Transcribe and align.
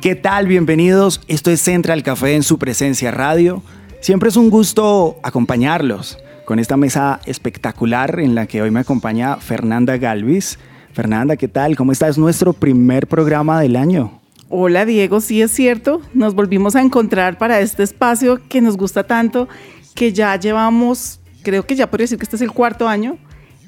¿Qué 0.00 0.14
tal? 0.14 0.46
Bienvenidos. 0.46 1.20
Esto 1.28 1.50
es 1.50 1.60
Central 1.60 2.02
Café 2.02 2.34
en 2.34 2.42
su 2.42 2.58
presencia 2.58 3.10
radio. 3.10 3.62
Siempre 4.00 4.30
es 4.30 4.36
un 4.36 4.48
gusto 4.48 5.18
acompañarlos 5.22 6.16
con 6.46 6.58
esta 6.58 6.78
mesa 6.78 7.20
espectacular 7.26 8.18
en 8.18 8.34
la 8.34 8.46
que 8.46 8.62
hoy 8.62 8.70
me 8.70 8.80
acompaña 8.80 9.36
Fernanda 9.36 9.98
Galvis. 9.98 10.58
Fernanda, 10.94 11.36
¿qué 11.36 11.48
tal? 11.48 11.76
¿Cómo 11.76 11.92
está? 11.92 12.08
Es 12.08 12.16
nuestro 12.16 12.54
primer 12.54 13.08
programa 13.08 13.60
del 13.60 13.76
año. 13.76 14.22
Hola 14.48 14.86
Diego, 14.86 15.20
sí 15.20 15.42
es 15.42 15.50
cierto, 15.50 16.00
nos 16.14 16.34
volvimos 16.34 16.76
a 16.76 16.80
encontrar 16.80 17.36
para 17.36 17.60
este 17.60 17.82
espacio 17.82 18.40
que 18.48 18.62
nos 18.62 18.78
gusta 18.78 19.06
tanto, 19.06 19.48
que 19.94 20.14
ya 20.14 20.34
llevamos, 20.36 21.20
creo 21.42 21.66
que 21.66 21.76
ya 21.76 21.90
podría 21.90 22.04
decir 22.04 22.18
que 22.18 22.24
este 22.24 22.36
es 22.36 22.42
el 22.42 22.52
cuarto 22.52 22.88
año, 22.88 23.18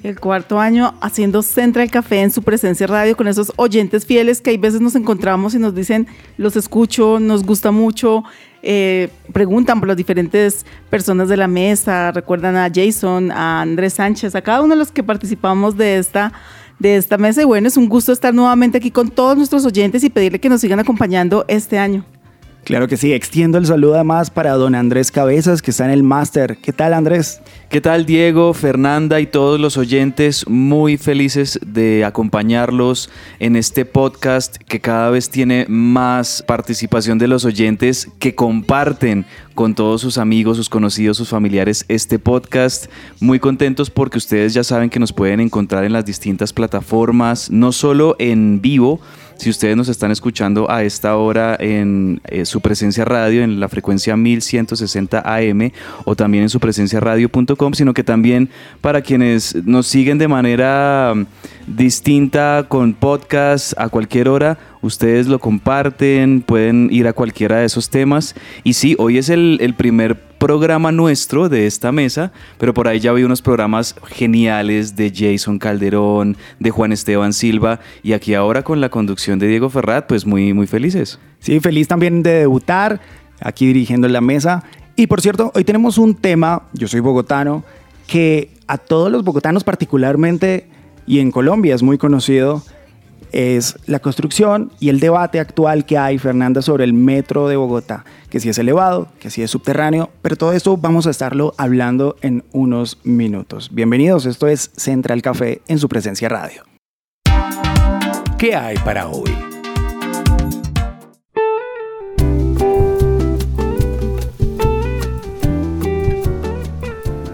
el 0.02 0.18
cuarto 0.18 0.58
año 0.58 0.94
haciendo 1.00 1.42
Central 1.42 1.90
Café 1.90 2.22
en 2.22 2.30
su 2.30 2.42
presencia 2.42 2.86
radio 2.86 3.16
con 3.16 3.28
esos 3.28 3.52
oyentes 3.56 4.04
fieles 4.04 4.40
que 4.40 4.50
hay 4.50 4.56
veces 4.56 4.80
nos 4.80 4.94
encontramos 4.94 5.54
y 5.54 5.58
nos 5.58 5.74
dicen, 5.74 6.06
los 6.36 6.56
escucho, 6.56 7.20
nos 7.20 7.44
gusta 7.44 7.70
mucho, 7.70 8.24
eh, 8.62 9.10
preguntan 9.32 9.78
por 9.78 9.88
las 9.88 9.96
diferentes 9.96 10.66
personas 10.90 11.28
de 11.28 11.36
la 11.36 11.48
mesa, 11.48 12.10
recuerdan 12.12 12.56
a 12.56 12.70
Jason, 12.72 13.30
a 13.30 13.60
Andrés 13.62 13.94
Sánchez, 13.94 14.34
a 14.34 14.42
cada 14.42 14.62
uno 14.62 14.74
de 14.74 14.78
los 14.78 14.90
que 14.90 15.02
participamos 15.02 15.76
de 15.76 15.98
esta, 15.98 16.32
de 16.78 16.96
esta 16.96 17.16
mesa. 17.18 17.42
Y 17.42 17.44
bueno, 17.44 17.68
es 17.68 17.76
un 17.76 17.88
gusto 17.88 18.12
estar 18.12 18.34
nuevamente 18.34 18.78
aquí 18.78 18.90
con 18.90 19.08
todos 19.08 19.36
nuestros 19.36 19.64
oyentes 19.64 20.02
y 20.04 20.10
pedirle 20.10 20.40
que 20.40 20.48
nos 20.48 20.60
sigan 20.60 20.80
acompañando 20.80 21.44
este 21.48 21.78
año. 21.78 22.04
Claro 22.64 22.86
que 22.86 22.96
sí, 22.96 23.12
extiendo 23.12 23.58
el 23.58 23.66
saludo 23.66 23.96
además 23.96 24.30
para 24.30 24.52
don 24.52 24.76
Andrés 24.76 25.10
Cabezas, 25.10 25.62
que 25.62 25.72
está 25.72 25.84
en 25.84 25.90
el 25.90 26.04
máster. 26.04 26.58
¿Qué 26.58 26.72
tal, 26.72 26.94
Andrés? 26.94 27.40
¿Qué 27.68 27.80
tal, 27.80 28.06
Diego, 28.06 28.54
Fernanda 28.54 29.18
y 29.18 29.26
todos 29.26 29.58
los 29.58 29.76
oyentes? 29.76 30.46
Muy 30.46 30.96
felices 30.96 31.58
de 31.66 32.04
acompañarlos 32.04 33.10
en 33.40 33.56
este 33.56 33.84
podcast 33.84 34.58
que 34.58 34.80
cada 34.80 35.10
vez 35.10 35.28
tiene 35.28 35.66
más 35.68 36.44
participación 36.46 37.18
de 37.18 37.26
los 37.26 37.44
oyentes 37.44 38.08
que 38.20 38.36
comparten 38.36 39.26
con 39.56 39.74
todos 39.74 40.00
sus 40.00 40.16
amigos, 40.16 40.56
sus 40.56 40.68
conocidos, 40.68 41.16
sus 41.16 41.30
familiares 41.30 41.84
este 41.88 42.20
podcast. 42.20 42.86
Muy 43.18 43.40
contentos 43.40 43.90
porque 43.90 44.18
ustedes 44.18 44.54
ya 44.54 44.62
saben 44.62 44.88
que 44.88 45.00
nos 45.00 45.12
pueden 45.12 45.40
encontrar 45.40 45.82
en 45.82 45.92
las 45.92 46.04
distintas 46.04 46.52
plataformas, 46.52 47.50
no 47.50 47.72
solo 47.72 48.14
en 48.20 48.60
vivo, 48.62 49.00
si 49.42 49.50
ustedes 49.50 49.76
nos 49.76 49.88
están 49.88 50.12
escuchando 50.12 50.70
a 50.70 50.84
esta 50.84 51.16
hora 51.16 51.56
en 51.58 52.20
eh, 52.26 52.44
su 52.44 52.60
presencia 52.60 53.04
radio, 53.04 53.42
en 53.42 53.58
la 53.58 53.68
frecuencia 53.68 54.16
1160 54.16 55.18
AM 55.18 55.72
o 56.04 56.14
también 56.14 56.44
en 56.44 56.48
su 56.48 56.60
presencia 56.60 57.00
radio.com, 57.00 57.72
sino 57.72 57.92
que 57.92 58.04
también 58.04 58.50
para 58.80 59.02
quienes 59.02 59.56
nos 59.66 59.88
siguen 59.88 60.18
de 60.18 60.28
manera 60.28 61.12
mm, 61.16 61.26
distinta 61.66 62.66
con 62.68 62.94
podcast 62.94 63.72
a 63.78 63.88
cualquier 63.88 64.28
hora, 64.28 64.58
ustedes 64.80 65.26
lo 65.26 65.40
comparten, 65.40 66.42
pueden 66.42 66.88
ir 66.92 67.08
a 67.08 67.12
cualquiera 67.12 67.56
de 67.56 67.64
esos 67.64 67.90
temas. 67.90 68.36
Y 68.62 68.74
sí, 68.74 68.94
hoy 68.96 69.18
es 69.18 69.28
el, 69.28 69.58
el 69.60 69.74
primer 69.74 70.31
programa 70.42 70.90
nuestro 70.90 71.48
de 71.48 71.68
esta 71.68 71.92
mesa, 71.92 72.32
pero 72.58 72.74
por 72.74 72.88
ahí 72.88 72.98
ya 72.98 73.12
vi 73.12 73.22
unos 73.22 73.40
programas 73.40 73.94
geniales 74.08 74.96
de 74.96 75.12
Jason 75.14 75.60
Calderón, 75.60 76.36
de 76.58 76.70
Juan 76.72 76.90
Esteban 76.90 77.32
Silva 77.32 77.78
y 78.02 78.12
aquí 78.12 78.34
ahora 78.34 78.64
con 78.64 78.80
la 78.80 78.88
conducción 78.88 79.38
de 79.38 79.46
Diego 79.46 79.70
Ferrat, 79.70 80.08
pues 80.08 80.26
muy, 80.26 80.52
muy 80.52 80.66
felices. 80.66 81.20
Sí, 81.38 81.60
feliz 81.60 81.86
también 81.86 82.24
de 82.24 82.40
debutar 82.40 83.00
aquí 83.40 83.68
dirigiendo 83.68 84.08
la 84.08 84.20
mesa. 84.20 84.64
Y 84.96 85.06
por 85.06 85.20
cierto, 85.20 85.52
hoy 85.54 85.62
tenemos 85.62 85.96
un 85.96 86.16
tema, 86.16 86.64
yo 86.72 86.88
soy 86.88 86.98
bogotano, 86.98 87.62
que 88.08 88.50
a 88.66 88.78
todos 88.78 89.12
los 89.12 89.22
bogotanos 89.22 89.62
particularmente 89.62 90.66
y 91.06 91.20
en 91.20 91.30
Colombia 91.30 91.76
es 91.76 91.84
muy 91.84 91.98
conocido, 91.98 92.64
es 93.32 93.76
la 93.86 93.98
construcción 93.98 94.72
y 94.78 94.88
el 94.90 95.00
debate 95.00 95.40
actual 95.40 95.84
que 95.86 95.98
hay, 95.98 96.18
Fernanda, 96.18 96.62
sobre 96.62 96.84
el 96.84 96.92
metro 96.92 97.48
de 97.48 97.56
Bogotá, 97.56 98.04
que 98.30 98.40
si 98.40 98.48
es 98.48 98.58
elevado, 98.58 99.08
que 99.18 99.30
si 99.30 99.42
es 99.42 99.50
subterráneo, 99.50 100.10
pero 100.22 100.36
todo 100.36 100.52
esto 100.52 100.76
vamos 100.76 101.06
a 101.06 101.10
estarlo 101.10 101.54
hablando 101.56 102.16
en 102.20 102.44
unos 102.52 102.98
minutos. 103.02 103.70
Bienvenidos, 103.72 104.26
esto 104.26 104.46
es 104.46 104.70
Central 104.76 105.22
Café 105.22 105.62
en 105.68 105.78
su 105.78 105.88
presencia 105.88 106.28
radio. 106.28 106.62
¿Qué 108.38 108.54
hay 108.54 108.76
para 108.78 109.08
hoy? 109.08 109.30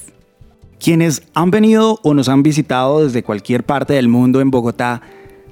Quienes 0.78 1.22
han 1.32 1.50
venido 1.50 1.98
o 2.02 2.12
nos 2.12 2.28
han 2.28 2.42
visitado 2.42 3.02
desde 3.02 3.22
cualquier 3.22 3.64
parte 3.64 3.94
del 3.94 4.08
mundo 4.08 4.42
en 4.42 4.50
Bogotá, 4.50 5.00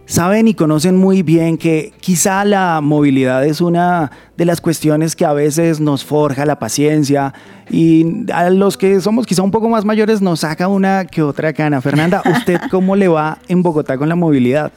saben 0.09 0.49
y 0.49 0.55
conocen 0.55 0.97
muy 0.97 1.23
bien 1.23 1.59
que 1.59 1.93
quizá 2.01 2.45
la 2.47 2.81
movilidad 2.81 3.45
es 3.45 3.61
una 3.61 4.11
de 4.39 4.47
las 4.47 4.61
cuestiones 4.61 5.15
que 5.15 5.27
a 5.27 5.35
veces 5.35 5.81
nos 5.81 6.03
forja 6.05 6.47
la 6.47 6.59
paciencia 6.59 7.35
y 7.71 8.25
a 8.33 8.49
los 8.49 8.79
que 8.79 9.01
somos 9.03 9.27
quizá 9.27 9.43
un 9.43 9.51
poco 9.51 9.69
más 9.69 9.85
mayores 9.85 10.23
nos 10.23 10.41
saca 10.41 10.67
una 10.67 11.05
que 11.05 11.23
otra 11.23 11.53
cana. 11.53 11.83
Fernanda, 11.83 12.23
¿usted 12.39 12.59
cómo 12.71 12.97
le 12.97 13.07
va 13.07 13.39
en 13.49 13.63
Bogotá 13.63 13.99
con 13.99 14.09
la 14.09 14.17
movilidad? 14.17 14.73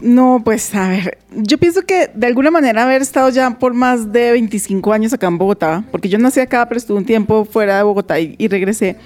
No, 0.00 0.40
pues 0.44 0.72
a 0.74 0.88
ver, 0.88 1.18
yo 1.34 1.58
pienso 1.58 1.82
que 1.82 2.08
de 2.14 2.26
alguna 2.28 2.50
manera 2.50 2.84
haber 2.84 3.02
estado 3.02 3.28
ya 3.28 3.50
por 3.58 3.74
más 3.74 4.12
de 4.12 4.30
25 4.30 4.92
años 4.92 5.12
acá 5.12 5.26
en 5.26 5.36
Bogotá, 5.36 5.84
porque 5.90 6.08
yo 6.08 6.16
nací 6.16 6.40
acá, 6.40 6.66
pero 6.68 6.78
estuve 6.78 6.96
un 6.96 7.04
tiempo 7.04 7.44
fuera 7.44 7.76
de 7.76 7.82
Bogotá 7.82 8.18
y, 8.20 8.36
y 8.38 8.48
regresé 8.48 8.96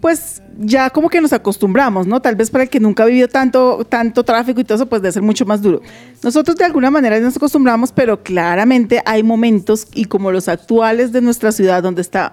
pues 0.00 0.42
ya 0.58 0.90
como 0.90 1.08
que 1.08 1.20
nos 1.20 1.32
acostumbramos, 1.32 2.06
¿no? 2.06 2.20
Tal 2.20 2.36
vez 2.36 2.50
para 2.50 2.64
el 2.64 2.70
que 2.70 2.80
nunca 2.80 3.02
ha 3.02 3.06
vivido 3.06 3.28
tanto, 3.28 3.84
tanto 3.84 4.24
tráfico 4.24 4.60
y 4.60 4.64
todo 4.64 4.76
eso, 4.76 4.86
pues 4.86 5.02
debe 5.02 5.12
ser 5.12 5.22
mucho 5.22 5.44
más 5.44 5.60
duro. 5.60 5.82
Nosotros 6.22 6.56
de 6.56 6.64
alguna 6.64 6.90
manera 6.90 7.18
nos 7.20 7.36
acostumbramos, 7.36 7.92
pero 7.92 8.22
claramente 8.22 9.02
hay 9.04 9.22
momentos 9.22 9.88
y 9.94 10.04
como 10.04 10.30
los 10.30 10.48
actuales 10.48 11.12
de 11.12 11.20
nuestra 11.20 11.52
ciudad, 11.52 11.82
donde 11.82 12.02
está, 12.02 12.32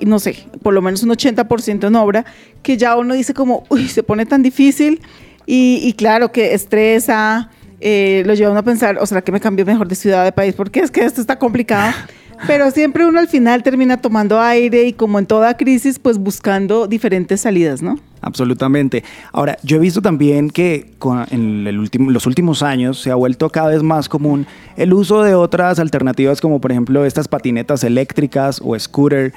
no 0.00 0.18
sé, 0.18 0.46
por 0.62 0.74
lo 0.74 0.82
menos 0.82 1.02
un 1.02 1.10
80% 1.10 1.86
en 1.86 1.96
obra, 1.96 2.24
que 2.62 2.76
ya 2.76 2.96
uno 2.96 3.14
dice 3.14 3.32
como, 3.32 3.64
uy, 3.68 3.88
se 3.88 4.02
pone 4.02 4.26
tan 4.26 4.42
difícil 4.42 5.00
y, 5.46 5.92
claro 5.92 6.32
que 6.32 6.54
estresa, 6.54 7.50
eh, 7.80 8.22
lo 8.24 8.34
lleva 8.34 8.50
uno 8.50 8.60
a 8.60 8.64
pensar, 8.64 8.98
o 8.98 9.06
será 9.06 9.22
que 9.22 9.30
me 9.30 9.40
cambio 9.40 9.66
mejor 9.66 9.86
de 9.86 9.94
ciudad, 9.94 10.24
de 10.24 10.32
país, 10.32 10.54
porque 10.54 10.80
es 10.80 10.90
que 10.90 11.04
esto 11.04 11.20
está 11.20 11.38
complicado. 11.38 11.92
Pero 12.46 12.70
siempre 12.70 13.06
uno 13.06 13.20
al 13.20 13.28
final 13.28 13.62
termina 13.62 13.96
tomando 13.96 14.40
aire 14.40 14.84
y 14.84 14.92
como 14.92 15.18
en 15.18 15.26
toda 15.26 15.56
crisis, 15.56 15.98
pues 15.98 16.18
buscando 16.18 16.86
diferentes 16.86 17.40
salidas, 17.40 17.82
¿no? 17.82 17.98
Absolutamente. 18.20 19.04
Ahora, 19.32 19.58
yo 19.62 19.76
he 19.76 19.80
visto 19.80 20.00
también 20.00 20.48
que 20.50 20.92
en 21.30 21.66
el 21.66 21.78
último, 21.78 22.10
los 22.10 22.26
últimos 22.26 22.62
años 22.62 22.98
se 22.98 23.10
ha 23.10 23.14
vuelto 23.14 23.50
cada 23.50 23.68
vez 23.68 23.82
más 23.82 24.08
común 24.08 24.46
el 24.76 24.94
uso 24.94 25.22
de 25.22 25.34
otras 25.34 25.78
alternativas 25.78 26.40
como 26.40 26.60
por 26.60 26.72
ejemplo 26.72 27.04
estas 27.04 27.28
patinetas 27.28 27.84
eléctricas 27.84 28.60
o 28.64 28.78
scooter. 28.78 29.34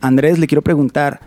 Andrés, 0.00 0.38
le 0.38 0.46
quiero 0.46 0.62
preguntar, 0.62 1.20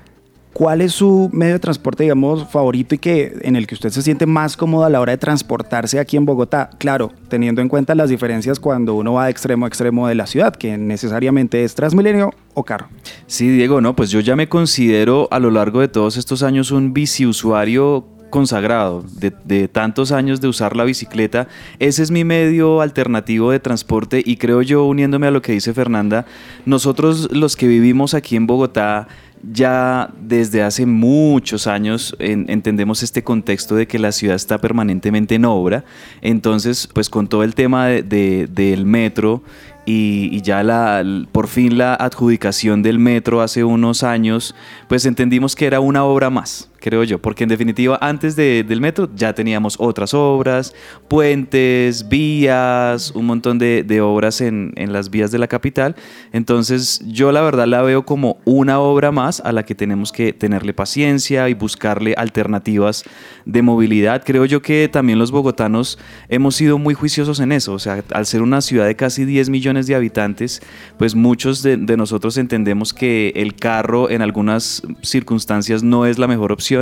¿cuál 0.55 0.79
es 0.79 0.93
su 0.93 1.29
medio 1.33 1.55
de 1.55 1.59
transporte, 1.59 2.03
digamos, 2.03 2.47
favorito 2.47 2.95
y 2.95 2.97
que, 2.97 3.33
en 3.41 3.57
el 3.57 3.67
que 3.67 3.75
usted 3.75 3.89
se 3.89 4.01
siente 4.01 4.25
más 4.25 4.55
cómodo 4.55 4.85
a 4.85 4.89
la 4.89 5.01
hora 5.01 5.11
de 5.11 5.17
transportarse 5.17 5.99
aquí 5.99 6.15
en 6.15 6.25
Bogotá? 6.25 6.69
Claro, 6.77 7.11
teniendo 7.27 7.61
en 7.61 7.67
cuenta 7.67 7.93
las 7.93 8.09
diferencias 8.09 8.57
cuando 8.57 8.95
uno 8.95 9.11
va 9.11 9.25
de 9.25 9.31
extremo 9.31 9.65
a 9.65 9.67
extremo 9.67 10.07
de 10.07 10.15
la 10.15 10.25
ciudad, 10.27 10.55
que 10.55 10.77
necesariamente 10.77 11.65
es 11.65 11.75
Transmilenio 11.75 12.31
o 12.53 12.63
carro. 12.63 12.87
Sí, 13.27 13.49
Diego, 13.49 13.81
no, 13.81 13.97
pues 13.97 14.11
yo 14.11 14.21
ya 14.21 14.37
me 14.37 14.47
considero 14.47 15.27
a 15.29 15.39
lo 15.39 15.51
largo 15.51 15.81
de 15.81 15.89
todos 15.89 16.15
estos 16.15 16.41
años 16.41 16.71
un 16.71 16.93
biciusuario 16.93 18.05
consagrado 18.29 19.05
de, 19.13 19.67
tantos 19.69 20.11
años 20.11 20.41
de 20.41 20.49
usar 20.49 20.75
la 20.75 20.83
bicicleta. 20.83 21.47
Ese 21.79 22.03
es 22.03 22.11
mi 22.11 22.23
medio 22.25 22.81
alternativo 22.81 23.51
de 23.51 23.59
transporte 23.59 24.21
y 24.25 24.35
creo 24.35 24.61
yo, 24.61 24.83
uniéndome 24.85 25.27
a 25.27 25.31
lo 25.31 25.41
que 25.41 25.53
dice 25.53 25.73
Fernanda, 25.73 26.25
nosotros 26.65 27.29
los 27.31 27.55
que 27.55 27.67
vivimos 27.67 28.13
aquí 28.13 28.35
en 28.35 28.45
Bogotá, 28.45 29.07
ya 29.51 30.09
desde 30.19 30.63
hace 30.63 30.85
muchos 30.85 31.67
años 31.67 32.15
entendemos 32.19 33.03
este 33.03 33.23
contexto 33.23 33.75
de 33.75 33.87
que 33.87 33.99
la 33.99 34.11
ciudad 34.11 34.35
está 34.35 34.59
permanentemente 34.59 35.35
en 35.35 35.45
obra. 35.45 35.83
Entonces, 36.21 36.87
pues 36.91 37.09
con 37.09 37.27
todo 37.27 37.43
el 37.43 37.55
tema 37.55 37.87
del 37.87 38.85
metro 38.85 39.43
y, 39.85 40.41
ya 40.41 40.63
la, 40.63 41.03
por 41.31 41.47
fin 41.47 41.77
la 41.77 41.93
adjudicación 41.95 42.81
del 42.81 42.99
metro 42.99 43.41
hace 43.41 43.63
unos 43.63 44.03
años, 44.03 44.55
pues 44.87 45.05
entendimos 45.05 45.55
que 45.55 45.67
era 45.67 45.79
una 45.79 46.03
obra 46.03 46.29
más 46.29 46.69
creo 46.85 47.03
yo, 47.03 47.17
porque 47.17 47.41
en 47.41 47.49
definitiva 47.49 47.97
antes 47.99 48.35
del 48.35 48.79
metro 48.79 49.09
ya 49.15 49.33
teníamos 49.33 49.75
otras 49.79 50.13
obras, 50.13 50.75
puentes, 51.07 52.07
vías, 52.07 53.09
un 53.15 53.25
montón 53.25 53.57
de, 53.57 54.01
obras 54.01 54.39
en, 54.39 54.71
las 54.93 55.09
vías 55.09 55.31
de 55.31 55.39
la 55.39 55.47
capital. 55.47 55.95
Entonces 56.31 57.01
yo 57.07 57.31
la 57.31 57.41
verdad 57.41 57.65
la 57.65 57.81
veo 57.81 58.05
como 58.05 58.37
una 58.45 58.79
obra 58.79 59.11
más 59.11 59.39
a 59.39 59.51
la 59.51 59.63
que 59.63 59.73
tenemos 59.73 60.11
que 60.11 60.31
tenerle 60.31 60.75
paciencia 60.75 61.49
y 61.49 61.55
buscarle 61.55 62.13
alternativas 62.17 63.03
de 63.45 63.63
movilidad. 63.63 64.21
Creo 64.23 64.45
yo 64.45 64.61
que 64.61 64.87
también 64.87 65.17
los 65.17 65.31
bogotanos 65.31 65.97
hemos 66.29 66.55
sido 66.55 66.77
muy 66.77 66.93
juiciosos 66.93 67.39
en 67.39 67.51
eso, 67.51 67.73
o 67.73 67.79
sea, 67.79 68.03
al 68.13 68.27
ser 68.27 68.43
una 68.43 68.61
ciudad 68.61 68.85
de 68.85 68.95
casi 68.95 69.25
10 69.25 69.49
millones 69.49 69.87
de 69.87 69.95
habitantes, 69.95 70.61
pues 70.99 71.15
muchos 71.15 71.63
de 71.63 71.97
nosotros 71.97 72.37
entendemos 72.37 72.93
que 72.93 73.33
el 73.35 73.55
carro 73.55 74.11
en 74.11 74.21
algunas 74.21 74.83
circunstancias 75.01 75.81
no 75.81 76.05
es 76.05 76.19
la 76.19 76.27
mejor 76.27 76.51
opción 76.51 76.74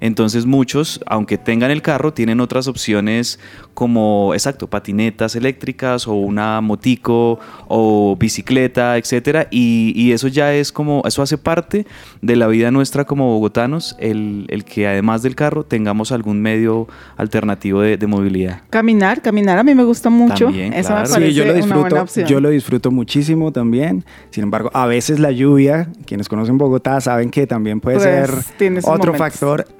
entonces 0.00 0.46
muchos, 0.46 1.00
aunque 1.06 1.38
tengan 1.38 1.70
el 1.70 1.82
carro, 1.82 2.12
tienen 2.12 2.40
otras 2.40 2.68
opciones 2.68 3.38
como, 3.74 4.34
exacto, 4.34 4.68
patinetas 4.68 5.36
eléctricas 5.36 6.06
o 6.06 6.14
una 6.14 6.60
motico 6.60 7.38
o 7.68 8.16
bicicleta, 8.16 8.96
etcétera. 8.98 9.46
Y, 9.50 10.10
eso 10.10 10.28
ya 10.28 10.52
es 10.52 10.72
como, 10.72 11.02
eso 11.06 11.22
hace 11.22 11.38
parte 11.38 11.86
de 12.20 12.36
la 12.36 12.48
vida 12.48 12.70
nuestra 12.70 13.04
como 13.04 13.32
bogotanos, 13.32 13.96
el, 13.98 14.46
que 14.66 14.88
además 14.88 15.22
del 15.22 15.34
carro 15.34 15.64
tengamos 15.64 16.12
algún 16.12 16.42
medio 16.42 16.88
alternativo 17.16 17.80
de, 17.80 18.06
movilidad. 18.10 18.62
Caminar, 18.70 19.22
caminar 19.22 19.58
a 19.58 19.62
mí 19.62 19.74
me 19.74 19.84
gusta 19.84 20.10
mucho. 20.10 20.46
También, 20.46 20.72
Eso 20.72 20.90
me 20.90 21.02
parece 21.02 21.32
yo 21.32 21.44
lo 21.44 21.54
disfruto, 21.54 21.78
una 21.78 21.88
buena 21.88 22.02
opción. 22.02 22.26
Yo 22.26 22.40
lo 22.40 22.50
disfruto 22.50 22.90
muchísimo 22.90 23.52
también. 23.52 24.04
Sin 24.30 24.42
embargo, 24.42 24.70
a 24.74 24.86
veces 24.86 25.20
la 25.20 25.30
lluvia, 25.30 25.88
quienes 26.06 26.28
conocen 26.28 26.58
Bogotá 26.58 27.00
saben 27.00 27.30
que 27.30 27.46
también 27.46 27.80
puede 27.80 27.98
pues, 27.98 28.54
ser 28.58 28.80
otro 28.84 29.14
factor 29.14 29.29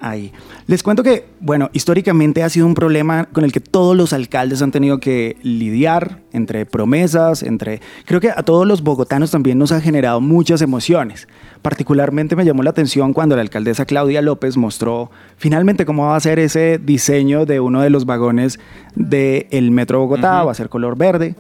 ahí. 0.00 0.32
Les 0.67 0.82
cuento 0.82 1.02
que, 1.02 1.26
bueno, 1.41 1.70
históricamente 1.73 2.43
ha 2.43 2.49
sido 2.49 2.67
un 2.67 2.75
problema 2.75 3.26
con 3.32 3.44
el 3.44 3.52
que 3.52 3.61
todos 3.61 3.97
los 3.97 4.12
alcaldes 4.12 4.62
han 4.62 4.70
tenido 4.70 5.00
que 5.00 5.37
lidiar 5.43 6.20
entre 6.32 6.67
promesas, 6.67 7.43
entre... 7.43 7.81
Creo 8.05 8.20
que 8.20 8.31
a 8.31 8.43
todos 8.43 8.67
los 8.67 8.82
bogotanos 8.82 9.31
también 9.31 9.58
nos 9.58 9.73
ha 9.73 9.81
generado 9.81 10.20
muchas 10.20 10.62
emociones. 10.62 11.29
Particularmente 11.62 12.37
me 12.37 12.44
llamó 12.44 12.62
la 12.62 12.70
atención 12.70 13.12
cuando 13.12 13.37
la 13.37 13.43
alcaldesa 13.43 13.85
Claudia 13.85 14.23
López 14.23 14.56
mostró 14.56 15.11
finalmente 15.37 15.85
cómo 15.85 16.06
va 16.06 16.17
a 16.17 16.20
ser 16.20 16.38
ese 16.38 16.79
diseño 16.79 17.47
de 17.47 17.61
uno 17.61 17.82
de 17.82 17.91
los 17.91 18.06
vagones 18.06 18.58
del 18.94 19.70
Metro 19.70 19.99
Bogotá, 20.00 20.44
va 20.44 20.52
a 20.52 20.55
ser 20.55 20.69
color 20.69 20.97
verde. 20.97 21.35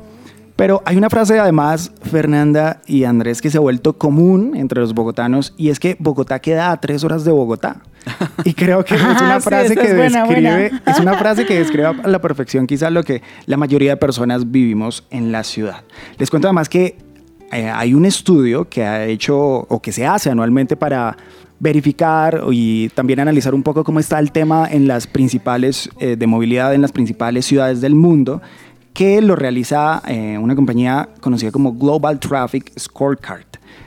Pero 0.60 0.82
hay 0.84 0.98
una 0.98 1.08
frase 1.08 1.38
además, 1.38 1.90
Fernanda 2.02 2.82
y 2.86 3.04
Andrés, 3.04 3.40
que 3.40 3.48
se 3.48 3.56
ha 3.56 3.62
vuelto 3.62 3.96
común 3.96 4.52
entre 4.54 4.82
los 4.82 4.92
bogotanos 4.92 5.54
y 5.56 5.70
es 5.70 5.80
que 5.80 5.96
Bogotá 5.98 6.38
queda 6.40 6.70
a 6.70 6.78
tres 6.78 7.02
horas 7.02 7.24
de 7.24 7.30
Bogotá. 7.30 7.80
Y 8.44 8.52
creo 8.52 8.84
que 8.84 8.94
es 8.94 9.00
una 9.00 9.36
ah, 9.36 9.40
frase 9.40 9.74
que 9.74 9.94
describe, 9.94 10.70
es 10.86 10.98
una 10.98 11.14
frase 11.14 11.46
que 11.46 11.58
describe 11.58 11.86
a 11.86 12.06
la 12.06 12.20
perfección 12.20 12.66
quizás 12.66 12.92
lo 12.92 13.02
que 13.02 13.22
la 13.46 13.56
mayoría 13.56 13.92
de 13.92 13.96
personas 13.96 14.50
vivimos 14.50 15.06
en 15.08 15.32
la 15.32 15.44
ciudad. 15.44 15.82
Les 16.18 16.28
cuento 16.28 16.48
además 16.48 16.68
que 16.68 16.98
eh, 17.52 17.70
hay 17.70 17.94
un 17.94 18.04
estudio 18.04 18.68
que 18.68 18.84
ha 18.84 19.06
hecho 19.06 19.38
o 19.38 19.80
que 19.80 19.92
se 19.92 20.06
hace 20.06 20.28
anualmente 20.28 20.76
para 20.76 21.16
verificar 21.58 22.42
y 22.52 22.90
también 22.90 23.20
analizar 23.20 23.54
un 23.54 23.62
poco 23.62 23.82
cómo 23.82 23.98
está 23.98 24.18
el 24.18 24.30
tema 24.30 24.68
en 24.70 24.86
las 24.86 25.06
principales 25.06 25.88
eh, 26.00 26.16
de 26.16 26.26
movilidad 26.26 26.74
en 26.74 26.82
las 26.82 26.92
principales 26.92 27.46
ciudades 27.46 27.80
del 27.80 27.94
mundo 27.94 28.42
que 28.92 29.20
lo 29.20 29.36
realiza 29.36 30.02
eh, 30.06 30.38
una 30.38 30.54
compañía 30.54 31.08
conocida 31.20 31.50
como 31.50 31.74
Global 31.74 32.18
Traffic 32.18 32.72
Scorecard. 32.78 33.46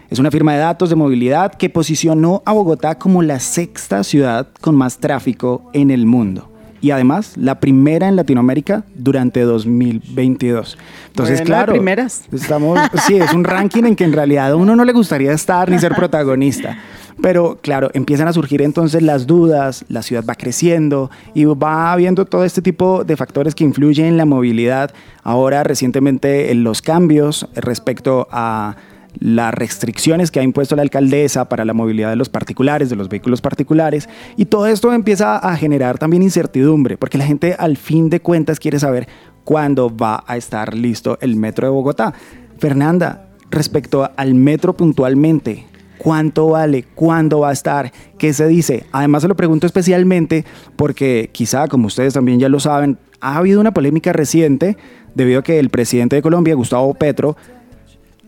Es 0.10 0.20
una 0.20 0.32
firma 0.32 0.54
de 0.54 0.60
datos 0.60 0.90
de 0.90 0.96
movilidad 0.96 1.54
que 1.56 1.70
posicionó 1.70 2.44
a 2.46 2.52
Bogotá 2.52 3.00
como 3.00 3.24
la 3.24 3.40
sexta 3.40 4.04
ciudad 4.04 4.48
con 4.62 4.76
más 4.76 5.00
tráfico 5.00 5.70
en 5.74 5.90
el 5.90 6.06
mundo. 6.06 6.50
Y 6.82 6.92
además, 6.92 7.38
la 7.38 7.62
primera 7.62 8.10
en 8.10 8.18
Latinoamérica 8.18 8.84
durante 8.94 9.40
2022. 9.40 10.78
Entonces, 11.08 11.42
claro, 11.42 11.72
primeras. 11.72 12.26
Estamos, 12.32 12.78
sí, 13.08 13.16
es 13.16 13.34
un 13.34 13.46
ranking 13.46 13.86
en 13.86 13.96
que 13.96 14.04
en 14.04 14.12
realidad 14.12 14.52
a 14.52 14.56
uno 14.58 14.76
no 14.76 14.84
le 14.84 14.92
gustaría 14.92 15.32
estar 15.32 15.72
ni 15.72 15.80
ser 15.80 15.94
protagonista. 15.96 16.78
Pero 17.22 17.58
claro, 17.62 17.90
empiezan 17.94 18.28
a 18.28 18.34
surgir 18.34 18.62
entonces 18.62 19.02
las 19.02 19.28
dudas, 19.28 19.86
la 19.90 20.02
ciudad 20.02 20.24
va 20.28 20.36
creciendo 20.36 21.12
y 21.34 21.46
va 21.46 21.92
habiendo 21.92 22.26
todo 22.26 22.44
este 22.44 22.62
tipo 22.62 23.04
de 23.04 23.18
factores 23.18 23.56
que 23.56 23.64
influyen 23.64 24.06
en 24.06 24.18
la 24.18 24.26
movilidad. 24.26 24.92
Ahora, 25.24 25.64
recientemente, 25.64 26.54
los 26.56 26.82
cambios 26.82 27.48
respecto 27.56 28.28
a 28.32 28.76
las 29.20 29.54
restricciones 29.54 30.32
que 30.32 30.40
ha 30.40 30.44
impuesto 30.44 30.76
la 30.76 30.82
alcaldesa 30.82 31.48
para 31.48 31.66
la 31.66 31.74
movilidad 31.74 32.10
de 32.10 32.16
los 32.16 32.30
particulares, 32.30 32.90
de 32.90 32.96
los 32.96 33.10
vehículos 33.10 33.42
particulares, 33.42 34.10
y 34.38 34.46
todo 34.46 34.68
esto 34.68 34.92
empieza 34.92 35.38
a 35.38 35.56
generar 35.56 35.98
también 35.98 36.24
incertidumbre, 36.24 36.98
porque 36.98 37.18
la 37.18 37.26
gente 37.26 37.56
al 37.58 37.78
fin 37.78 38.10
de 38.10 38.22
cuentas 38.22 38.60
quiere 38.60 38.80
saber 38.80 39.08
cuándo 39.44 39.96
va 39.96 40.24
a 40.26 40.38
estar 40.38 40.74
listo 40.74 41.18
el 41.22 41.36
metro 41.36 41.68
de 41.68 41.72
Bogotá. 41.72 42.14
Fernanda, 42.58 43.28
respecto 43.52 44.10
al 44.16 44.34
metro 44.34 44.74
puntualmente, 44.74 45.66
¿cuánto 46.04 46.50
vale? 46.50 46.84
¿Cuándo 46.96 47.40
va 47.40 47.50
a 47.50 47.54
estar? 47.54 47.92
¿Qué 48.18 48.34
se 48.34 48.46
dice? 48.48 48.86
Además 48.92 49.22
se 49.22 49.30
lo 49.30 49.36
pregunto 49.36 49.66
especialmente 49.66 50.44
porque 50.76 51.30
quizá, 51.32 51.68
como 51.70 51.88
ustedes 51.88 52.14
también 52.14 52.40
ya 52.40 52.50
lo 52.50 52.60
saben, 52.60 52.98
ha 53.22 53.38
habido 53.38 53.62
una 53.62 53.74
polémica 53.74 54.12
reciente 54.12 54.76
debido 55.16 55.40
a 55.40 55.44
que 55.44 55.60
el 55.60 55.70
presidente 55.70 56.18
de 56.18 56.22
Colombia, 56.22 56.56
Gustavo 56.56 56.94
Petro, 56.94 57.38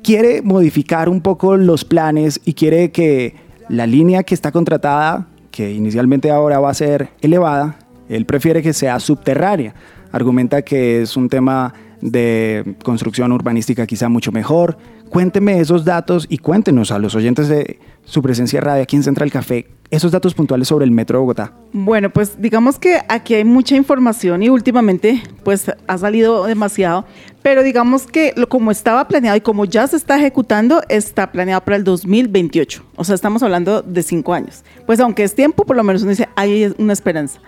quiere 0.01 0.41
modificar 0.41 1.09
un 1.09 1.19
poco 1.19 1.57
los 1.57 1.83
planes 1.83 2.39
y 2.45 2.53
quiere 2.53 2.91
que 2.91 3.35
la 3.67 3.85
línea 3.85 4.23
que 4.23 4.33
está 4.33 4.53
contratada, 4.53 5.27
que 5.51 5.73
inicialmente 5.73 6.31
ahora 6.31 6.59
va 6.59 6.69
a 6.69 6.73
ser 6.73 7.09
elevada, 7.19 7.77
él 8.07 8.25
prefiere 8.25 8.61
que 8.61 8.71
sea 8.71 9.01
subterránea. 9.01 9.73
Argumenta 10.13 10.61
que 10.61 11.01
es 11.01 11.17
un 11.17 11.27
tema 11.27 11.73
de 12.01 12.75
construcción 12.83 13.31
urbanística 13.31 13.85
quizá 13.85 14.09
mucho 14.09 14.31
mejor. 14.31 14.77
Cuénteme 15.09 15.59
esos 15.59 15.85
datos 15.85 16.25
y 16.29 16.39
cuéntenos 16.39 16.91
a 16.91 16.99
los 16.99 17.15
oyentes 17.15 17.47
de 17.47 17.79
su 18.03 18.21
presencia 18.21 18.61
radio 18.61 18.83
aquí 18.83 18.95
en 18.95 19.03
Central 19.03 19.31
Café 19.31 19.67
esos 19.91 20.11
datos 20.11 20.33
puntuales 20.33 20.67
sobre 20.67 20.85
el 20.85 20.91
Metro 20.91 21.17
de 21.17 21.21
Bogotá. 21.21 21.53
Bueno, 21.73 22.09
pues 22.09 22.41
digamos 22.41 22.79
que 22.79 22.99
aquí 23.07 23.35
hay 23.35 23.45
mucha 23.45 23.75
información 23.75 24.43
y 24.43 24.49
últimamente 24.49 25.21
pues 25.43 25.71
ha 25.87 25.97
salido 25.97 26.45
demasiado, 26.45 27.05
pero 27.41 27.63
digamos 27.63 28.07
que 28.07 28.33
lo, 28.35 28.49
como 28.49 28.71
estaba 28.71 29.07
planeado 29.07 29.37
y 29.37 29.41
como 29.41 29.65
ya 29.65 29.87
se 29.87 29.97
está 29.97 30.17
ejecutando, 30.17 30.81
está 30.89 31.31
planeado 31.31 31.63
para 31.63 31.77
el 31.77 31.83
2028. 31.83 32.83
O 32.95 33.03
sea, 33.03 33.15
estamos 33.15 33.43
hablando 33.43 33.81
de 33.81 34.03
cinco 34.03 34.33
años. 34.33 34.63
Pues 34.85 34.99
aunque 34.99 35.23
es 35.23 35.35
tiempo, 35.35 35.65
por 35.65 35.75
lo 35.75 35.83
menos 35.83 36.01
uno 36.01 36.11
dice, 36.11 36.29
hay 36.35 36.73
una 36.77 36.93
esperanza. 36.93 37.39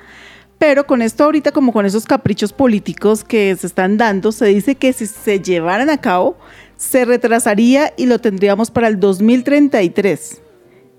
Pero 0.58 0.88
con 0.88 1.02
esto 1.02 1.24
ahorita, 1.24 1.52
como 1.52 1.72
con 1.72 1.86
esos 1.86 2.06
caprichos 2.06 2.52
políticos 2.52 3.24
que 3.24 3.56
se 3.56 3.68
están 3.68 3.98
dando, 3.98 4.32
se 4.32 4.46
dice 4.46 4.76
que 4.76 4.92
si 4.92 5.06
se 5.06 5.40
llevaran 5.40 5.90
a 5.90 6.00
cabo, 6.00 6.38
se 6.78 7.06
retrasaría 7.06 7.94
y 7.96 8.08
lo 8.08 8.20
tendríamos 8.20 8.72
para 8.72 8.88
el 8.88 9.00
2033. 9.00 10.42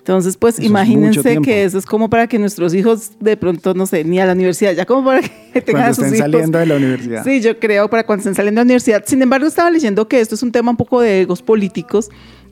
Entonces, 0.09 0.39
pues 0.39 0.59
imagínense 0.59 1.39
que 1.43 1.65
eso 1.65 1.77
es 1.77 1.85
como 1.85 2.09
para 2.09 2.27
que 2.29 2.39
nuestros 2.39 2.73
hijos 2.73 3.11
de 3.21 3.37
pronto, 3.37 3.75
no 3.75 3.85
sé, 3.85 4.05
ni 4.05 4.19
a 4.19 4.25
la 4.25 4.33
universidad, 4.33 4.73
ya 4.73 4.87
como 4.87 5.05
para 5.05 5.21
que 5.21 5.61
tengan 5.61 5.95
cuando 5.95 6.05
estén 6.05 6.19
saliendo 6.19 6.59
de 6.59 6.65
la 6.65 6.77
universidad. 6.77 7.25
Sí, 7.25 7.43
yo 7.43 7.59
creo 7.59 7.91
para 7.91 8.07
cuando 8.07 8.21
estén 8.23 8.35
saliendo 8.35 8.61
de 8.61 8.65
la 8.65 8.69
universidad. 8.69 9.03
Sin 9.07 9.21
embargo, 9.21 9.47
estaba 9.47 9.71
leyendo 9.71 10.09
que 10.09 10.21
esto 10.21 10.35
es 10.35 10.43
un 10.43 10.51
tema 10.51 10.71
un 10.71 10.79
poco 10.79 11.03
de 11.03 11.21
egos 11.21 11.43
políticos 11.43 12.09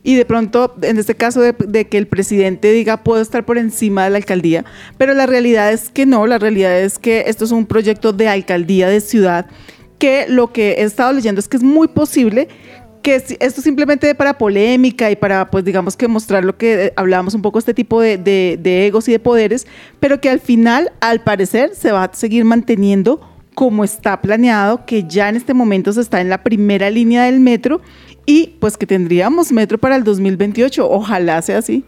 y 0.07 0.15
de 0.15 0.25
pronto, 0.25 0.73
en 0.83 0.99
este 0.99 1.17
caso 1.17 1.41
de, 1.41 1.89
que 1.89 1.99
el 1.99 2.07
presidente 2.07 2.71
diga 2.71 3.03
puedo 3.03 3.21
estar 3.21 3.45
por 3.45 3.59
encima 3.59 4.05
de 4.05 4.11
la 4.11 4.19
alcaldía, 4.19 4.65
pero 4.99 5.15
la 5.15 5.27
realidad 5.27 5.73
es 5.73 5.91
que 5.91 6.07
no, 6.07 6.29
la 6.29 6.39
realidad 6.39 6.79
es 6.79 7.01
que 7.01 7.25
esto 7.27 7.45
es 7.45 7.51
un 7.51 7.67
proyecto 7.67 8.13
de 8.13 8.29
alcaldía 8.29 8.89
de 8.89 9.01
ciudad 9.01 9.47
que 9.99 10.27
lo 10.29 10.53
que 10.53 10.75
he 10.75 10.83
estado 10.83 11.13
leyendo 11.13 11.41
es 11.41 11.49
que 11.49 11.57
es 11.57 11.65
muy 11.65 11.89
posible 11.89 12.47
que 13.03 13.21
esto 13.41 13.61
simplemente 13.61 14.15
para 14.15 14.39
polémica 14.39 15.11
y 15.11 15.17
para, 15.17 15.51
pues 15.51 15.65
digamos 15.65 15.97
que 15.97 16.07
mostrar 16.07 16.45
lo 16.45 16.57
que 16.57 16.85
eh, 16.85 16.93
hablábamos 16.95 17.35
un 17.35 17.43
poco, 17.43 17.59
este 17.59 17.75
tipo 17.75 18.01
de 18.01 18.61
egos 18.87 19.09
y 19.09 19.13
de 19.13 19.19
poderes, 19.19 19.67
pero 19.99 20.21
que 20.21 20.31
al 20.31 20.39
final, 20.39 20.93
al 21.01 21.25
parecer, 21.25 21.75
se 21.75 21.91
va 21.91 22.05
a 22.05 22.15
seguir 22.15 22.45
manteniendo 22.45 23.21
como 23.57 23.83
está 23.83 24.21
planeado, 24.21 24.85
que 24.85 25.05
ya 25.09 25.31
en 25.31 25.35
este 25.35 25.55
momento 25.55 25.91
se 25.93 26.03
está 26.03 26.21
en 26.21 26.29
la 26.29 26.45
primera 26.45 26.91
línea 26.91 27.25
del 27.25 27.41
metro 27.41 27.81
y 28.27 28.57
pues 28.61 28.77
que 28.77 28.87
tendríamos 28.87 29.53
metro 29.53 29.79
para 29.79 29.97
el 29.97 30.05
2028. 30.05 30.89
Ojalá 30.91 31.41
sea 31.43 31.59
así. 31.59 31.85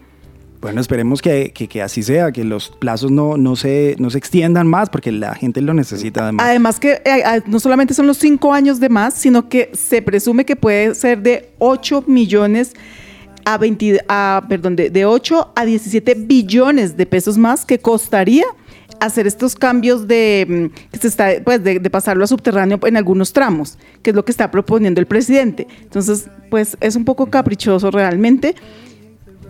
Bueno, 0.61 0.81
esperemos 0.81 1.21
que, 1.21 1.53
que, 1.53 1.81
así 1.81 2.03
sea, 2.03 2.33
que 2.33 2.43
los 2.43 2.69
plazos 2.69 3.11
no, 3.11 3.37
no, 3.37 3.55
se, 3.55 3.95
no 3.97 4.09
se 4.09 4.17
extiendan 4.17 4.67
más, 4.67 4.89
porque 4.89 5.09
la 5.11 5.33
gente 5.33 5.61
lo 5.61 5.73
necesita 5.73 6.23
además. 6.23 6.45
Además 6.45 6.79
que 6.81 7.01
eh, 7.05 7.23
no 7.45 7.61
solamente 7.61 7.93
son 7.93 8.07
los 8.07 8.17
cinco 8.17 8.53
años 8.53 8.81
de 8.81 8.89
más, 8.89 9.13
sino 9.13 9.47
que 9.47 9.69
se 9.73 10.01
presume 10.01 10.43
que 10.45 10.57
puede 10.57 10.95
ser 10.95 11.21
de 11.21 11.51
8 11.59 12.03
millones 12.07 12.73
a 13.45 13.57
20, 13.57 14.01
a, 14.09 14.43
perdón, 14.49 14.75
de, 14.75 14.89
de 14.89 15.05
8 15.05 15.53
a 15.55 15.65
17 15.65 16.15
billones 16.15 16.97
de 16.97 17.05
pesos 17.05 17.37
más 17.37 17.65
que 17.65 17.79
costaría 17.79 18.45
hacer 18.99 19.27
estos 19.27 19.55
cambios 19.55 20.07
de, 20.07 20.45
mm, 20.71 20.91
que 20.91 20.97
se 20.97 21.07
está, 21.07 21.29
pues, 21.43 21.63
de, 21.63 21.79
pasarlo 21.89 22.23
a 22.23 22.27
subterráneo 22.27 22.79
en 22.83 22.97
algunos 22.97 23.33
tramos, 23.33 23.77
que 24.01 24.11
es 24.11 24.15
lo 24.15 24.25
que 24.25 24.31
está 24.31 24.51
proponiendo 24.51 24.99
el 24.99 25.07
presidente. 25.07 25.67
Entonces, 25.81 26.27
pues 26.49 26.77
es 26.81 26.95
un 26.95 27.05
poco 27.05 27.27
caprichoso 27.27 27.91
realmente. 27.91 28.55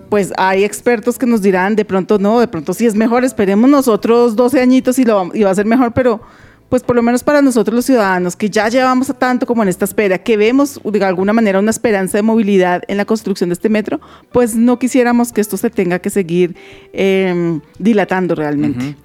Pues 0.09 0.33
hay 0.37 0.63
expertos 0.63 1.19
que 1.19 1.25
nos 1.25 1.41
dirán, 1.41 1.75
de 1.75 1.85
pronto 1.85 2.17
no, 2.17 2.39
de 2.39 2.47
pronto 2.47 2.73
sí 2.73 2.87
es 2.87 2.95
mejor, 2.95 3.23
esperemos 3.23 3.69
nosotros 3.69 4.35
12 4.35 4.59
añitos 4.59 4.97
y, 4.97 5.05
lo, 5.05 5.29
y 5.35 5.43
va 5.43 5.51
a 5.51 5.55
ser 5.55 5.67
mejor, 5.67 5.93
pero 5.93 6.21
pues 6.69 6.83
por 6.83 6.95
lo 6.95 7.01
menos 7.01 7.23
para 7.23 7.41
nosotros 7.41 7.75
los 7.75 7.85
ciudadanos 7.85 8.35
que 8.35 8.49
ya 8.49 8.69
llevamos 8.69 9.11
tanto 9.17 9.45
como 9.45 9.63
en 9.63 9.69
esta 9.69 9.85
espera, 9.85 10.19
que 10.19 10.37
vemos 10.37 10.79
de 10.83 11.03
alguna 11.03 11.33
manera 11.33 11.59
una 11.59 11.71
esperanza 11.71 12.17
de 12.17 12.21
movilidad 12.21 12.83
en 12.87 12.97
la 12.97 13.05
construcción 13.05 13.49
de 13.49 13.53
este 13.53 13.69
metro, 13.69 13.99
pues 14.31 14.55
no 14.55 14.79
quisiéramos 14.79 15.33
que 15.33 15.41
esto 15.41 15.57
se 15.57 15.69
tenga 15.69 15.99
que 15.99 16.11
seguir 16.11 16.55
em, 16.93 17.59
dilatando 17.79 18.35
realmente. 18.35 18.95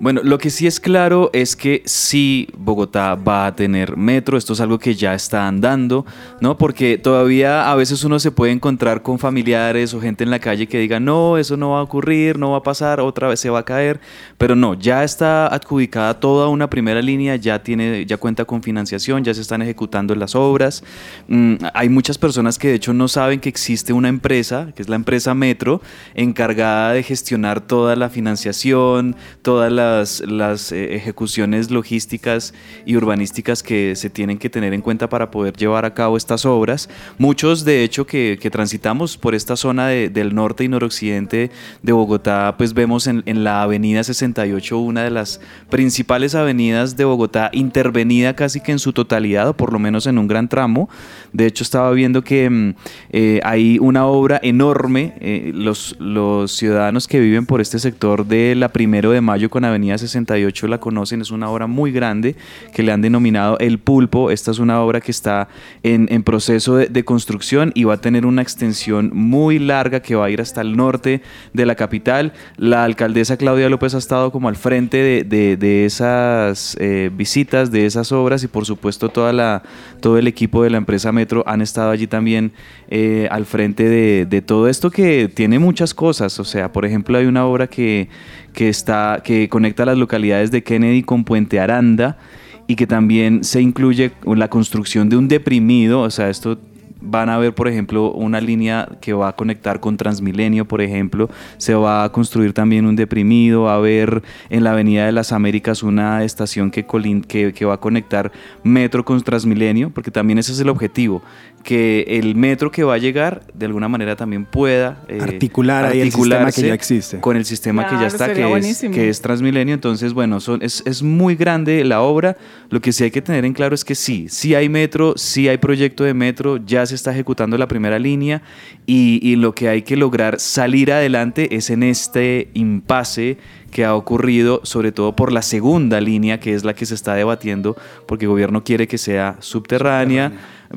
Bueno, 0.00 0.22
lo 0.24 0.38
que 0.38 0.48
sí 0.48 0.66
es 0.66 0.80
claro 0.80 1.28
es 1.34 1.54
que 1.54 1.82
sí 1.84 2.48
Bogotá 2.56 3.16
va 3.16 3.44
a 3.44 3.54
tener 3.54 3.98
metro, 3.98 4.38
esto 4.38 4.54
es 4.54 4.60
algo 4.62 4.78
que 4.78 4.94
ya 4.94 5.12
está 5.12 5.46
andando, 5.46 6.06
¿no? 6.40 6.56
Porque 6.56 6.96
todavía 6.96 7.70
a 7.70 7.74
veces 7.74 8.02
uno 8.02 8.18
se 8.18 8.30
puede 8.30 8.52
encontrar 8.52 9.02
con 9.02 9.18
familiares 9.18 9.92
o 9.92 10.00
gente 10.00 10.24
en 10.24 10.30
la 10.30 10.38
calle 10.38 10.66
que 10.66 10.78
diga, 10.78 11.00
no, 11.00 11.36
eso 11.36 11.58
no 11.58 11.72
va 11.72 11.80
a 11.80 11.82
ocurrir, 11.82 12.38
no 12.38 12.52
va 12.52 12.56
a 12.56 12.62
pasar, 12.62 12.98
otra 13.00 13.28
vez 13.28 13.40
se 13.40 13.50
va 13.50 13.58
a 13.58 13.64
caer, 13.66 14.00
pero 14.38 14.56
no, 14.56 14.72
ya 14.72 15.04
está 15.04 15.46
adjudicada 15.48 16.18
toda 16.18 16.48
una 16.48 16.70
primera 16.70 17.02
línea, 17.02 17.36
ya 17.36 17.62
tiene, 17.62 18.06
ya 18.06 18.16
cuenta 18.16 18.46
con 18.46 18.62
financiación, 18.62 19.22
ya 19.22 19.34
se 19.34 19.42
están 19.42 19.60
ejecutando 19.60 20.14
las 20.14 20.34
obras. 20.34 20.82
Mm, 21.28 21.56
hay 21.74 21.90
muchas 21.90 22.16
personas 22.16 22.58
que 22.58 22.68
de 22.68 22.76
hecho 22.76 22.94
no 22.94 23.06
saben 23.06 23.38
que 23.38 23.50
existe 23.50 23.92
una 23.92 24.08
empresa, 24.08 24.72
que 24.74 24.80
es 24.80 24.88
la 24.88 24.96
empresa 24.96 25.34
Metro, 25.34 25.82
encargada 26.14 26.94
de 26.94 27.02
gestionar 27.02 27.60
toda 27.60 27.96
la 27.96 28.08
financiación, 28.08 29.14
toda 29.42 29.68
la 29.68 29.89
las, 29.90 30.72
eh, 30.72 30.94
ejecuciones 30.94 31.70
logísticas 31.70 32.54
y 32.84 32.96
urbanísticas 32.96 33.62
que 33.62 33.94
se 33.96 34.10
tienen 34.10 34.38
que 34.38 34.50
tener 34.50 34.72
en 34.74 34.80
cuenta 34.80 35.08
para 35.08 35.30
poder 35.30 35.56
llevar 35.56 35.84
a 35.84 35.94
cabo 35.94 36.16
estas 36.16 36.44
obras. 36.44 36.88
Muchos, 37.18 37.64
de 37.64 37.84
hecho, 37.84 38.06
que, 38.06 38.38
transitamos 38.50 39.16
por 39.16 39.34
esta 39.34 39.56
zona 39.56 39.88
del 39.88 40.34
norte 40.34 40.64
y 40.64 40.68
noroccidente 40.68 41.50
de 41.82 41.92
Bogotá, 41.92 42.54
pues 42.58 42.74
vemos 42.74 43.06
en, 43.06 43.44
la 43.44 43.62
avenida 43.62 44.02
68 44.02 44.78
una 44.78 45.04
de 45.04 45.10
las 45.10 45.40
principales 45.68 46.34
avenidas 46.34 46.96
de 46.96 47.04
Bogotá 47.04 47.50
intervenida 47.52 48.34
casi 48.34 48.60
que 48.60 48.72
en 48.72 48.78
su 48.78 48.92
totalidad, 48.92 49.48
o 49.48 49.54
por 49.54 49.72
lo 49.72 49.78
menos 49.78 50.06
en 50.06 50.18
un 50.18 50.26
gran 50.26 50.48
tramo. 50.48 50.88
De 51.32 51.46
hecho, 51.46 51.62
estaba 51.62 51.90
viendo 51.92 52.22
que 52.22 52.50
mm, 52.50 52.74
eh, 53.10 53.40
hay 53.44 53.78
una 53.78 54.06
obra 54.06 54.40
enorme. 54.42 55.14
Eh, 55.20 55.52
los, 55.54 55.96
los 55.98 56.52
ciudadanos 56.52 57.06
que 57.06 57.20
viven 57.20 57.46
por 57.46 57.60
este 57.60 57.78
sector 57.78 58.26
de 58.26 58.54
la 58.54 58.68
primero 58.68 59.10
de 59.10 59.20
mayo 59.20 59.50
con 59.50 59.64
Avenida 59.64 59.79
Avenida 59.80 59.96
68 59.96 60.68
la 60.68 60.78
conocen, 60.78 61.22
es 61.22 61.30
una 61.30 61.48
obra 61.48 61.66
muy 61.66 61.90
grande 61.90 62.36
que 62.74 62.82
le 62.82 62.92
han 62.92 63.00
denominado 63.00 63.58
El 63.60 63.78
Pulpo. 63.78 64.30
Esta 64.30 64.50
es 64.50 64.58
una 64.58 64.82
obra 64.82 65.00
que 65.00 65.10
está 65.10 65.48
en, 65.82 66.22
proceso 66.22 66.76
de, 66.76 67.04
construcción 67.04 67.72
y 67.74 67.84
va 67.84 67.94
a 67.94 68.00
tener 68.02 68.26
una 68.26 68.42
extensión 68.42 69.10
muy 69.14 69.58
larga 69.58 70.00
que 70.00 70.14
va 70.14 70.26
a 70.26 70.30
ir 70.30 70.42
hasta 70.42 70.60
el 70.60 70.76
norte 70.76 71.22
de 71.54 71.64
la 71.64 71.76
capital. 71.76 72.34
La 72.58 72.84
alcaldesa 72.84 73.38
Claudia 73.38 73.70
López 73.70 73.94
ha 73.94 73.98
estado 73.98 74.30
como 74.32 74.50
al 74.50 74.56
frente 74.56 75.24
de, 75.24 75.84
esas 75.86 76.76
eh, 76.78 77.10
visitas, 77.10 77.70
de 77.70 77.86
esas 77.86 78.12
obras 78.12 78.44
y 78.44 78.48
por 78.48 78.66
supuesto 78.66 79.08
toda 79.08 79.32
la, 79.32 79.62
todo 80.02 80.18
el 80.18 80.26
equipo 80.26 80.62
de 80.62 80.68
la 80.68 80.76
empresa 80.76 81.10
Metro 81.10 81.42
han 81.46 81.62
estado 81.62 81.90
allí 81.90 82.06
también 82.06 82.52
eh, 82.90 83.28
al 83.30 83.46
frente 83.46 83.88
de, 83.88 84.26
de 84.26 84.42
todo 84.42 84.68
esto 84.68 84.90
que 84.90 85.30
tiene 85.34 85.58
muchas 85.58 85.94
cosas. 85.94 86.38
O 86.38 86.44
sea, 86.44 86.70
por 86.70 86.84
ejemplo, 86.84 87.16
hay 87.16 87.24
una 87.24 87.46
obra 87.46 87.66
que 87.66 88.10
que, 88.52 88.68
está, 88.68 89.22
que 89.24 89.48
conecta 89.48 89.84
las 89.84 89.98
localidades 89.98 90.50
de 90.50 90.62
Kennedy 90.62 91.02
con 91.02 91.24
Puente 91.24 91.60
Aranda 91.60 92.18
y 92.66 92.76
que 92.76 92.86
también 92.86 93.42
se 93.44 93.60
incluye 93.60 94.12
la 94.24 94.48
construcción 94.48 95.08
de 95.08 95.16
un 95.16 95.28
deprimido, 95.28 96.02
o 96.02 96.10
sea, 96.10 96.30
esto 96.30 96.58
van 97.00 97.28
a 97.28 97.38
ver, 97.38 97.54
por 97.54 97.68
ejemplo, 97.68 98.12
una 98.12 98.40
línea 98.40 98.88
que 99.00 99.12
va 99.12 99.28
a 99.28 99.32
conectar 99.36 99.80
con 99.80 99.96
Transmilenio, 99.96 100.66
por 100.66 100.80
ejemplo, 100.80 101.30
se 101.56 101.74
va 101.74 102.04
a 102.04 102.12
construir 102.12 102.52
también 102.52 102.86
un 102.86 102.96
deprimido, 102.96 103.62
va 103.62 103.72
a 103.72 103.76
haber 103.76 104.22
en 104.50 104.64
la 104.64 104.72
Avenida 104.72 105.06
de 105.06 105.12
las 105.12 105.32
Américas 105.32 105.82
una 105.82 106.24
estación 106.24 106.70
que, 106.70 106.86
que, 107.26 107.52
que 107.52 107.64
va 107.64 107.74
a 107.74 107.80
conectar 107.80 108.30
metro 108.62 109.04
con 109.04 109.20
Transmilenio, 109.20 109.90
porque 109.90 110.10
también 110.10 110.38
ese 110.38 110.52
es 110.52 110.60
el 110.60 110.68
objetivo, 110.68 111.22
que 111.62 112.04
el 112.08 112.34
metro 112.34 112.70
que 112.70 112.84
va 112.84 112.94
a 112.94 112.98
llegar 112.98 113.42
de 113.52 113.66
alguna 113.66 113.88
manera 113.88 114.16
también 114.16 114.46
pueda 114.46 115.02
eh, 115.08 115.18
articular 115.20 115.84
ahí 115.84 116.00
el 116.00 116.12
sistema 116.12 116.50
que 116.50 116.62
ya 116.62 116.74
existe. 116.74 117.20
con 117.20 117.36
el 117.36 117.44
sistema 117.44 117.86
que 117.86 117.96
ya 117.96 118.06
está 118.06 118.32
que 118.32 118.56
es, 118.56 118.80
que 118.80 119.08
es, 119.08 119.20
Transmilenio. 119.20 119.74
Entonces 119.74 120.12
bueno 120.12 120.40
son, 120.40 120.62
es, 120.62 120.82
es, 120.86 121.02
muy 121.02 121.36
grande 121.36 121.84
la 121.84 122.00
obra. 122.00 122.36
Lo 122.70 122.80
que 122.80 122.92
sí 122.92 123.04
hay 123.04 123.10
que 123.10 123.22
tener 123.22 123.44
en 123.44 123.52
claro 123.52 123.74
es 123.74 123.84
que 123.84 123.94
sí 123.94 124.26
sí 124.28 124.54
hay 124.54 124.68
metro 124.68 125.14
sí 125.16 125.48
hay 125.48 125.58
proyecto 125.58 126.04
de 126.04 126.14
metro 126.14 126.56
ya 126.56 126.86
se 126.86 126.94
está 126.94 127.12
ejecutando 127.12 127.58
la 127.58 127.68
primera 127.68 127.98
línea 127.98 128.42
y, 128.86 129.20
y 129.22 129.36
lo 129.36 129.54
que 129.54 129.68
hay 129.68 129.82
que 129.82 129.96
lograr 129.96 130.40
salir 130.40 130.92
adelante 130.92 131.54
es 131.54 131.70
en 131.70 131.82
este 131.82 132.48
impasse 132.54 133.38
que 133.70 133.84
ha 133.84 133.94
ocurrido, 133.94 134.60
sobre 134.64 134.92
todo 134.92 135.14
por 135.14 135.32
la 135.32 135.42
segunda 135.42 136.00
línea, 136.00 136.40
que 136.40 136.54
es 136.54 136.64
la 136.64 136.74
que 136.74 136.86
se 136.86 136.94
está 136.94 137.14
debatiendo, 137.14 137.76
porque 138.06 138.24
el 138.24 138.30
gobierno 138.30 138.64
quiere 138.64 138.88
que 138.88 138.98
sea 138.98 139.36
subterránea. 139.40 140.32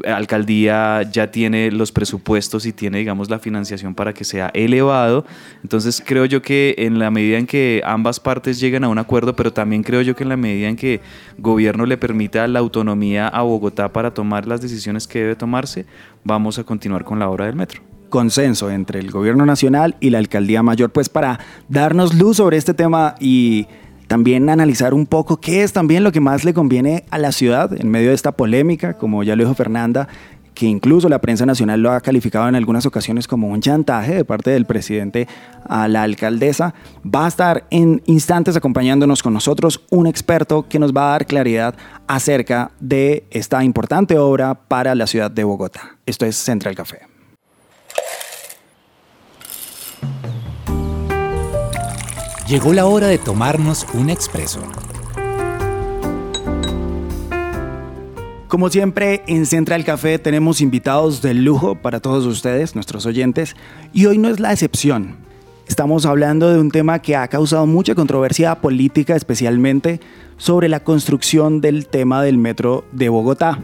Alcaldía 0.08 1.04
ya 1.04 1.30
tiene 1.30 1.72
los 1.72 1.92
presupuestos 1.92 2.66
y 2.66 2.74
tiene, 2.74 2.98
digamos, 2.98 3.30
la 3.30 3.38
financiación 3.38 3.94
para 3.94 4.14
que 4.14 4.24
sea 4.24 4.50
elevado. 4.54 5.26
Entonces 5.62 6.02
creo 6.06 6.26
yo 6.26 6.42
que 6.42 6.74
en 6.80 6.98
la 6.98 7.12
medida 7.12 7.38
en 7.38 7.46
que 7.46 7.82
ambas 7.86 8.20
partes 8.20 8.60
lleguen 8.60 8.84
a 8.84 8.90
un 8.90 8.98
acuerdo, 8.98 9.36
pero 9.36 9.54
también 9.54 9.84
creo 9.84 10.02
yo 10.02 10.16
que 10.16 10.24
en 10.24 10.30
la 10.30 10.38
medida 10.38 10.68
en 10.68 10.76
que 10.76 11.02
gobierno 11.38 11.86
le 11.86 11.98
permita 11.98 12.48
la 12.48 12.60
autonomía 12.60 13.28
a 13.28 13.44
Bogotá 13.44 13.94
para 13.94 14.14
tomar 14.14 14.48
las 14.48 14.62
decisiones 14.62 15.08
que 15.08 15.20
debe 15.20 15.36
tomarse, 15.36 15.86
vamos 16.24 16.58
a 16.58 16.64
continuar 16.64 17.04
con 17.04 17.20
la 17.20 17.30
obra 17.30 17.46
del 17.46 17.56
metro 17.56 17.82
consenso 18.10 18.70
entre 18.70 19.00
el 19.00 19.10
gobierno 19.10 19.44
nacional 19.44 19.96
y 20.00 20.12
la 20.12 20.20
alcaldía 20.20 20.62
mayor, 20.62 20.92
pues 20.92 21.10
para 21.10 21.40
darnos 21.68 22.14
luz 22.14 22.38
sobre 22.38 22.58
este 22.58 22.76
tema 22.76 23.16
y 23.20 23.66
también 24.08 24.50
analizar 24.50 24.94
un 24.94 25.06
poco 25.06 25.38
qué 25.38 25.64
es 25.64 25.74
también 25.74 26.04
lo 26.04 26.12
que 26.12 26.20
más 26.20 26.44
le 26.44 26.54
conviene 26.54 27.06
a 27.10 27.18
la 27.18 27.32
ciudad 27.32 27.72
en 27.80 27.90
medio 27.90 28.10
de 28.10 28.16
esta 28.16 28.32
polémica, 28.32 28.98
como 28.98 29.24
ya 29.24 29.36
lo 29.36 29.44
dijo 29.44 29.56
Fernanda, 29.56 30.08
que 30.54 30.66
incluso 30.66 31.10
la 31.10 31.20
prensa 31.20 31.46
nacional 31.46 31.82
lo 31.82 31.92
ha 31.92 32.02
calificado 32.02 32.48
en 32.48 32.56
algunas 32.56 32.86
ocasiones 32.86 33.28
como 33.28 33.48
un 33.48 33.62
chantaje 33.62 34.16
de 34.16 34.26
parte 34.26 34.52
del 34.52 34.66
presidente 34.66 35.28
a 35.68 35.88
la 35.88 36.04
alcaldesa, 36.04 36.74
va 37.04 37.26
a 37.26 37.28
estar 37.28 37.66
en 37.70 38.02
instantes 38.06 38.56
acompañándonos 38.56 39.24
con 39.24 39.34
nosotros 39.34 39.84
un 39.90 40.08
experto 40.08 40.68
que 40.68 40.80
nos 40.80 40.94
va 40.94 41.08
a 41.08 41.12
dar 41.12 41.26
claridad 41.26 41.76
acerca 42.08 42.72
de 42.80 43.26
esta 43.32 43.64
importante 43.64 44.18
obra 44.18 44.56
para 44.56 44.96
la 44.96 45.08
ciudad 45.08 45.32
de 45.32 45.44
Bogotá. 45.44 45.98
Esto 46.06 46.26
es 46.26 46.36
Central 46.36 46.76
Café. 46.76 47.13
Llegó 52.48 52.74
la 52.74 52.86
hora 52.86 53.08
de 53.08 53.18
tomarnos 53.18 53.88
un 53.94 54.10
expreso. 54.10 54.60
Como 58.50 58.70
siempre, 58.70 59.24
en 59.28 59.46
Central 59.46 59.86
Café 59.86 60.20
tenemos 60.20 60.60
invitados 60.60 61.22
de 61.22 61.34
lujo 61.34 61.76
para 61.76 62.02
todos 62.02 62.26
ustedes, 62.26 62.76
nuestros 62.76 63.06
oyentes, 63.06 63.56
y 63.94 64.08
hoy 64.08 64.18
no 64.18 64.28
es 64.28 64.42
la 64.42 64.52
excepción. 64.52 65.16
Estamos 65.70 66.06
hablando 66.06 66.50
de 66.50 66.60
un 66.60 66.70
tema 66.70 67.00
que 67.00 67.16
ha 67.16 67.30
causado 67.30 67.66
mucha 67.66 67.96
controversia 67.96 68.56
política, 68.56 69.16
especialmente 69.16 70.02
sobre 70.36 70.68
la 70.68 70.82
construcción 70.82 71.62
del 71.62 71.88
tema 71.88 72.22
del 72.22 72.38
metro 72.38 72.84
de 72.92 73.08
Bogotá. 73.08 73.60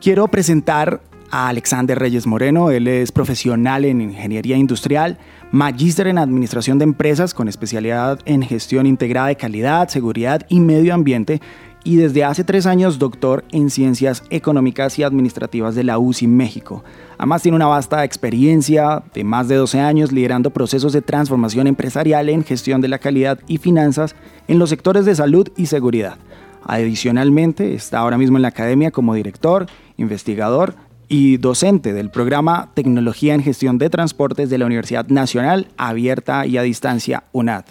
Quiero 0.00 0.28
presentar 0.28 1.02
Alexander 1.34 1.98
Reyes 1.98 2.28
Moreno. 2.28 2.70
Él 2.70 2.86
es 2.86 3.10
profesional 3.10 3.84
en 3.84 4.00
ingeniería 4.00 4.56
industrial, 4.56 5.18
magíster 5.50 6.06
en 6.06 6.18
administración 6.18 6.78
de 6.78 6.84
empresas 6.84 7.34
con 7.34 7.48
especialidad 7.48 8.20
en 8.24 8.42
gestión 8.42 8.86
integrada 8.86 9.26
de 9.26 9.36
calidad, 9.36 9.88
seguridad 9.88 10.46
y 10.48 10.60
medio 10.60 10.94
ambiente 10.94 11.40
y 11.82 11.96
desde 11.96 12.22
hace 12.22 12.44
tres 12.44 12.66
años 12.66 13.00
doctor 13.00 13.44
en 13.50 13.68
Ciencias 13.68 14.22
Económicas 14.30 14.96
y 14.98 15.02
Administrativas 15.02 15.74
de 15.74 15.82
la 15.82 15.98
UCI 15.98 16.28
México. 16.28 16.84
Además 17.18 17.42
tiene 17.42 17.56
una 17.56 17.66
vasta 17.66 18.04
experiencia 18.04 19.02
de 19.12 19.24
más 19.24 19.48
de 19.48 19.56
12 19.56 19.80
años 19.80 20.12
liderando 20.12 20.50
procesos 20.50 20.92
de 20.92 21.02
transformación 21.02 21.66
empresarial 21.66 22.28
en 22.28 22.44
gestión 22.44 22.80
de 22.80 22.88
la 22.88 23.00
calidad 23.00 23.40
y 23.48 23.58
finanzas 23.58 24.14
en 24.46 24.60
los 24.60 24.70
sectores 24.70 25.04
de 25.04 25.16
salud 25.16 25.48
y 25.56 25.66
seguridad. 25.66 26.16
Adicionalmente, 26.62 27.74
está 27.74 27.98
ahora 27.98 28.16
mismo 28.16 28.38
en 28.38 28.42
la 28.42 28.48
academia 28.48 28.92
como 28.92 29.14
director, 29.14 29.66
investigador 29.98 30.74
y 31.16 31.36
docente 31.36 31.92
del 31.92 32.10
programa 32.10 32.72
Tecnología 32.74 33.34
en 33.34 33.42
Gestión 33.44 33.78
de 33.78 33.88
Transportes 33.88 34.50
de 34.50 34.58
la 34.58 34.66
Universidad 34.66 35.06
Nacional 35.06 35.68
Abierta 35.76 36.44
y 36.44 36.56
a 36.56 36.62
Distancia 36.62 37.22
UNAD. 37.30 37.66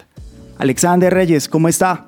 Alexander 0.56 1.12
Reyes, 1.12 1.46
¿cómo 1.46 1.68
está? 1.68 2.06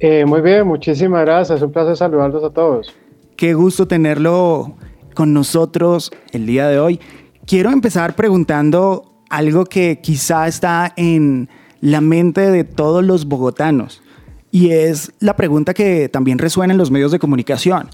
Eh, 0.00 0.24
muy 0.26 0.40
bien, 0.40 0.66
muchísimas 0.66 1.24
gracias. 1.24 1.58
Es 1.58 1.62
un 1.62 1.70
placer 1.70 1.96
saludarlos 1.96 2.42
a 2.42 2.50
todos. 2.50 2.92
Qué 3.36 3.54
gusto 3.54 3.86
tenerlo 3.86 4.74
con 5.14 5.32
nosotros 5.32 6.10
el 6.32 6.44
día 6.44 6.66
de 6.66 6.80
hoy. 6.80 6.98
Quiero 7.46 7.70
empezar 7.70 8.16
preguntando 8.16 9.22
algo 9.30 9.64
que 9.64 10.00
quizá 10.02 10.48
está 10.48 10.92
en 10.96 11.48
la 11.80 12.00
mente 12.00 12.50
de 12.50 12.64
todos 12.64 13.04
los 13.04 13.26
bogotanos 13.26 14.02
y 14.50 14.70
es 14.70 15.12
la 15.20 15.36
pregunta 15.36 15.72
que 15.72 16.08
también 16.08 16.38
resuena 16.38 16.72
en 16.72 16.78
los 16.78 16.90
medios 16.90 17.12
de 17.12 17.20
comunicación. 17.20 17.90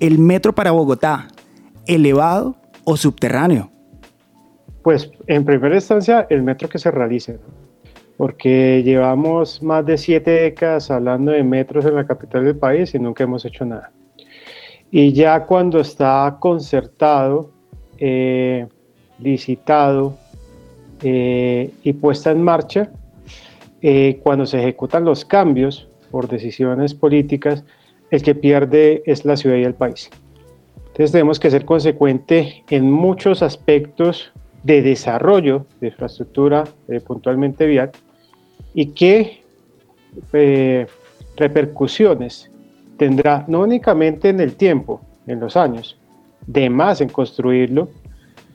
¿El 0.00 0.18
metro 0.18 0.52
para 0.52 0.72
Bogotá, 0.72 1.28
elevado 1.86 2.56
o 2.84 2.96
subterráneo? 2.96 3.70
Pues 4.82 5.10
en 5.26 5.44
primera 5.44 5.74
instancia 5.74 6.26
el 6.30 6.42
metro 6.42 6.68
que 6.68 6.78
se 6.78 6.90
realice, 6.90 7.38
porque 8.16 8.82
llevamos 8.84 9.62
más 9.62 9.84
de 9.84 9.98
siete 9.98 10.30
décadas 10.30 10.90
hablando 10.90 11.32
de 11.32 11.42
metros 11.42 11.84
en 11.84 11.96
la 11.96 12.06
capital 12.06 12.44
del 12.44 12.56
país 12.56 12.94
y 12.94 12.98
nunca 12.98 13.24
hemos 13.24 13.44
hecho 13.44 13.64
nada. 13.64 13.90
Y 14.90 15.12
ya 15.12 15.44
cuando 15.44 15.80
está 15.80 16.36
concertado, 16.40 17.50
eh, 17.98 18.66
licitado 19.18 20.16
eh, 21.02 21.70
y 21.82 21.92
puesta 21.94 22.30
en 22.30 22.42
marcha, 22.42 22.90
eh, 23.82 24.20
cuando 24.22 24.46
se 24.46 24.58
ejecutan 24.58 25.04
los 25.04 25.24
cambios 25.24 25.88
por 26.10 26.28
decisiones 26.28 26.94
políticas, 26.94 27.64
el 28.10 28.22
que 28.22 28.34
pierde 28.34 29.02
es 29.06 29.24
la 29.24 29.36
ciudad 29.36 29.56
y 29.56 29.64
el 29.64 29.74
país. 29.74 30.10
Entonces 30.76 31.12
tenemos 31.12 31.38
que 31.38 31.50
ser 31.50 31.64
consecuente 31.64 32.64
en 32.70 32.90
muchos 32.90 33.42
aspectos 33.42 34.32
de 34.62 34.82
desarrollo 34.82 35.66
de 35.80 35.88
infraestructura 35.88 36.64
eh, 36.88 37.00
puntualmente 37.00 37.66
vial 37.66 37.92
y 38.74 38.86
qué 38.86 39.42
eh, 40.32 40.86
repercusiones 41.36 42.50
tendrá 42.96 43.44
no 43.46 43.60
únicamente 43.60 44.28
en 44.30 44.40
el 44.40 44.56
tiempo, 44.56 45.00
en 45.26 45.40
los 45.40 45.56
años, 45.56 45.98
de 46.46 46.70
más 46.70 47.00
en 47.00 47.08
construirlo, 47.08 47.88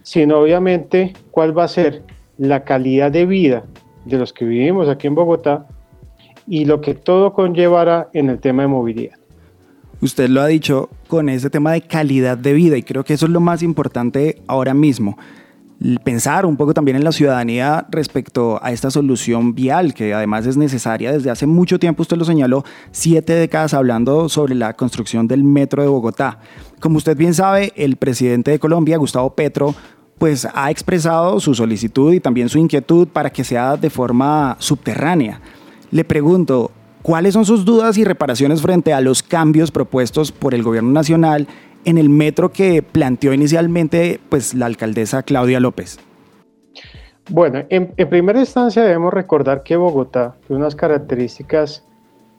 sino 0.03 0.39
obviamente 0.39 1.13
cuál 1.29 1.57
va 1.57 1.65
a 1.65 1.67
ser 1.67 2.01
la 2.37 2.63
calidad 2.63 3.11
de 3.11 3.25
vida 3.25 3.63
de 4.05 4.17
los 4.17 4.33
que 4.33 4.45
vivimos 4.45 4.89
aquí 4.89 5.07
en 5.07 5.15
Bogotá 5.15 5.67
y 6.47 6.65
lo 6.65 6.81
que 6.81 6.95
todo 6.95 7.33
conllevará 7.33 8.09
en 8.13 8.29
el 8.29 8.39
tema 8.39 8.63
de 8.63 8.67
movilidad. 8.67 9.20
Usted 10.01 10.29
lo 10.29 10.41
ha 10.41 10.47
dicho 10.47 10.89
con 11.07 11.29
ese 11.29 11.51
tema 11.51 11.73
de 11.73 11.81
calidad 11.81 12.35
de 12.35 12.53
vida 12.53 12.75
y 12.75 12.81
creo 12.81 13.03
que 13.03 13.13
eso 13.13 13.27
es 13.27 13.31
lo 13.31 13.39
más 13.39 13.61
importante 13.61 14.41
ahora 14.47 14.73
mismo. 14.73 15.15
Pensar 16.03 16.45
un 16.45 16.57
poco 16.57 16.73
también 16.73 16.97
en 16.97 17.03
la 17.03 17.11
ciudadanía 17.11 17.85
respecto 17.89 18.59
a 18.63 18.71
esta 18.71 18.89
solución 18.89 19.53
vial, 19.53 19.93
que 19.93 20.13
además 20.13 20.47
es 20.47 20.57
necesaria 20.57 21.11
desde 21.11 21.29
hace 21.29 21.45
mucho 21.45 21.77
tiempo, 21.77 22.01
usted 22.01 22.17
lo 22.17 22.25
señaló, 22.25 22.63
siete 22.91 23.33
décadas 23.33 23.75
hablando 23.75 24.27
sobre 24.27 24.55
la 24.55 24.73
construcción 24.73 25.27
del 25.27 25.43
metro 25.43 25.83
de 25.83 25.87
Bogotá. 25.87 26.39
Como 26.79 26.97
usted 26.97 27.15
bien 27.15 27.35
sabe, 27.35 27.71
el 27.75 27.95
presidente 27.95 28.51
de 28.51 28.59
Colombia, 28.59 28.97
Gustavo 28.97 29.35
Petro, 29.35 29.75
pues 30.17 30.47
ha 30.53 30.69
expresado 30.71 31.39
su 31.39 31.53
solicitud 31.53 32.13
y 32.13 32.19
también 32.19 32.49
su 32.49 32.57
inquietud 32.59 33.07
para 33.07 33.31
que 33.31 33.43
sea 33.43 33.77
de 33.77 33.89
forma 33.89 34.55
subterránea. 34.59 35.41
Le 35.89 36.03
pregunto, 36.05 36.71
¿Cuáles 37.01 37.33
son 37.33 37.45
sus 37.45 37.65
dudas 37.65 37.97
y 37.97 38.03
reparaciones 38.03 38.61
frente 38.61 38.93
a 38.93 39.01
los 39.01 39.23
cambios 39.23 39.71
propuestos 39.71 40.31
por 40.31 40.53
el 40.53 40.61
gobierno 40.61 40.91
nacional 40.91 41.47
en 41.83 41.97
el 41.97 42.09
metro 42.09 42.51
que 42.51 42.83
planteó 42.83 43.33
inicialmente 43.33 44.19
pues, 44.29 44.53
la 44.53 44.67
alcaldesa 44.67 45.23
Claudia 45.23 45.59
López? 45.59 45.97
Bueno, 47.29 47.63
en, 47.69 47.93
primera 48.09 48.39
instancia 48.39 48.83
debemos 48.83 49.13
recordar 49.13 49.63
que 49.63 49.77
Bogotá 49.77 50.35
tiene 50.45 50.61
unas 50.61 50.75
características 50.75 51.83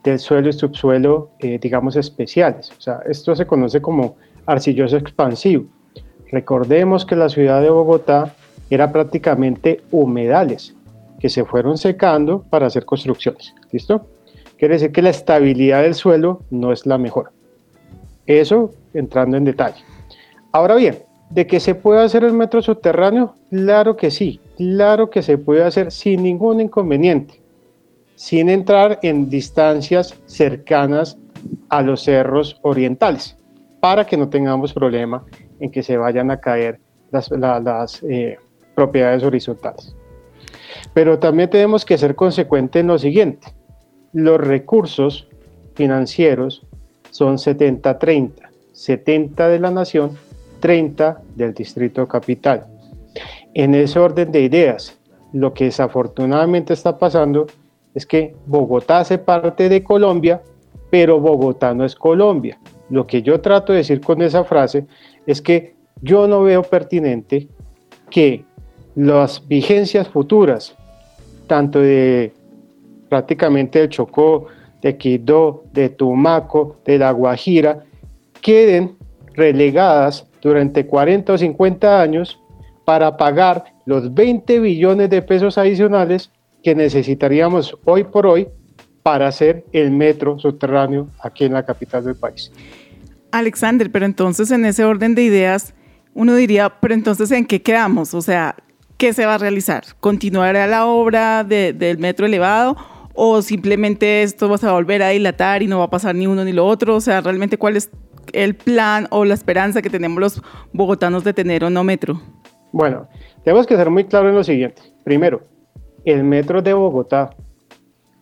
del 0.04 0.21
suelo 0.21 0.49
y 0.49 0.52
subsuelo, 0.52 1.31
eh, 1.40 1.59
digamos, 1.61 1.97
especiales. 1.97 2.70
O 2.77 2.81
sea, 2.81 3.01
esto 3.09 3.35
se 3.35 3.46
conoce 3.46 3.81
como 3.81 4.16
arcilloso 4.46 4.96
expansivo. 4.96 5.64
Recordemos 6.31 7.05
que 7.05 7.16
la 7.16 7.29
ciudad 7.29 7.62
de 7.62 7.70
Bogotá 7.70 8.35
era 8.70 8.92
prácticamente 8.92 9.83
humedales 9.90 10.75
que 11.18 11.29
se 11.29 11.44
fueron 11.44 11.79
secando 11.79 12.42
para 12.42 12.66
hacer 12.66 12.85
construcciones. 12.85 13.55
¿Listo? 13.70 14.07
Quiere 14.62 14.75
decir 14.75 14.92
que 14.92 15.03
la 15.03 15.11
estabilidad 15.11 15.83
del 15.83 15.96
suelo 15.96 16.42
no 16.51 16.70
es 16.70 16.87
la 16.87 16.96
mejor. 16.96 17.33
Eso 18.27 18.70
entrando 18.94 19.37
en 19.37 19.44
detalle. 19.44 19.83
Ahora 20.53 20.77
bien, 20.77 20.98
¿de 21.31 21.48
que 21.48 21.59
se 21.59 21.75
puede 21.75 22.01
hacer 22.01 22.22
el 22.22 22.33
metro 22.33 22.62
subterráneo? 22.62 23.35
Claro 23.51 23.96
que 23.96 24.12
sí, 24.12 24.38
claro 24.57 25.11
que 25.11 25.20
se 25.20 25.37
puede 25.37 25.64
hacer 25.64 25.90
sin 25.90 26.22
ningún 26.22 26.61
inconveniente, 26.61 27.42
sin 28.14 28.48
entrar 28.48 29.01
en 29.03 29.29
distancias 29.29 30.14
cercanas 30.27 31.18
a 31.68 31.83
los 31.83 32.05
cerros 32.05 32.61
orientales, 32.62 33.37
para 33.81 34.07
que 34.07 34.16
no 34.16 34.29
tengamos 34.29 34.72
problema 34.72 35.25
en 35.59 35.72
que 35.72 35.83
se 35.83 35.96
vayan 35.96 36.31
a 36.31 36.37
caer 36.37 36.79
las, 37.11 37.33
eh, 38.09 38.38
propiedades 38.77 39.25
horizontales. 39.25 39.96
Pero 40.94 41.18
también 41.18 41.51
tenemos 41.51 41.85
que 41.85 41.98
ser 41.98 42.14
consecuentes 42.14 42.79
en 42.79 42.87
lo 42.87 42.96
siguiente 42.96 43.48
los 44.12 44.40
recursos 44.40 45.27
financieros 45.75 46.62
son 47.11 47.37
70-30, 47.37 48.31
70 48.72 49.48
de 49.48 49.59
la 49.59 49.70
nación, 49.70 50.16
30 50.61 51.22
del 51.35 51.55
distrito 51.55 52.07
capital. 52.07 52.66
En 53.55 53.75
ese 53.75 53.98
orden 53.98 54.33
de 54.33 54.42
ideas, 54.42 54.98
lo 55.33 55.53
que 55.53 55.64
desafortunadamente 55.64 56.72
está 56.72 56.98
pasando 56.98 57.46
es 57.94 58.07
que 58.07 58.35
Bogotá 58.46 59.01
hace 59.01 59.18
parte 59.18 59.68
de 59.68 59.83
Colombia, 59.83 60.42
pero 60.90 61.20
Bogotá 61.20 61.75
no 61.75 61.85
es 61.85 61.94
Colombia. 61.94 62.59
Lo 62.90 63.07
que 63.07 63.22
yo 63.22 63.40
trato 63.40 63.72
de 63.72 63.79
decir 63.79 64.01
con 64.01 64.22
esa 64.22 64.44
frase 64.44 64.87
es 65.27 65.40
que 65.42 65.75
yo 66.01 66.27
no 66.27 66.42
veo 66.42 66.62
pertinente 66.62 67.48
que 68.11 68.44
las 68.94 69.46
vigencias 69.46 70.09
futuras, 70.09 70.75
tanto 71.46 71.79
de 71.79 72.33
prácticamente 73.12 73.79
de 73.79 73.90
Chocó, 73.90 74.46
de 74.81 74.96
Quito, 74.96 75.64
de 75.75 75.90
Tumaco, 75.90 76.79
de 76.87 76.96
La 76.96 77.11
Guajira, 77.11 77.85
queden 78.40 78.96
relegadas 79.35 80.27
durante 80.40 80.87
40 80.87 81.35
o 81.35 81.37
50 81.37 82.01
años 82.01 82.40
para 82.87 83.18
pagar 83.18 83.64
los 83.85 84.14
20 84.14 84.61
billones 84.61 85.11
de 85.11 85.20
pesos 85.20 85.59
adicionales 85.59 86.31
que 86.62 86.75
necesitaríamos 86.75 87.77
hoy 87.85 88.05
por 88.05 88.27
hoy 88.27 88.48
para 89.03 89.29
hacer 89.29 89.66
el 89.72 89.90
metro 89.90 90.38
subterráneo 90.38 91.09
aquí 91.20 91.44
en 91.44 91.53
la 91.53 91.66
capital 91.66 92.05
del 92.05 92.16
país. 92.16 92.51
Alexander, 93.31 93.92
pero 93.92 94.07
entonces 94.07 94.51
en 94.51 94.64
ese 94.64 94.87
orden 94.87 95.14
de 95.14 95.22
ideas, 95.22 95.75
uno 96.14 96.35
diría, 96.35 96.81
pero 96.81 96.94
entonces 96.94 97.31
¿en 97.31 97.44
qué 97.44 97.61
quedamos? 97.61 98.14
O 98.14 98.22
sea, 98.22 98.57
¿qué 98.96 99.12
se 99.12 99.27
va 99.27 99.35
a 99.35 99.38
realizar? 99.38 99.85
¿Continuará 100.01 100.66
la 100.66 100.87
obra 100.87 101.44
del 101.44 101.98
metro 101.98 102.25
elevado 102.25 102.75
o 103.14 103.42
simplemente 103.42 104.22
esto 104.22 104.48
vas 104.48 104.64
a 104.64 104.72
volver 104.72 105.03
a 105.03 105.09
dilatar 105.09 105.62
y 105.62 105.66
no 105.66 105.79
va 105.79 105.85
a 105.85 105.90
pasar 105.90 106.14
ni 106.14 106.27
uno 106.27 106.44
ni 106.44 106.53
lo 106.53 106.66
otro? 106.66 106.96
O 106.96 107.01
sea, 107.01 107.20
realmente 107.20 107.59
cuál 107.59 107.77
es 107.77 107.90
el 108.33 108.55
plan 108.55 109.07
o 109.11 109.25
la 109.25 109.35
esperanza 109.35 109.83
que 109.83 109.90
tenemos 109.90 110.20
los 110.20 110.42
bogotanos 110.72 111.25
de 111.25 111.35
tener 111.35 111.64
o 111.64 111.70
no 111.70 111.85
metro? 111.85 112.20
Bueno, 112.72 113.09
tenemos 113.44 113.66
que 113.66 113.77
ser 113.77 113.90
muy 113.90 114.05
claros 114.05 114.31
en 114.31 114.37
lo 114.37 114.44
siguiente. 114.44 114.83
Primero, 115.05 115.42
el 116.05 116.25
metro 116.25 116.62
de 116.62 116.72
Bogotá 116.72 117.31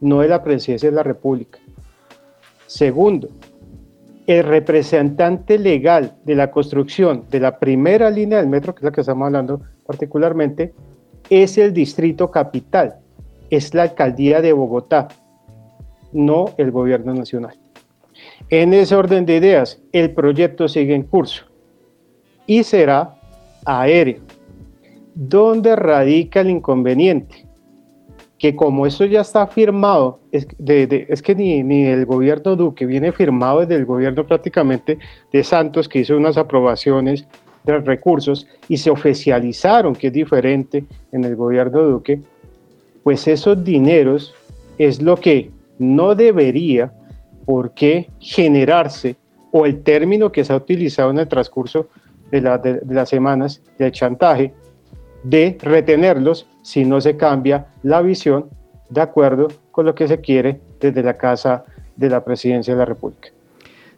no 0.01 0.23
es 0.23 0.31
la 0.31 0.43
presidencia 0.43 0.91
de 0.91 0.97
la 0.97 1.03
República. 1.03 1.59
Segundo, 2.67 3.29
el 4.27 4.45
representante 4.45 5.59
legal 5.59 6.17
de 6.25 6.35
la 6.35 6.51
construcción 6.51 7.25
de 7.31 7.41
la 7.41 7.59
primera 7.59 8.11
línea 8.11 8.39
del 8.39 8.49
metro, 8.49 8.75
que 8.75 8.81
es 8.81 8.85
la 8.85 8.93
que 8.93 9.01
estamos 9.01 9.27
hablando 9.27 9.61
particularmente, 9.87 10.73
es 11.29 11.59
el 11.59 11.73
distrito 11.73 12.31
capital 12.31 12.97
es 13.51 13.75
la 13.75 13.83
alcaldía 13.83 14.41
de 14.41 14.53
Bogotá, 14.53 15.09
no 16.13 16.55
el 16.57 16.71
gobierno 16.71 17.15
nacional. 17.15 17.57
En 18.49 18.75
ese 18.75 18.95
orden 18.95 19.27
de 19.27 19.37
ideas, 19.37 19.81
el 19.93 20.13
proyecto 20.13 20.69
sigue 20.69 20.95
en 20.95 21.03
curso 21.03 21.45
y 22.47 22.65
será 22.65 23.17
aéreo. 23.65 24.23
¿Dónde 25.15 25.77
radica 25.77 26.41
el 26.41 26.51
inconveniente? 26.51 27.51
que 28.41 28.57
como 28.57 28.87
esto 28.87 29.05
ya 29.05 29.21
está 29.21 29.47
firmado, 29.47 30.19
es, 30.33 30.49
es 30.59 31.21
que 31.21 31.35
ni, 31.35 31.63
ni, 31.63 31.85
el 31.85 32.07
gobierno 32.07 32.57
Duque 32.57 32.87
viene 32.87 33.13
firmado 33.13 33.61
desde 33.61 33.75
el 33.75 33.85
gobierno 33.85 34.27
prácticamente 34.27 34.99
de 35.31 35.45
Santos, 35.45 35.91
que 35.91 35.99
hizo 35.99 36.17
unas 36.17 36.39
aprobaciones 36.39 37.27
de 37.65 37.79
recursos 37.81 38.49
y 38.67 38.79
se 38.79 38.91
oficializaron, 38.91 39.95
que 39.95 40.07
es 40.07 40.13
diferente 40.15 40.87
en 41.13 41.25
el 41.25 41.37
gobierno 41.37 41.83
Duque, 41.83 42.23
pues 43.03 43.27
esos 43.29 43.65
dineros 43.65 44.35
es 44.79 45.01
lo 45.03 45.17
que 45.17 45.51
no 45.79 46.15
debería 46.15 46.93
por 47.45 47.73
qué 47.73 48.09
generarse 48.21 49.17
o 49.51 49.67
el 49.67 49.83
término 49.83 50.31
que 50.31 50.45
se 50.45 50.53
ha 50.53 50.57
utilizado 50.57 51.11
en 51.11 51.19
el 51.19 51.29
transcurso 51.29 51.89
de, 52.31 52.41
las 52.41 53.09
semanas 53.09 53.63
de 53.79 53.91
chantaje 53.91 54.55
de 55.25 55.59
retenerlos 55.61 56.47
si 56.63 56.85
no 56.85 57.01
se 57.01 57.17
cambia 57.17 57.67
la 57.83 58.03
visión 58.03 58.49
de 58.89 59.01
acuerdo 59.01 59.49
con 59.71 59.87
lo 59.87 59.95
que 59.95 60.09
se 60.09 60.21
quiere 60.21 60.61
desde 60.81 61.03
la 61.03 61.17
Casa 61.17 61.65
de 61.97 62.09
la 62.09 62.25
Presidencia 62.25 62.75
de 62.75 62.79
la 62.79 62.87
República. 62.87 63.29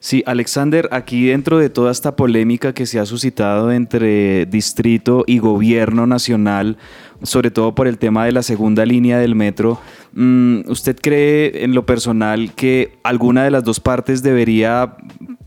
Sí, 0.01 0.25
Alexander, 0.27 0.89
aquí 0.91 1.27
dentro 1.27 1.59
de 1.59 1.71
toda 1.71 1.93
esta 1.93 2.17
polémica 2.17 2.73
que 2.73 2.87
se 2.87 2.99
ha 2.99 3.07
suscitado 3.07 3.71
entre 3.71 4.47
distrito 4.47 5.23
y 5.29 5.39
gobierno 5.39 6.09
nacional, 6.09 6.77
sobre 7.23 7.51
todo 7.51 7.75
por 7.75 7.87
el 7.87 7.99
tema 7.99 8.25
de 8.25 8.33
la 8.33 8.43
segunda 8.43 8.85
línea 8.85 9.19
del 9.19 9.35
metro, 9.35 9.81
mm, 10.15 10.61
¿usted 10.69 10.97
cree 11.01 11.65
en 11.65 11.75
lo 11.75 11.87
personal 11.87 12.53
que 12.55 12.93
alguna 13.03 13.45
de 13.45 13.51
las 13.51 13.65
dos 13.65 13.81
partes 13.81 14.23
debería 14.23 14.97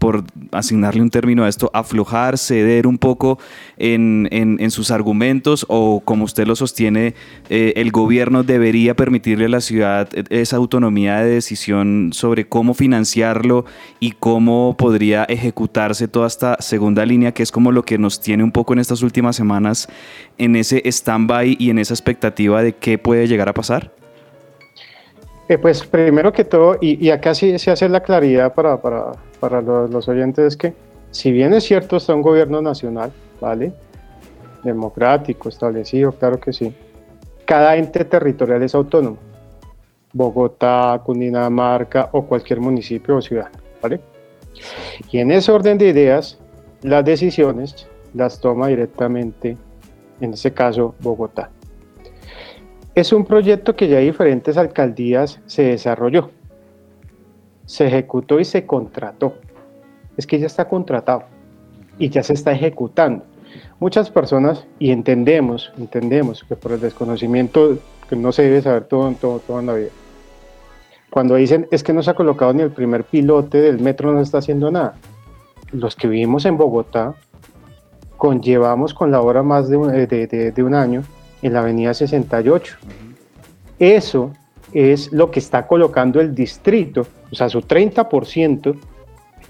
por 0.05 0.23
asignarle 0.51 1.01
un 1.01 1.09
término 1.09 1.43
a 1.43 1.49
esto, 1.49 1.71
aflojar, 1.73 2.37
ceder 2.37 2.85
un 2.85 2.97
poco 2.99 3.39
en, 3.77 4.25
sus 4.69 4.91
argumentos 4.91 5.65
o 5.69 6.01
como 6.03 6.25
usted 6.25 6.45
lo 6.45 6.55
sostiene, 6.55 7.15
eh, 7.49 7.73
el 7.75 7.91
gobierno 7.91 8.43
debería 8.43 8.95
permitirle 8.95 9.45
a 9.45 9.49
la 9.49 9.61
ciudad 9.61 10.09
esa 10.29 10.57
autonomía 10.57 11.19
de 11.21 11.31
decisión 11.31 12.11
sobre 12.13 12.47
cómo 12.47 12.73
financiarlo 12.73 13.65
y 13.99 14.11
cómo 14.11 14.75
podría 14.77 15.23
ejecutarse 15.23 16.07
toda 16.07 16.27
esta 16.27 16.57
segunda 16.59 17.05
línea, 17.05 17.31
que 17.31 17.43
es 17.43 17.51
como 17.51 17.71
lo 17.71 17.83
que 17.83 17.97
nos 17.97 18.19
tiene 18.19 18.43
un 18.43 18.51
poco 18.51 18.73
en 18.73 18.79
estas 18.79 19.01
últimas 19.01 19.35
semanas 19.35 19.87
en 20.37 20.55
ese 20.55 20.81
stand-by 20.85 21.55
y 21.65 21.69
en 21.71 21.79
esa 21.79 21.93
expectativa 21.93 22.61
de 22.61 22.73
qué 22.73 22.97
puede 22.97 23.27
llegar 23.27 23.49
a 23.49 23.53
pasar? 23.53 23.91
Eh, 25.47 25.57
pues 25.57 25.85
primero 25.85 26.31
que 26.31 26.43
todo, 26.43 26.77
y, 26.81 27.09
acá 27.09 27.35
sí 27.35 27.57
se 27.59 27.71
hace 27.71 27.87
la 27.89 28.01
claridad 28.01 28.53
para, 28.53 28.81
para, 28.81 29.11
para 29.39 29.61
los, 29.61 29.89
los, 29.89 30.07
oyentes, 30.07 30.45
es 30.45 30.57
que 30.57 30.73
si 31.11 31.31
bien 31.31 31.53
es 31.53 31.63
cierto 31.63 31.97
está 31.97 32.15
un 32.15 32.21
gobierno 32.21 32.61
nacional, 32.61 33.11
¿vale? 33.39 33.73
Democrático, 34.63 35.49
establecido, 35.49 36.11
claro 36.13 36.39
que 36.39 36.51
sí. 36.51 36.73
Cada 37.45 37.75
ente 37.75 38.05
territorial 38.05 38.63
es 38.63 38.73
autónomo. 38.73 39.17
Bogotá, 40.13 40.99
Cundinamarca 41.05 42.09
o 42.13 42.25
cualquier 42.25 42.59
municipio 42.59 43.17
o 43.17 43.21
ciudad, 43.21 43.49
¿vale? 43.81 43.99
Y 45.11 45.19
en 45.19 45.31
ese 45.31 45.51
orden 45.51 45.77
de 45.77 45.89
ideas, 45.89 46.39
las 46.81 47.03
decisiones 47.05 47.87
las 48.13 48.39
toma 48.39 48.67
directamente, 48.67 49.57
en 50.21 50.33
este 50.33 50.53
caso, 50.53 50.95
Bogotá. 51.01 51.49
Es 52.95 53.11
un 53.11 53.25
proyecto 53.25 53.75
que 53.75 53.89
ya 53.89 53.99
diferentes 53.99 54.55
alcaldías 54.55 55.41
se 55.47 55.63
desarrolló, 55.63 56.31
se 57.65 57.87
ejecutó 57.87 58.39
y 58.39 58.45
se 58.45 58.65
contrató. 58.65 59.33
Es 60.15 60.25
que 60.25 60.39
ya 60.39 60.45
está 60.45 60.69
contratado 60.69 61.23
y 61.99 62.07
ya 62.07 62.23
se 62.23 62.31
está 62.31 62.53
ejecutando. 62.53 63.25
Muchas 63.81 64.09
personas, 64.09 64.65
y 64.79 64.91
entendemos, 64.91 65.73
entendemos 65.77 66.45
que 66.45 66.55
por 66.55 66.71
el 66.71 66.79
desconocimiento, 66.79 67.77
que 68.07 68.15
no 68.15 68.31
se 68.31 68.43
debe 68.43 68.61
saber 68.61 68.85
todo, 68.85 69.11
todo, 69.19 69.39
toda 69.39 69.61
la 69.61 69.73
vida, 69.73 69.89
cuando 71.09 71.35
dicen 71.35 71.67
es 71.71 71.83
que 71.83 71.91
no 71.91 72.01
se 72.01 72.11
ha 72.11 72.15
colocado 72.15 72.53
ni 72.53 72.61
el 72.61 72.71
primer 72.71 73.03
pilote 73.03 73.59
del 73.59 73.81
metro, 73.81 74.13
no 74.13 74.21
está 74.21 74.37
haciendo 74.37 74.71
nada. 74.71 74.95
Los 75.73 75.97
que 75.97 76.07
vivimos 76.07 76.45
en 76.45 76.55
Bogotá, 76.55 77.13
conllevamos 78.15 78.93
con 78.93 79.11
la 79.11 79.19
obra 79.19 79.43
más 79.43 79.67
de 79.67 80.53
de 80.55 80.63
un 80.63 80.73
año 80.73 81.03
en 81.45 81.53
la 81.53 81.59
avenida 81.59 81.93
68. 81.93 82.77
Eso 83.77 84.31
es 84.73 85.11
lo 85.11 85.29
que 85.29 85.39
está 85.39 85.67
colocando 85.67 86.19
el 86.19 86.33
distrito, 86.33 87.05
o 87.31 87.35
sea, 87.35 87.49
su 87.49 87.61
30% 87.61 88.75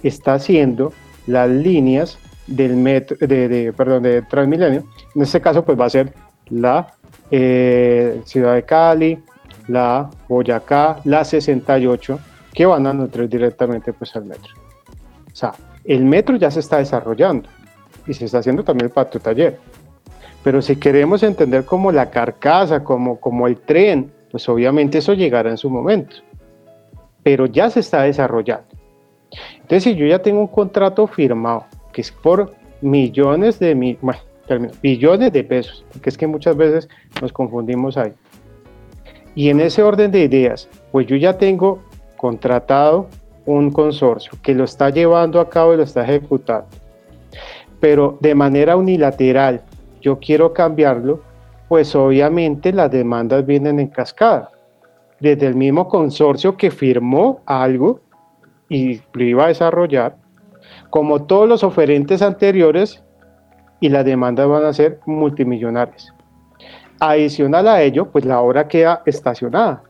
está 0.04 0.34
haciendo 0.34 0.92
las 1.26 1.50
líneas 1.50 2.20
del 2.48 2.76
metro, 2.76 3.16
de, 3.20 3.74
perdón, 3.76 4.04
de 4.04 4.22
Transmilenio. 4.24 4.84
En 5.16 5.22
este 5.22 5.40
caso, 5.40 5.64
pues 5.64 5.80
va 5.80 5.86
a 5.86 5.90
ser 5.90 6.14
la 6.50 6.94
eh, 7.32 8.22
Ciudad 8.26 8.56
de 8.56 8.64
Cali, 8.64 9.24
la 9.68 10.10
Boyacá, 10.28 11.00
la 11.06 11.24
68, 11.24 12.20
que 12.54 12.66
van 12.66 12.86
a 12.88 12.94
nutrir 12.94 13.30
directamente 13.30 13.94
pues 13.94 14.14
al 14.18 14.26
metro. 14.26 14.54
O 15.32 15.36
sea, 15.36 15.54
el 15.86 16.04
metro 16.04 16.36
ya 16.36 16.52
se 16.52 16.60
está 16.60 16.78
desarrollando 16.78 17.48
y 18.06 18.14
se 18.14 18.26
está 18.26 18.40
haciendo 18.40 18.66
también 18.66 18.88
el 18.88 18.92
patio 18.92 19.20
taller. 19.22 19.60
Pero 20.46 20.62
si 20.62 20.76
queremos 20.76 21.24
entender 21.24 21.66
como 21.66 21.92
la 21.92 22.12
carcasa, 22.12 22.84
como, 22.84 23.20
como 23.20 23.48
el 23.48 23.58
tren, 23.58 24.12
pues 24.30 24.48
obviamente 24.48 25.00
eso 25.00 25.16
llegará 25.16 25.50
en 25.50 25.58
su 25.58 25.72
momento. 25.72 26.18
Pero 27.24 27.48
ya 27.48 27.72
se 27.72 27.80
está 27.80 28.04
desarrollando. 28.04 28.68
Entonces, 29.56 29.82
si 29.82 29.96
yo 29.96 30.06
ya 30.06 30.20
tengo 30.20 30.42
un 30.42 30.48
contrato 30.48 31.08
firmado, 31.08 31.66
que 31.92 32.02
es 32.02 32.12
por 32.12 32.54
millones 32.80 33.58
de, 33.58 33.98
billones 34.84 35.34
de 35.34 35.44
pesos, 35.44 35.84
porque 35.92 36.10
es 36.10 36.18
que 36.18 36.28
muchas 36.28 36.56
veces 36.56 36.90
nos 37.20 37.34
confundimos 37.34 37.98
ahí. 37.98 38.14
Y 39.34 39.50
en 39.50 39.60
ese 39.60 39.82
orden 39.82 40.12
de 40.12 40.26
ideas, 40.26 40.70
pues 40.92 41.08
yo 41.08 41.16
ya 41.16 41.40
tengo 41.40 41.80
contratado 42.18 43.08
un 43.48 43.72
consorcio 43.72 44.34
que 44.44 44.54
lo 44.54 44.66
está 44.66 44.92
llevando 44.92 45.40
a 45.40 45.50
cabo 45.50 45.74
y 45.74 45.78
lo 45.78 45.84
está 45.84 46.04
ejecutando. 46.04 46.68
Pero 47.80 48.20
de 48.22 48.36
manera 48.36 48.76
unilateral, 48.76 49.64
yo 50.06 50.20
quiero 50.20 50.54
cambiarlo, 50.54 51.20
pues 51.68 51.96
obviamente 51.96 52.72
las 52.72 52.92
demandas 52.92 53.44
vienen 53.44 53.80
en 53.80 53.88
cascada. 53.88 54.52
Desde 55.20 55.48
el 55.48 55.56
mismo 55.56 55.88
consorcio 55.88 56.56
que 56.58 56.70
firmó 56.70 57.42
algo 57.48 58.02
y 58.70 59.02
lo 59.14 59.24
iba 59.24 59.46
a 59.46 59.48
desarrollar, 59.48 60.16
como 60.92 61.24
todos 61.24 61.50
los 61.50 61.64
oferentes 61.64 62.22
anteriores, 62.22 63.04
y 63.80 63.90
las 63.90 64.06
demandas 64.06 64.48
van 64.48 64.66
a 64.66 64.74
ser 64.74 65.00
multimillonarias. 65.08 66.14
Adicional 67.00 67.68
a 67.68 67.82
ello, 67.82 68.12
pues 68.12 68.26
la 68.26 68.42
obra 68.42 68.68
queda 68.68 69.02
estacionada. 69.08 69.82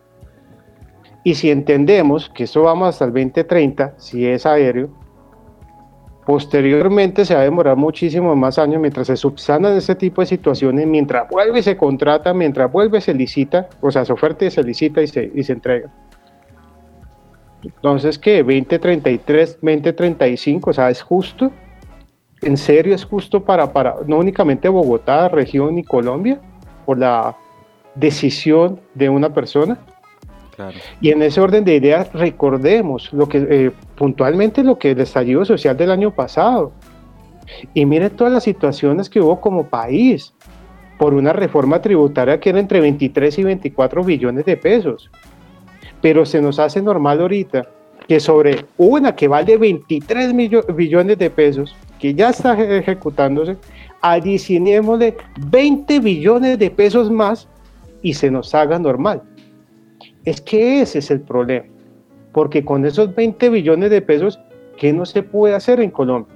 Y 1.25 1.35
si 1.35 1.51
entendemos 1.51 2.29
que 2.29 2.45
esto 2.45 2.63
vamos 2.63 2.87
hasta 2.87 3.03
el 3.03 3.11
2030, 3.11 3.95
si 3.97 4.25
es 4.25 4.45
aéreo, 4.45 4.89
Posteriormente 6.25 7.23
se 7.23 7.35
va 7.35 7.41
a 7.41 7.43
demorar 7.43 7.75
muchísimos 7.75 8.35
más 8.35 8.57
años 8.57 8.81
mientras 8.81 9.07
se 9.07 9.15
subsanan 9.15 9.77
ese 9.77 9.93
tipo 9.93 10.21
de 10.21 10.27
situaciones, 10.27 10.87
mientras 10.87 11.29
vuelve 11.29 11.59
y 11.59 11.63
se 11.63 11.77
contrata, 11.77 12.33
mientras 12.33 12.71
vuelve 12.71 12.99
se 12.99 13.13
licita, 13.13 13.69
o 13.79 13.91
sea, 13.91 14.03
se 14.05 14.13
oferta 14.13 14.43
y 14.45 14.51
se 14.51 14.63
licita 14.63 15.01
y 15.01 15.07
se, 15.07 15.31
y 15.33 15.43
se 15.43 15.53
entrega. 15.53 15.91
Entonces, 17.63 18.17
¿qué? 18.17 18.37
2033, 18.43 19.59
2035, 19.61 20.69
o 20.69 20.73
sea, 20.73 20.89
es 20.89 21.01
justo, 21.01 21.51
en 22.41 22.57
serio 22.57 22.95
es 22.95 23.05
justo 23.05 23.43
para, 23.43 23.71
para 23.71 23.95
no 24.07 24.17
únicamente 24.17 24.69
Bogotá, 24.69 25.29
región 25.29 25.77
y 25.77 25.83
Colombia, 25.83 26.39
por 26.85 26.97
la 26.97 27.35
decisión 27.95 28.79
de 28.93 29.09
una 29.09 29.33
persona. 29.33 29.79
Y 31.01 31.11
en 31.11 31.21
ese 31.21 31.41
orden 31.41 31.63
de 31.63 31.75
ideas, 31.75 32.11
recordemos 32.13 33.11
lo 33.13 33.27
que 33.27 33.45
eh, 33.49 33.71
puntualmente 33.95 34.63
lo 34.63 34.77
que 34.77 34.91
el 34.91 35.01
estallido 35.01 35.45
social 35.45 35.75
del 35.75 35.91
año 35.91 36.11
pasado. 36.11 36.71
Y 37.73 37.85
miren 37.85 38.11
todas 38.11 38.33
las 38.33 38.43
situaciones 38.43 39.09
que 39.09 39.21
hubo 39.21 39.39
como 39.39 39.67
país 39.67 40.33
por 40.97 41.13
una 41.13 41.33
reforma 41.33 41.81
tributaria 41.81 42.39
que 42.39 42.49
era 42.49 42.59
entre 42.59 42.79
23 42.79 43.39
y 43.39 43.43
24 43.43 44.03
billones 44.03 44.45
de 44.45 44.57
pesos. 44.57 45.11
Pero 46.01 46.25
se 46.25 46.41
nos 46.41 46.59
hace 46.59 46.81
normal 46.81 47.21
ahorita 47.21 47.67
que 48.07 48.19
sobre 48.19 48.65
una 48.77 49.15
que 49.15 49.27
vale 49.27 49.57
23 49.57 50.33
billones 50.75 51.17
de 51.17 51.29
pesos, 51.29 51.75
que 51.99 52.13
ya 52.13 52.29
está 52.29 52.53
ejecutándose, 52.61 53.57
adicionémosle 54.01 55.17
20 55.49 55.99
billones 55.99 56.59
de 56.59 56.69
pesos 56.69 57.09
más 57.09 57.47
y 58.01 58.13
se 58.13 58.29
nos 58.29 58.53
haga 58.53 58.77
normal. 58.77 59.23
Es 60.25 60.41
que 60.41 60.81
ese 60.81 60.99
es 60.99 61.11
el 61.11 61.21
problema, 61.21 61.67
porque 62.33 62.65
con 62.65 62.85
esos 62.85 63.13
20 63.13 63.49
billones 63.49 63.91
de 63.91 64.01
pesos, 64.01 64.39
¿qué 64.77 64.91
no 64.91 65.05
se 65.05 65.21
puede 65.21 65.53
hacer 65.53 65.79
en 65.79 65.91
Colombia? 65.91 66.33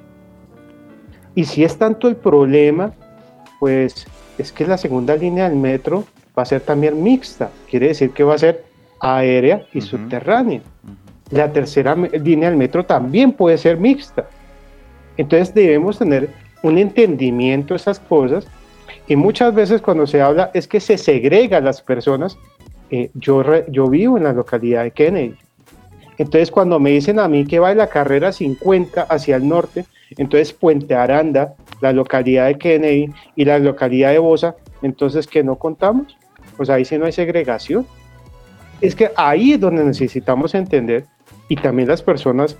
Y 1.34 1.46
si 1.46 1.64
es 1.64 1.78
tanto 1.78 2.08
el 2.08 2.16
problema, 2.16 2.94
pues 3.60 4.06
es 4.38 4.52
que 4.52 4.68
la 4.68 4.78
segunda 4.78 5.16
línea 5.16 5.50
del 5.50 5.58
metro 5.58 6.06
va 6.38 6.44
a 6.44 6.46
ser 6.46 6.62
también 6.62 7.02
mixta, 7.02 7.50
quiere 7.70 7.88
decir 7.88 8.12
que 8.12 8.24
va 8.24 8.36
a 8.36 8.38
ser 8.38 8.64
aérea 9.00 9.66
y 9.74 9.82
subterránea. 9.82 10.62
La 11.32 11.52
tercera 11.52 11.96
línea 11.96 12.50
del 12.50 12.58
metro 12.58 12.86
también 12.86 13.32
puede 13.32 13.58
ser 13.58 13.78
mixta. 13.78 14.28
Entonces 15.18 15.54
debemos 15.54 15.98
tener 15.98 16.30
un 16.64 16.78
entendimiento 16.78 17.74
de 17.74 17.78
esas 17.78 18.00
cosas 18.00 18.48
y 19.08 19.16
muchas 19.16 19.54
veces 19.54 19.82
cuando 19.82 20.08
se 20.08 20.22
habla 20.22 20.52
es 20.54 20.68
que 20.68 20.80
se 20.80 20.98
segrega 20.98 21.58
a 21.58 21.62
las 21.62 21.82
personas 21.82 22.38
eh, 22.92 23.12
yo, 23.14 23.44
yo 23.68 23.88
vivo 23.88 24.18
en 24.18 24.24
la 24.24 24.34
localidad 24.34 24.84
de 24.84 24.92
Kennedy. 24.92 25.36
Entonces, 26.18 26.52
cuando 26.52 26.80
me 26.80 26.92
dicen 26.92 27.20
a 27.20 27.28
mí 27.28 27.46
que 27.46 27.60
va 27.60 27.70
de 27.70 27.76
la 27.76 27.88
carrera 27.88 28.32
50 28.32 29.04
hacia 29.04 29.38
el 29.38 29.48
norte, 29.48 29.86
entonces 30.18 30.52
Puente 30.52 30.96
Aranda, 30.96 31.54
la 31.82 31.94
localidad 31.94 32.48
de 32.48 32.58
Kennedy 32.58 33.14
y 33.36 33.46
la 33.46 33.58
localidad 33.60 34.12
de 34.12 34.20
Bosa, 34.20 34.56
entonces, 34.82 35.28
¿qué 35.28 35.44
no 35.44 35.56
contamos? 35.56 36.18
Pues 36.58 36.70
ahí 36.70 36.84
sí 36.84 36.98
no 36.98 37.06
hay 37.06 37.12
segregación. 37.12 37.86
Es 38.82 38.96
que 38.96 39.12
ahí 39.16 39.54
es 39.54 39.60
donde 39.60 39.84
necesitamos 39.84 40.56
entender, 40.56 41.06
y 41.48 41.56
también 41.56 41.90
las 41.90 42.02
personas, 42.02 42.58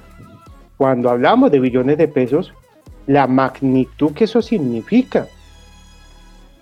cuando 0.78 1.10
hablamos 1.10 1.52
de 1.52 1.60
billones 1.60 1.98
de 1.98 2.08
pesos, 2.08 2.54
la 3.08 3.28
magnitud 3.28 4.14
que 4.14 4.26
eso 4.26 4.42
significa. 4.42 5.28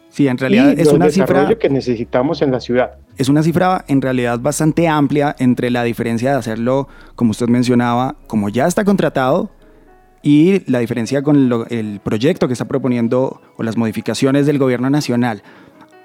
Sí, 0.09 0.27
en 0.27 0.37
realidad 0.37 0.73
es 0.77 0.87
una 0.87 1.09
cifra 1.09 1.53
que 1.59 1.69
necesitamos 1.69 2.41
en 2.41 2.51
la 2.51 2.59
ciudad. 2.59 2.97
Es 3.17 3.29
una 3.29 3.43
cifra 3.43 3.83
en 3.87 4.01
realidad 4.01 4.39
bastante 4.39 4.87
amplia 4.87 5.35
entre 5.39 5.69
la 5.69 5.83
diferencia 5.83 6.31
de 6.31 6.37
hacerlo, 6.37 6.87
como 7.15 7.31
usted 7.31 7.47
mencionaba, 7.47 8.15
como 8.27 8.49
ya 8.49 8.67
está 8.67 8.83
contratado 8.83 9.51
y 10.23 10.69
la 10.69 10.79
diferencia 10.79 11.21
con 11.21 11.67
el 11.69 11.99
proyecto 12.03 12.47
que 12.47 12.53
está 12.53 12.65
proponiendo 12.65 13.41
o 13.57 13.63
las 13.63 13.77
modificaciones 13.77 14.45
del 14.45 14.57
gobierno 14.57 14.89
nacional. 14.89 15.43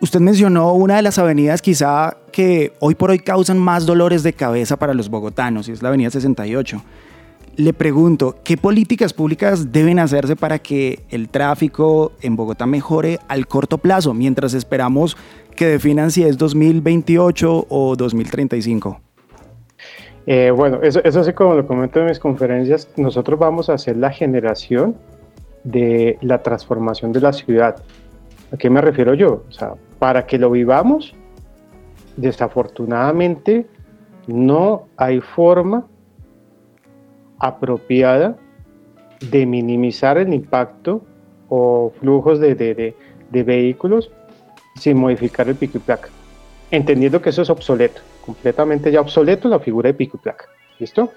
Usted 0.00 0.20
mencionó 0.20 0.72
una 0.72 0.96
de 0.96 1.02
las 1.02 1.18
avenidas 1.18 1.62
quizá 1.62 2.16
que 2.32 2.72
hoy 2.80 2.94
por 2.94 3.10
hoy 3.10 3.20
causan 3.20 3.58
más 3.58 3.86
dolores 3.86 4.22
de 4.22 4.32
cabeza 4.32 4.76
para 4.76 4.94
los 4.94 5.08
bogotanos, 5.08 5.68
y 5.68 5.72
es 5.72 5.82
la 5.82 5.88
Avenida 5.88 6.10
68 6.10 6.82
le 7.56 7.72
pregunto, 7.72 8.36
¿qué 8.44 8.56
políticas 8.56 9.12
públicas 9.12 9.72
deben 9.72 9.98
hacerse 9.98 10.36
para 10.36 10.58
que 10.58 11.00
el 11.10 11.28
tráfico 11.28 12.12
en 12.22 12.36
Bogotá 12.36 12.66
mejore 12.66 13.18
al 13.28 13.46
corto 13.46 13.78
plazo, 13.78 14.14
mientras 14.14 14.54
esperamos 14.54 15.16
que 15.56 15.66
definan 15.66 16.10
si 16.10 16.22
es 16.24 16.38
2028 16.38 17.66
o 17.68 17.96
2035? 17.96 19.00
Eh, 20.26 20.50
bueno, 20.50 20.80
eso, 20.82 21.00
eso 21.04 21.20
así 21.20 21.32
como 21.32 21.54
lo 21.54 21.66
comento 21.66 22.00
en 22.00 22.06
mis 22.06 22.18
conferencias, 22.18 22.88
nosotros 22.96 23.38
vamos 23.38 23.68
a 23.68 23.74
hacer 23.74 23.96
la 23.96 24.10
generación 24.10 24.96
de 25.64 26.18
la 26.20 26.42
transformación 26.42 27.12
de 27.12 27.20
la 27.20 27.32
ciudad. 27.32 27.82
¿A 28.52 28.56
qué 28.56 28.70
me 28.70 28.80
refiero 28.80 29.14
yo? 29.14 29.44
O 29.48 29.52
sea, 29.52 29.74
para 29.98 30.26
que 30.26 30.38
lo 30.38 30.50
vivamos, 30.50 31.14
desafortunadamente 32.16 33.66
no 34.26 34.86
hay 34.96 35.20
forma 35.20 35.86
apropiada 37.42 38.36
de 39.20 39.44
minimizar 39.46 40.16
el 40.16 40.32
impacto 40.32 41.02
o 41.48 41.92
flujos 41.98 42.38
de, 42.38 42.54
de, 42.54 42.94
de, 43.30 43.42
vehículos 43.42 44.10
sin 44.76 44.96
modificar 44.96 45.48
el 45.48 45.56
pico 45.56 45.78
y 45.78 45.80
placa. 45.80 46.08
Entendiendo 46.70 47.20
que 47.20 47.30
eso 47.30 47.42
es 47.42 47.50
obsoleto, 47.50 48.00
completamente 48.24 48.92
ya 48.92 49.00
obsoleto 49.00 49.48
la 49.48 49.58
figura 49.58 49.88
de 49.88 49.94
pico 49.94 50.16
y 50.16 50.20
placa. 50.20 50.46
¿Listo? 50.78 51.12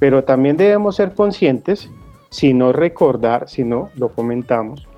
Pero 0.00 0.24
también 0.24 0.56
debemos 0.56 0.96
ser 0.96 1.14
conscientes, 1.14 1.88
si 2.28 2.52
no 2.52 2.72
recordar, 2.72 3.48
si 3.48 3.62
no 3.62 3.90
lo 3.94 4.08
comentamos, 4.08 4.88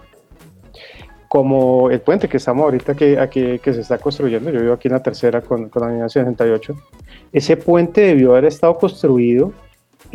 como 1.29 1.90
el 1.90 2.00
puente 2.00 2.29
que 2.29 2.38
estamos 2.38 2.64
ahorita 2.64 2.94
que, 2.94 3.18
aquí, 3.18 3.59
que 3.59 3.72
se 3.74 3.83
está 3.83 3.98
construyendo, 3.98 4.50
yo 4.50 4.61
vivo 4.61 4.72
aquí 4.72 4.88
en 4.88 4.94
la 4.94 5.03
tercera 5.03 5.42
con, 5.42 5.68
con 5.68 5.83
la 5.83 5.88
unidad 5.88 6.09
68, 6.09 6.74
ese 7.33 7.57
puente 7.57 8.00
debió 8.00 8.33
haber 8.33 8.46
estado 8.46 8.79
construido 8.79 9.53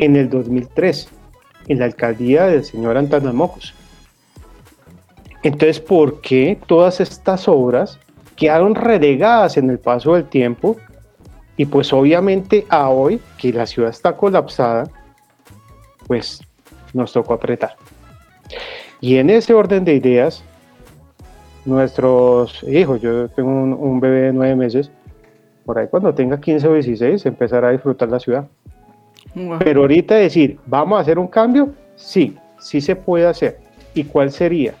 en 0.00 0.16
el 0.16 0.28
2003, 0.28 1.08
en 1.68 1.78
la 1.78 1.84
alcaldía 1.84 2.46
del 2.46 2.64
señor 2.64 2.96
Antonio 2.96 3.32
Mocos. 3.32 3.74
Entonces, 5.42 5.78
¿por 5.78 6.20
qué 6.20 6.58
todas 6.66 7.00
estas 7.00 7.46
obras 7.48 7.98
quedaron 8.34 8.74
relegadas 8.74 9.56
en 9.56 9.70
el 9.70 9.78
paso 9.78 10.14
del 10.14 10.24
tiempo? 10.24 10.76
Y 11.56 11.66
pues 11.66 11.92
obviamente 11.92 12.66
a 12.70 12.88
hoy 12.88 13.20
que 13.38 13.52
la 13.52 13.66
ciudad 13.66 13.90
está 13.90 14.16
colapsada, 14.16 14.90
pues 16.06 16.40
nos 16.94 17.12
tocó 17.12 17.34
apretar. 17.34 17.76
Y 19.00 19.16
en 19.16 19.30
ese 19.30 19.52
orden 19.52 19.84
de 19.84 19.94
ideas, 19.94 20.42
nuestros 21.66 22.62
hijos, 22.64 23.00
yo 23.02 23.28
tengo 23.28 23.50
un, 23.50 23.74
un 23.74 24.00
bebé 24.00 24.22
de 24.22 24.32
nueve 24.32 24.56
meses, 24.56 24.90
por 25.66 25.78
ahí 25.78 25.88
cuando 25.88 26.14
tenga 26.14 26.40
15 26.40 26.68
o 26.68 26.74
16 26.74 27.26
empezará 27.26 27.68
a 27.68 27.72
disfrutar 27.72 28.08
la 28.08 28.18
ciudad. 28.18 28.48
Pero 29.60 29.82
ahorita 29.82 30.16
decir, 30.16 30.58
vamos 30.66 30.98
a 30.98 31.02
hacer 31.02 31.18
un 31.18 31.28
cambio, 31.28 31.72
sí, 31.96 32.36
sí 32.58 32.80
se 32.80 32.96
puede 32.96 33.26
hacer. 33.26 33.58
¿Y 33.94 34.04
cuál 34.04 34.32
sería? 34.32 34.74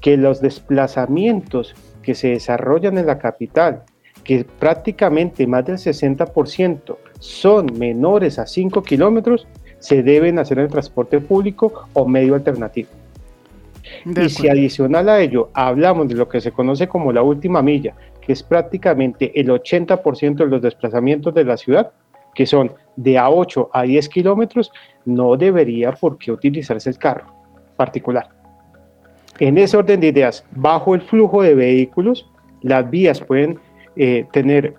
Que 0.00 0.16
los 0.16 0.40
desplazamientos 0.40 1.74
que 2.02 2.14
se 2.14 2.28
desarrollan 2.28 2.98
en 2.98 3.06
la 3.06 3.18
capital, 3.18 3.82
que 4.24 4.44
prácticamente 4.58 5.46
más 5.46 5.64
del 5.66 5.76
60% 5.76 6.96
son 7.18 7.66
menores 7.78 8.38
a 8.38 8.46
5 8.46 8.82
kilómetros, 8.82 9.46
se 9.78 10.02
deben 10.02 10.38
hacer 10.38 10.58
en 10.58 10.68
transporte 10.68 11.20
público 11.20 11.88
o 11.92 12.06
medio 12.06 12.34
alternativo. 12.34 12.88
y 14.04 14.28
si 14.28 14.48
adicional 14.48 15.08
a 15.08 15.20
ello 15.20 15.50
hablamos 15.52 16.08
de 16.08 16.14
lo 16.14 16.28
que 16.28 16.40
se 16.40 16.52
conoce 16.52 16.86
como 16.86 17.12
la 17.12 17.22
última 17.22 17.62
milla, 17.62 17.94
que 18.20 18.32
es 18.32 18.42
prácticamente 18.42 19.38
el 19.40 19.48
80% 19.48 20.36
de 20.36 20.46
los 20.46 20.62
desplazamientos 20.62 21.34
de 21.34 21.44
la 21.44 21.56
ciudad, 21.56 21.92
que 22.34 22.46
son 22.46 22.72
de 22.96 23.18
a 23.18 23.30
8 23.30 23.70
a 23.72 23.82
10 23.82 24.08
kilómetros, 24.08 24.72
no 25.04 25.36
debería 25.36 25.92
por 25.92 26.18
qué 26.18 26.32
utilizarse 26.32 26.90
el 26.90 26.98
carro 26.98 27.26
particular. 27.76 28.28
En 29.38 29.56
ese 29.56 29.76
orden 29.76 30.00
de 30.00 30.08
ideas, 30.08 30.44
bajo 30.50 30.94
el 30.94 31.00
flujo 31.00 31.42
de 31.42 31.54
vehículos, 31.54 32.30
las 32.60 32.88
vías 32.90 33.20
pueden 33.20 33.58
eh, 33.96 34.26
tener 34.32 34.74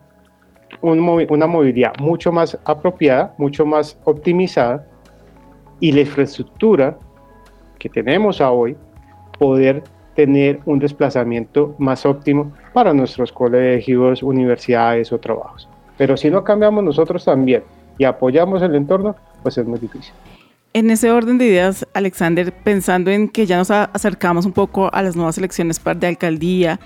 una 0.81 1.47
movilidad 1.47 1.93
mucho 1.99 2.31
más 2.31 2.57
apropiada, 2.65 3.33
mucho 3.37 3.65
más 3.65 3.99
optimizada 4.05 4.87
y 5.79 5.91
la 5.91 6.01
infraestructura 6.01 6.97
que 7.79 7.89
tenemos 7.89 8.39
a 8.39 8.51
hoy, 8.51 8.77
poder 9.39 9.83
tener 10.15 10.59
un 10.65 10.77
desplazamiento 10.77 11.75
más 11.79 12.05
óptimo 12.05 12.51
para 12.73 12.93
nuestros 12.93 13.31
colegios, 13.31 14.21
universidades 14.21 15.11
o 15.11 15.19
trabajos. 15.19 15.67
Pero 16.01 16.17
si 16.17 16.31
no 16.31 16.43
cambiamos 16.43 16.83
nosotros 16.83 17.23
también 17.25 17.61
y 17.99 18.05
apoyamos 18.05 18.59
el 18.63 18.73
entorno, 18.73 19.15
pues 19.43 19.55
es 19.59 19.67
muy 19.67 19.77
difícil. 19.77 20.11
En 20.73 20.89
ese 20.89 21.11
orden 21.11 21.37
de 21.37 21.45
ideas, 21.45 21.85
Alexander, 21.93 22.51
pensando 22.51 23.11
en 23.11 23.29
que 23.29 23.45
ya 23.45 23.57
nos 23.57 23.69
acercamos 23.69 24.47
un 24.47 24.51
poco 24.51 24.91
a 24.91 25.03
las 25.03 25.15
nuevas 25.15 25.37
elecciones 25.37 25.79
de 25.97 26.07
alcaldía, 26.07 26.79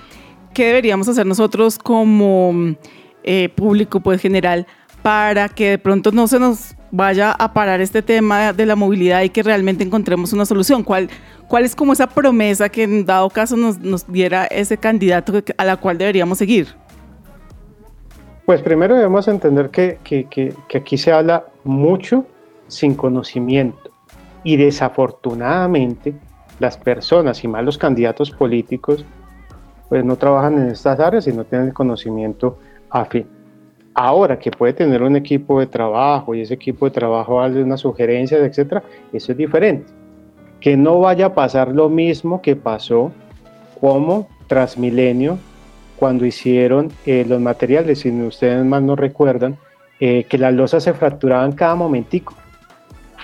¿qué 0.54 0.66
deberíamos 0.66 1.08
hacer 1.08 1.26
nosotros 1.26 1.78
como 1.78 2.76
eh, 3.24 3.48
público 3.56 4.02
pues, 4.02 4.20
general 4.20 4.68
para 5.02 5.48
que 5.48 5.70
de 5.70 5.78
pronto 5.78 6.12
no 6.12 6.28
se 6.28 6.38
nos 6.38 6.76
vaya 6.92 7.32
a 7.32 7.54
parar 7.54 7.80
este 7.80 8.02
tema 8.02 8.52
de 8.52 8.66
la 8.66 8.76
movilidad 8.76 9.22
y 9.22 9.30
que 9.30 9.44
realmente 9.44 9.86
encontremos 9.86 10.34
una 10.34 10.46
solución? 10.46 10.84
¿Cuál, 10.84 11.10
cuál 11.48 11.64
es 11.64 11.74
como 11.74 11.94
esa 11.94 12.08
promesa 12.08 12.68
que 12.68 12.84
en 12.84 13.06
dado 13.06 13.30
caso 13.30 13.56
nos, 13.56 13.80
nos 13.80 14.12
diera 14.12 14.44
ese 14.48 14.76
candidato 14.76 15.42
a 15.56 15.64
la 15.64 15.78
cual 15.78 15.98
deberíamos 15.98 16.38
seguir? 16.38 16.76
Pues 18.46 18.62
primero 18.62 18.96
debemos 18.96 19.28
entender 19.28 19.72
que, 19.72 20.54
aquí 20.76 20.98
se 20.98 21.12
habla 21.12 21.46
mucho 21.64 22.26
sin 22.68 22.94
conocimiento 22.94 23.90
y 24.44 24.56
desafortunadamente 24.58 26.14
las 26.60 26.78
personas 26.78 27.44
y 27.44 27.48
más 27.48 27.66
los 27.66 27.80
candidatos 27.80 28.30
políticos 28.30 29.04
pues 29.90 30.06
no 30.06 30.16
trabajan 30.16 30.60
en 30.60 30.68
estas 30.70 31.00
áreas 31.00 31.28
y 31.28 31.34
no 31.34 31.44
tienen 31.44 31.70
el 31.70 31.74
conocimiento 31.74 32.60
afín. 32.92 33.28
Ahora 33.96 34.38
que 34.38 34.52
puede 34.52 34.74
tener 34.74 35.02
un 35.02 35.16
equipo 35.16 35.60
de 35.60 35.66
trabajo 35.66 36.36
y 36.36 36.42
ese 36.42 36.54
equipo 36.54 36.86
de 36.86 36.92
trabajo 36.92 37.42
darle 37.42 37.64
unas 37.64 37.80
sugerencias, 37.80 38.42
etcétera, 38.42 38.84
eso 39.12 39.32
es 39.32 39.38
diferente. 39.38 39.92
Que 40.60 40.78
no 40.78 41.00
vaya 41.00 41.28
a 41.28 41.34
pasar 41.34 41.70
lo 41.70 41.90
mismo 41.90 42.42
que 42.42 42.56
pasó 42.56 43.12
como 43.80 44.28
Transmilenio 44.48 45.40
cuando 45.98 46.26
hicieron 46.26 46.92
eh, 47.06 47.26
los 47.28 47.40
materiales, 47.40 48.00
si 48.00 48.12
ustedes 48.12 48.64
más 48.66 48.82
no 48.82 48.96
recuerdan, 48.96 49.58
eh, 50.00 50.26
que 50.30 50.38
las 50.38 50.54
losas 50.54 50.84
se 50.84 50.94
fracturaban 50.94 51.54
cada 51.54 51.76
momentico. 51.76 52.34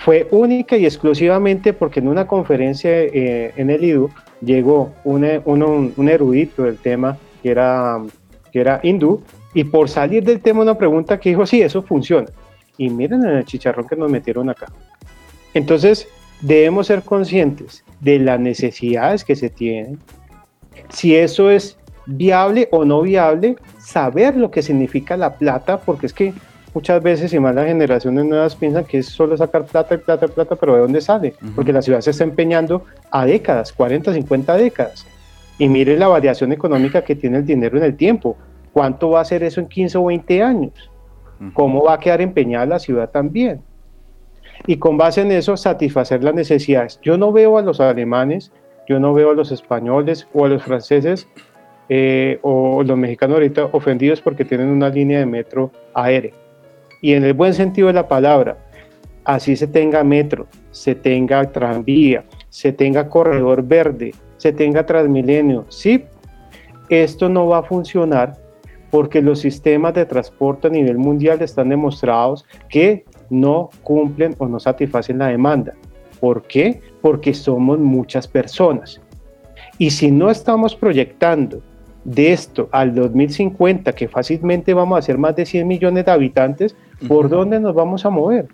Fue 0.04 0.26
única 0.30 0.76
y 0.76 0.84
exclusivamente 0.84 1.72
porque 1.72 2.00
en 2.00 2.08
una 2.08 2.26
conferencia 2.26 2.90
eh, 2.90 3.52
en 3.56 3.70
el 3.70 3.84
IDU 3.84 4.10
llegó 4.40 4.92
un, 5.04 5.24
un, 5.44 6.08
erudito 6.08 6.64
del 6.64 6.78
tema 6.78 7.18
que 7.42 7.50
era, 7.50 8.00
que 8.50 8.60
era 8.60 8.80
hindú 8.82 9.22
y 9.54 9.64
por 9.64 9.88
salir 9.88 10.24
del 10.24 10.40
tema 10.40 10.62
una 10.62 10.76
pregunta 10.76 11.20
que 11.20 11.28
dijo, 11.28 11.46
sí, 11.46 11.62
eso 11.62 11.82
funciona. 11.82 12.28
Y 12.78 12.88
miren 12.88 13.24
el 13.24 13.44
chicharrón 13.44 13.86
que 13.86 13.94
nos 13.94 14.10
metieron 14.10 14.48
acá. 14.50 14.66
Entonces, 15.54 16.08
debemos 16.40 16.86
ser 16.86 17.02
conscientes 17.02 17.84
de 18.00 18.18
las 18.18 18.40
necesidades 18.40 19.24
que 19.24 19.36
se 19.36 19.50
tienen, 19.50 19.98
si 20.88 21.14
eso 21.14 21.50
es 21.50 21.78
viable 22.06 22.68
o 22.70 22.84
no 22.84 23.02
viable, 23.02 23.56
saber 23.78 24.36
lo 24.36 24.50
que 24.50 24.62
significa 24.62 25.16
la 25.16 25.34
plata, 25.34 25.78
porque 25.78 26.06
es 26.06 26.12
que 26.12 26.34
muchas 26.74 27.02
veces 27.02 27.32
y 27.32 27.38
más 27.38 27.54
las 27.54 27.66
generaciones 27.66 28.24
nuevas 28.24 28.56
piensan 28.56 28.84
que 28.84 28.98
es 28.98 29.06
solo 29.06 29.36
sacar 29.36 29.64
plata 29.64 29.94
y 29.94 29.98
plata 29.98 30.26
y 30.26 30.28
plata, 30.28 30.56
pero 30.56 30.74
¿de 30.74 30.80
dónde 30.80 31.00
sale? 31.00 31.34
Porque 31.54 31.72
la 31.72 31.82
ciudad 31.82 32.00
se 32.00 32.10
está 32.10 32.24
empeñando 32.24 32.84
a 33.10 33.26
décadas, 33.26 33.72
40, 33.72 34.12
50 34.12 34.56
décadas. 34.56 35.06
Y 35.58 35.68
mire 35.68 35.96
la 35.96 36.08
variación 36.08 36.52
económica 36.52 37.02
que 37.02 37.14
tiene 37.14 37.38
el 37.38 37.46
dinero 37.46 37.76
en 37.76 37.84
el 37.84 37.96
tiempo. 37.96 38.36
¿Cuánto 38.72 39.10
va 39.10 39.20
a 39.20 39.24
ser 39.24 39.42
eso 39.42 39.60
en 39.60 39.68
15 39.68 39.98
o 39.98 40.04
20 40.06 40.42
años? 40.42 40.90
¿Cómo 41.52 41.84
va 41.84 41.94
a 41.94 41.98
quedar 41.98 42.20
empeñada 42.20 42.64
la 42.66 42.78
ciudad 42.78 43.10
también? 43.10 43.60
Y 44.66 44.76
con 44.76 44.96
base 44.96 45.22
en 45.22 45.32
eso, 45.32 45.56
satisfacer 45.56 46.22
las 46.22 46.34
necesidades. 46.34 47.00
Yo 47.02 47.18
no 47.18 47.32
veo 47.32 47.58
a 47.58 47.62
los 47.62 47.80
alemanes, 47.80 48.52
yo 48.88 49.00
no 49.00 49.12
veo 49.12 49.30
a 49.30 49.34
los 49.34 49.50
españoles 49.50 50.28
o 50.32 50.44
a 50.44 50.48
los 50.48 50.62
franceses 50.62 51.28
eh, 51.94 52.38
o 52.40 52.82
los 52.82 52.96
mexicanos 52.96 53.34
ahorita 53.34 53.66
ofendidos 53.72 54.22
porque 54.22 54.46
tienen 54.46 54.68
una 54.68 54.88
línea 54.88 55.18
de 55.18 55.26
metro 55.26 55.70
aérea. 55.92 56.32
Y 57.02 57.12
en 57.12 57.22
el 57.22 57.34
buen 57.34 57.52
sentido 57.52 57.88
de 57.88 57.92
la 57.92 58.08
palabra, 58.08 58.56
así 59.24 59.56
se 59.56 59.66
tenga 59.66 60.02
metro, 60.02 60.46
se 60.70 60.94
tenga 60.94 61.44
tranvía, 61.52 62.24
se 62.48 62.72
tenga 62.72 63.10
corredor 63.10 63.62
verde, 63.62 64.14
se 64.38 64.54
tenga 64.54 64.86
transmilenio, 64.86 65.66
sí, 65.68 66.06
esto 66.88 67.28
no 67.28 67.46
va 67.48 67.58
a 67.58 67.62
funcionar 67.62 68.38
porque 68.90 69.20
los 69.20 69.40
sistemas 69.40 69.92
de 69.92 70.06
transporte 70.06 70.68
a 70.68 70.70
nivel 70.70 70.96
mundial 70.96 71.42
están 71.42 71.68
demostrados 71.68 72.46
que 72.70 73.04
no 73.28 73.68
cumplen 73.82 74.34
o 74.38 74.48
no 74.48 74.58
satisfacen 74.58 75.18
la 75.18 75.26
demanda. 75.26 75.74
¿Por 76.20 76.44
qué? 76.44 76.80
Porque 77.02 77.34
somos 77.34 77.78
muchas 77.78 78.26
personas. 78.26 78.98
Y 79.76 79.90
si 79.90 80.10
no 80.10 80.30
estamos 80.30 80.74
proyectando 80.74 81.60
de 82.04 82.32
esto 82.32 82.68
al 82.72 82.94
2050, 82.94 83.92
que 83.92 84.08
fácilmente 84.08 84.74
vamos 84.74 84.98
a 84.98 85.02
ser 85.02 85.18
más 85.18 85.36
de 85.36 85.46
100 85.46 85.66
millones 85.66 86.04
de 86.04 86.10
habitantes, 86.10 86.76
¿por 87.06 87.28
dónde 87.28 87.60
nos 87.60 87.74
vamos 87.74 88.04
a 88.04 88.10
mover? 88.10 88.48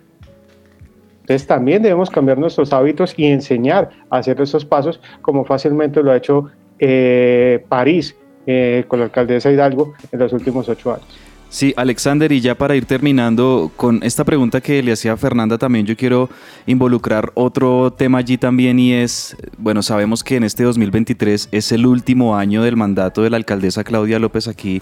Entonces 1.21 1.47
también 1.47 1.83
debemos 1.83 2.09
cambiar 2.09 2.37
nuestros 2.37 2.73
hábitos 2.73 3.13
y 3.17 3.25
enseñar 3.25 3.89
a 4.09 4.17
hacer 4.17 4.41
esos 4.41 4.65
pasos 4.65 4.99
como 5.21 5.45
fácilmente 5.45 6.01
lo 6.01 6.11
ha 6.11 6.17
hecho 6.17 6.49
eh, 6.79 7.63
París 7.69 8.15
eh, 8.47 8.85
con 8.87 8.99
la 8.99 9.05
alcaldesa 9.05 9.51
Hidalgo 9.51 9.93
en 10.11 10.19
los 10.19 10.33
últimos 10.33 10.67
ocho 10.69 10.93
años. 10.93 11.28
Sí, 11.51 11.73
Alexander, 11.75 12.31
y 12.31 12.41
ya 12.41 12.53
para 12.53 12.75
ir 12.75 12.85
terminando 12.85 13.71
con 13.75 14.03
esta 14.03 14.23
pregunta 14.23 14.61
que 14.61 14.83
le 14.83 14.91
hacía 14.91 15.17
Fernanda 15.17 15.57
también, 15.57 15.83
yo 15.83 15.97
quiero 15.97 16.29
involucrar 16.67 17.31
otro 17.33 17.91
tema 17.91 18.19
allí 18.19 18.37
también 18.37 18.77
y 18.77 18.93
es, 18.93 19.35
bueno, 19.57 19.81
sabemos 19.81 20.23
que 20.23 20.35
en 20.35 20.43
este 20.43 20.63
2023 20.63 21.49
es 21.51 21.71
el 21.71 21.87
último 21.87 22.37
año 22.37 22.61
del 22.61 22.75
mandato 22.75 23.23
de 23.23 23.31
la 23.31 23.37
alcaldesa 23.37 23.83
Claudia 23.83 24.19
López 24.19 24.47
aquí 24.47 24.79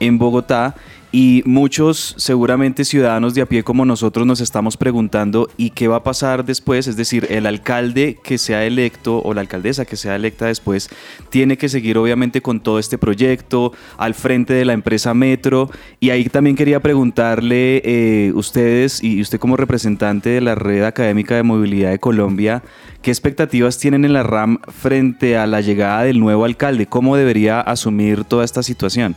en 0.00 0.18
Bogotá 0.18 0.74
y 1.10 1.42
muchos, 1.46 2.14
seguramente 2.18 2.84
ciudadanos 2.84 3.34
de 3.34 3.40
a 3.40 3.46
pie 3.46 3.62
como 3.62 3.86
nosotros, 3.86 4.26
nos 4.26 4.42
estamos 4.42 4.76
preguntando 4.76 5.48
¿y 5.56 5.70
qué 5.70 5.88
va 5.88 5.96
a 5.96 6.02
pasar 6.02 6.44
después? 6.44 6.86
Es 6.86 6.96
decir, 6.96 7.26
el 7.30 7.46
alcalde 7.46 8.18
que 8.22 8.36
sea 8.36 8.64
electo 8.64 9.22
o 9.22 9.32
la 9.32 9.40
alcaldesa 9.40 9.86
que 9.86 9.96
sea 9.96 10.16
electa 10.16 10.46
después 10.46 10.90
tiene 11.30 11.56
que 11.56 11.70
seguir 11.70 11.96
obviamente 11.96 12.42
con 12.42 12.60
todo 12.60 12.78
este 12.78 12.98
proyecto 12.98 13.72
al 13.96 14.12
frente 14.12 14.52
de 14.52 14.66
la 14.66 14.74
empresa 14.74 15.14
Metro. 15.14 15.70
Y 15.98 16.10
ahí 16.10 16.24
también 16.26 16.56
quería 16.56 16.80
preguntarle, 16.80 17.80
eh, 17.84 18.32
ustedes 18.34 19.02
y 19.02 19.22
usted 19.22 19.38
como 19.38 19.56
representante 19.56 20.28
de 20.28 20.42
la 20.42 20.56
Red 20.56 20.84
Académica 20.84 21.36
de 21.36 21.42
Movilidad 21.42 21.90
de 21.90 21.98
Colombia, 21.98 22.62
¿qué 23.00 23.10
expectativas 23.10 23.78
tienen 23.78 24.04
en 24.04 24.12
la 24.12 24.24
RAM 24.24 24.58
frente 24.68 25.38
a 25.38 25.46
la 25.46 25.62
llegada 25.62 26.02
del 26.02 26.20
nuevo 26.20 26.44
alcalde? 26.44 26.84
¿Cómo 26.84 27.16
debería 27.16 27.62
asumir 27.62 28.24
toda 28.24 28.44
esta 28.44 28.62
situación? 28.62 29.16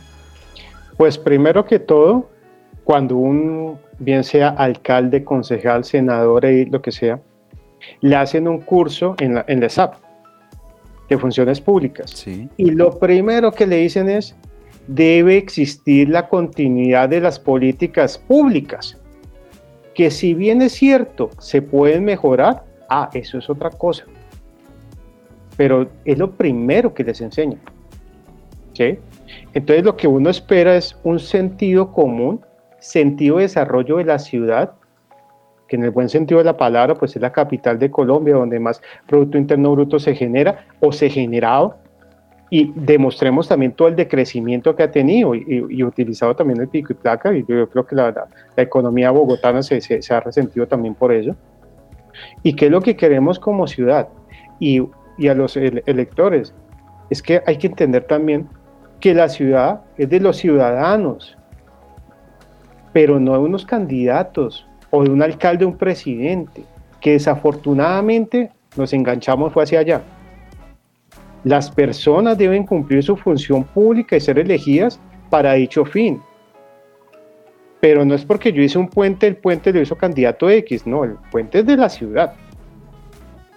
Pues 1.02 1.18
primero 1.18 1.64
que 1.64 1.80
todo, 1.80 2.30
cuando 2.84 3.16
un, 3.16 3.76
bien 3.98 4.22
sea 4.22 4.50
alcalde, 4.50 5.24
concejal, 5.24 5.82
senador 5.82 6.44
y 6.44 6.66
lo 6.66 6.80
que 6.80 6.92
sea, 6.92 7.20
le 8.02 8.14
hacen 8.14 8.46
un 8.46 8.60
curso 8.60 9.16
en 9.18 9.34
la, 9.34 9.44
en 9.48 9.60
la 9.60 9.68
SAP 9.68 9.96
de 11.08 11.18
funciones 11.18 11.60
públicas. 11.60 12.24
Y 12.56 12.70
lo 12.70 13.00
primero 13.00 13.50
que 13.50 13.66
le 13.66 13.78
dicen 13.78 14.08
es, 14.08 14.36
debe 14.86 15.38
existir 15.38 16.08
la 16.08 16.28
continuidad 16.28 17.08
de 17.08 17.20
las 17.20 17.40
políticas 17.40 18.16
públicas, 18.16 18.96
que 19.96 20.08
si 20.08 20.34
bien 20.34 20.62
es 20.62 20.70
cierto, 20.70 21.30
se 21.40 21.62
pueden 21.62 22.04
mejorar, 22.04 22.62
ah, 22.88 23.10
eso 23.12 23.38
es 23.38 23.50
otra 23.50 23.70
cosa. 23.70 24.04
Pero 25.56 25.88
es 26.04 26.16
lo 26.16 26.30
primero 26.30 26.94
que 26.94 27.02
les 27.02 27.20
enseñan. 27.20 27.58
¿Sí? 28.74 29.00
Entonces 29.54 29.84
lo 29.84 29.96
que 29.96 30.08
uno 30.08 30.30
espera 30.30 30.76
es 30.76 30.96
un 31.04 31.18
sentido 31.18 31.92
común, 31.92 32.40
sentido 32.78 33.36
de 33.36 33.42
desarrollo 33.42 33.98
de 33.98 34.04
la 34.04 34.18
ciudad, 34.18 34.72
que 35.68 35.76
en 35.76 35.84
el 35.84 35.90
buen 35.90 36.08
sentido 36.08 36.38
de 36.38 36.44
la 36.44 36.56
palabra, 36.56 36.94
pues 36.94 37.16
es 37.16 37.22
la 37.22 37.32
capital 37.32 37.78
de 37.78 37.90
Colombia, 37.90 38.34
donde 38.34 38.58
más 38.58 38.80
Producto 39.06 39.38
Interno 39.38 39.72
Bruto 39.72 39.98
se 39.98 40.14
genera 40.14 40.66
o 40.80 40.92
se 40.92 41.08
generado, 41.08 41.76
y 42.50 42.70
demostremos 42.76 43.48
también 43.48 43.72
todo 43.72 43.88
el 43.88 43.96
decrecimiento 43.96 44.76
que 44.76 44.82
ha 44.82 44.90
tenido 44.90 45.34
y, 45.34 45.82
utilizado 45.82 46.36
también 46.36 46.60
el 46.60 46.68
pico 46.68 46.92
y 46.92 46.96
placa, 46.96 47.34
y 47.34 47.42
yo 47.48 47.66
creo 47.70 47.86
que 47.86 47.96
la, 47.96 48.26
economía 48.58 49.10
bogotana 49.10 49.62
se, 49.62 49.80
ha 50.10 50.20
resentido 50.20 50.66
también 50.66 50.94
por 50.94 51.12
ello. 51.12 51.34
¿Y 52.42 52.54
qué 52.54 52.66
es 52.66 52.70
lo 52.70 52.82
que 52.82 52.94
queremos 52.94 53.38
como 53.38 53.66
ciudad? 53.66 54.08
Y, 54.60 54.82
y 55.16 55.28
a 55.28 55.34
los 55.34 55.56
electores, 55.56 56.54
es 57.08 57.22
que 57.22 57.42
hay 57.46 57.56
que 57.56 57.68
entender 57.68 58.04
también 58.04 58.46
que 59.02 59.12
la 59.14 59.28
ciudad 59.28 59.82
es 59.98 60.08
de 60.08 60.20
los 60.20 60.36
ciudadanos, 60.36 61.36
pero 62.92 63.18
no 63.18 63.32
de 63.32 63.40
unos 63.40 63.66
candidatos 63.66 64.64
o 64.90 65.02
de 65.02 65.10
un 65.10 65.20
alcalde 65.20 65.64
o 65.64 65.68
un 65.68 65.76
presidente, 65.76 66.62
que 67.00 67.12
desafortunadamente 67.12 68.52
nos 68.76 68.92
enganchamos 68.92 69.52
fue 69.52 69.64
hacia 69.64 69.80
allá. 69.80 70.02
Las 71.42 71.68
personas 71.68 72.38
deben 72.38 72.64
cumplir 72.64 73.02
su 73.02 73.16
función 73.16 73.64
pública 73.64 74.16
y 74.16 74.20
ser 74.20 74.38
elegidas 74.38 75.00
para 75.30 75.54
dicho 75.54 75.84
fin. 75.84 76.22
Pero 77.80 78.04
no 78.04 78.14
es 78.14 78.24
porque 78.24 78.52
yo 78.52 78.62
hice 78.62 78.78
un 78.78 78.88
puente, 78.88 79.26
el 79.26 79.34
puente 79.34 79.72
lo 79.72 79.80
hizo 79.80 79.96
candidato 79.96 80.48
X, 80.48 80.86
no, 80.86 81.02
el 81.02 81.16
puente 81.32 81.58
es 81.58 81.66
de 81.66 81.76
la 81.76 81.88
ciudad. 81.88 82.34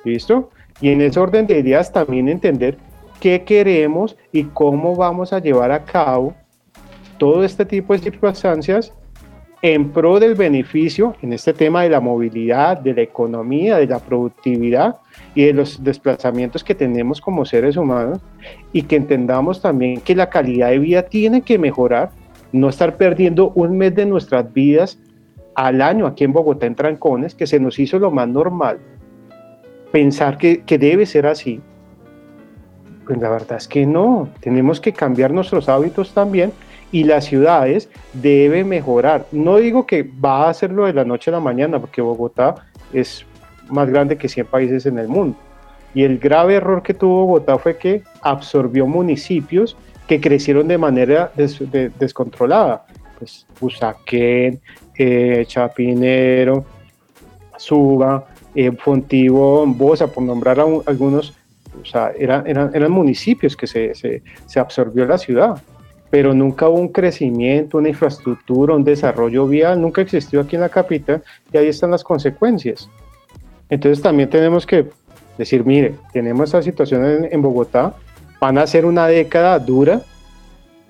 ¿Listo? 0.04 0.50
Y 0.82 0.90
en 0.90 1.02
ese 1.02 1.20
orden 1.20 1.46
de 1.46 1.60
ideas 1.60 1.94
también 1.94 2.30
entender 2.30 2.78
qué 3.26 3.42
queremos 3.44 4.16
y 4.32 4.44
cómo 4.44 4.96
vamos 4.96 5.34
a 5.34 5.40
llevar 5.40 5.72
a 5.72 5.84
cabo 5.84 6.36
todo 7.18 7.44
este 7.44 7.66
tipo 7.66 7.94
de 7.94 7.98
circunstancias 7.98 8.94
en 9.64 9.90
pro 9.90 10.20
del 10.20 10.36
beneficio 10.36 11.16
en 11.24 11.34
este 11.34 11.52
tema 11.52 11.82
de 11.82 11.90
la 11.90 12.00
movilidad, 12.00 12.78
de 12.78 12.94
la 12.94 13.02
economía, 13.02 13.78
de 13.78 13.88
la 13.88 13.98
productividad 13.98 14.98
y 15.34 15.46
de 15.46 15.54
los 15.54 15.84
desplazamientos 15.84 16.64
que 16.64 16.76
tenemos 16.76 17.20
como 17.20 17.46
seres 17.46 17.78
humanos 17.78 18.20
y 18.72 18.84
que 18.84 18.96
entendamos 18.96 19.60
también 19.60 20.02
que 20.02 20.14
la 20.14 20.30
calidad 20.30 20.70
de 20.70 20.78
vida 20.78 21.02
tiene 21.02 21.42
que 21.42 21.58
mejorar, 21.58 22.12
no 22.52 22.70
estar 22.70 22.96
perdiendo 22.96 23.54
un 23.56 23.76
mes 23.76 23.96
de 23.96 24.06
nuestras 24.06 24.54
vidas 24.54 25.00
al 25.56 25.82
año 25.82 26.06
aquí 26.06 26.26
en 26.26 26.32
Bogotá 26.32 26.68
en 26.68 26.76
trancones, 26.76 27.34
que 27.34 27.48
se 27.48 27.60
nos 27.60 27.80
hizo 27.80 27.98
lo 27.98 28.12
más 28.12 28.28
normal, 28.28 28.78
pensar 29.92 30.38
que, 30.38 30.62
que 30.62 30.78
debe 30.78 31.08
ser 31.08 31.26
así 31.26 31.60
pues 33.06 33.20
la 33.20 33.30
verdad 33.30 33.58
es 33.58 33.68
que 33.68 33.86
no, 33.86 34.30
tenemos 34.40 34.80
que 34.80 34.94
cambiar 34.94 35.32
nuestros 35.32 35.70
hábitos 35.70 36.14
también 36.14 36.52
y 36.92 37.04
las 37.04 37.26
ciudades 37.26 37.90
deben 38.14 38.70
mejorar. 38.70 39.26
No 39.32 39.58
digo 39.58 39.86
que 39.86 40.04
va 40.04 40.46
a 40.46 40.50
hacerlo 40.50 40.86
de 40.86 40.94
la 40.94 41.06
noche 41.06 41.30
a 41.30 41.34
la 41.34 41.40
mañana, 41.40 41.80
porque 41.80 42.02
Bogotá 42.02 42.56
es 42.94 43.26
más 43.70 43.90
grande 43.90 44.18
que 44.18 44.30
100 44.30 44.48
países 44.48 44.86
en 44.86 44.98
el 45.00 45.08
mundo. 45.08 45.38
Y 45.94 46.04
el 46.04 46.20
grave 46.20 46.56
error 46.56 46.84
que 46.84 46.94
tuvo 46.94 47.26
Bogotá 47.26 47.58
fue 47.58 47.78
que 47.78 48.04
absorbió 48.22 48.86
municipios 48.86 49.78
que 50.08 50.22
crecieron 50.22 50.68
de 50.68 50.78
manera 50.78 51.32
descontrolada. 51.36 52.86
Pues 53.18 53.48
Usaquén, 53.62 54.60
eh, 54.98 55.46
Chapinero, 55.48 56.66
Suba, 57.58 58.26
eh, 58.54 58.72
Fontivo, 58.72 59.66
Bosa, 59.66 60.08
por 60.08 60.24
nombrar 60.24 60.60
algunos 60.60 61.34
o 61.82 61.86
sea, 61.86 62.12
eran, 62.18 62.46
eran, 62.48 62.92
municipios 62.92 63.56
que 63.56 63.68
se, 63.68 63.96
se, 63.96 64.22
se, 64.46 64.60
absorbió 64.60 65.06
la 65.06 65.18
ciudad, 65.18 65.62
pero 66.10 66.34
nunca 66.34 66.70
hubo 66.70 66.80
un 66.80 66.90
crecimiento, 66.90 67.78
una 67.78 67.90
infraestructura, 67.90 68.76
un 68.76 68.84
desarrollo 68.84 69.48
vial, 69.48 69.82
nunca 69.82 70.02
existió 70.02 70.42
aquí 70.42 70.56
en 70.56 70.62
la 70.62 70.70
capital 70.70 71.24
y 71.52 71.58
ahí 71.58 71.68
están 71.68 71.92
las 71.92 72.04
consecuencias. 72.04 72.90
Entonces 73.70 74.02
también 74.02 74.30
tenemos 74.30 74.66
que 74.66 74.88
decir, 75.38 75.66
mire, 75.66 75.96
tenemos 76.14 76.50
esta 76.50 76.62
situación 76.62 77.06
en, 77.06 77.28
en 77.32 77.42
Bogotá, 77.42 77.94
van 78.40 78.58
a 78.58 78.68
ser 78.68 78.86
una 78.86 79.08
década 79.08 79.58
dura 79.60 80.02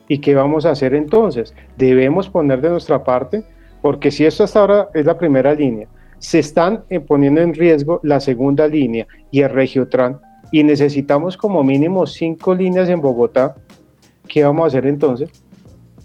y 0.08 0.20
¿qué 0.20 0.36
vamos 0.36 0.66
a 0.66 0.72
hacer 0.72 0.94
entonces? 0.94 1.54
Debemos 1.78 2.30
poner 2.30 2.62
de 2.62 2.70
nuestra 2.70 3.04
parte, 3.04 3.44
porque 3.82 4.12
si 4.12 4.26
esto 4.26 4.44
hasta 4.44 4.60
ahora 4.60 4.90
es 4.94 5.06
la 5.06 5.18
primera 5.18 5.54
línea, 5.54 5.88
se 6.20 6.40
están 6.40 6.84
eh, 6.90 7.00
poniendo 7.00 7.42
en 7.42 7.54
riesgo 7.54 8.00
la 8.04 8.20
segunda 8.20 8.68
línea 8.68 9.08
y 9.32 9.42
el 9.42 9.50
Regiotran 9.50 10.20
y 10.52 10.64
necesitamos 10.64 11.38
como 11.38 11.64
mínimo 11.64 12.06
cinco 12.06 12.54
líneas 12.54 12.90
en 12.90 13.02
Bogotá, 13.02 13.56
¿qué 14.28 14.44
vamos 14.44 14.64
a 14.64 14.68
hacer 14.68 14.88
entonces? 14.88 15.30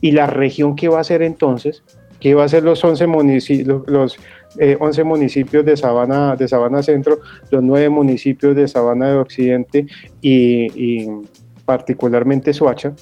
¿Y 0.00 0.12
la 0.12 0.26
región 0.26 0.76
qué 0.76 0.88
va 0.88 0.98
a 0.98 1.00
hacer 1.02 1.22
entonces? 1.22 1.82
¿Qué 2.20 2.34
va 2.34 2.42
a 2.42 2.46
hacer 2.46 2.62
los 2.62 2.82
11 2.82 3.06
municipios, 3.06 3.82
los, 3.86 4.18
11 4.78 5.00
eh, 5.00 5.04
municipios 5.04 5.64
de 5.64 5.76
Sabana, 5.76 6.36
de 6.36 6.48
Sabana 6.48 6.82
Centro, 6.82 7.20
los 7.50 7.62
9 7.62 7.88
municipios 7.88 8.54
de 8.54 8.68
Sabana 8.68 9.08
de 9.08 9.16
Occidente 9.16 9.86
y, 10.20 10.66
y 10.74 11.08
particularmente 11.64 12.52
Soacha? 12.52 12.92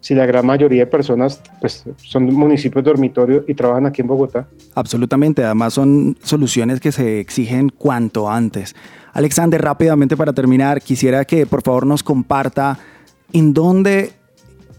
si 0.00 0.14
la 0.14 0.26
gran 0.26 0.46
mayoría 0.46 0.80
de 0.80 0.86
personas 0.86 1.42
pues, 1.60 1.84
son 1.98 2.24
municipios 2.24 2.82
dormitorio 2.82 3.44
y 3.46 3.54
trabajan 3.54 3.86
aquí 3.86 4.00
en 4.00 4.08
Bogotá? 4.08 4.48
Absolutamente, 4.74 5.44
además 5.44 5.74
son 5.74 6.16
soluciones 6.22 6.80
que 6.80 6.90
se 6.90 7.20
exigen 7.20 7.68
cuanto 7.68 8.28
antes. 8.30 8.74
Alexander, 9.12 9.60
rápidamente 9.60 10.16
para 10.16 10.32
terminar, 10.32 10.80
quisiera 10.80 11.24
que 11.24 11.46
por 11.46 11.62
favor 11.62 11.86
nos 11.86 12.02
comparta 12.02 12.78
en 13.32 13.52
dónde 13.52 14.12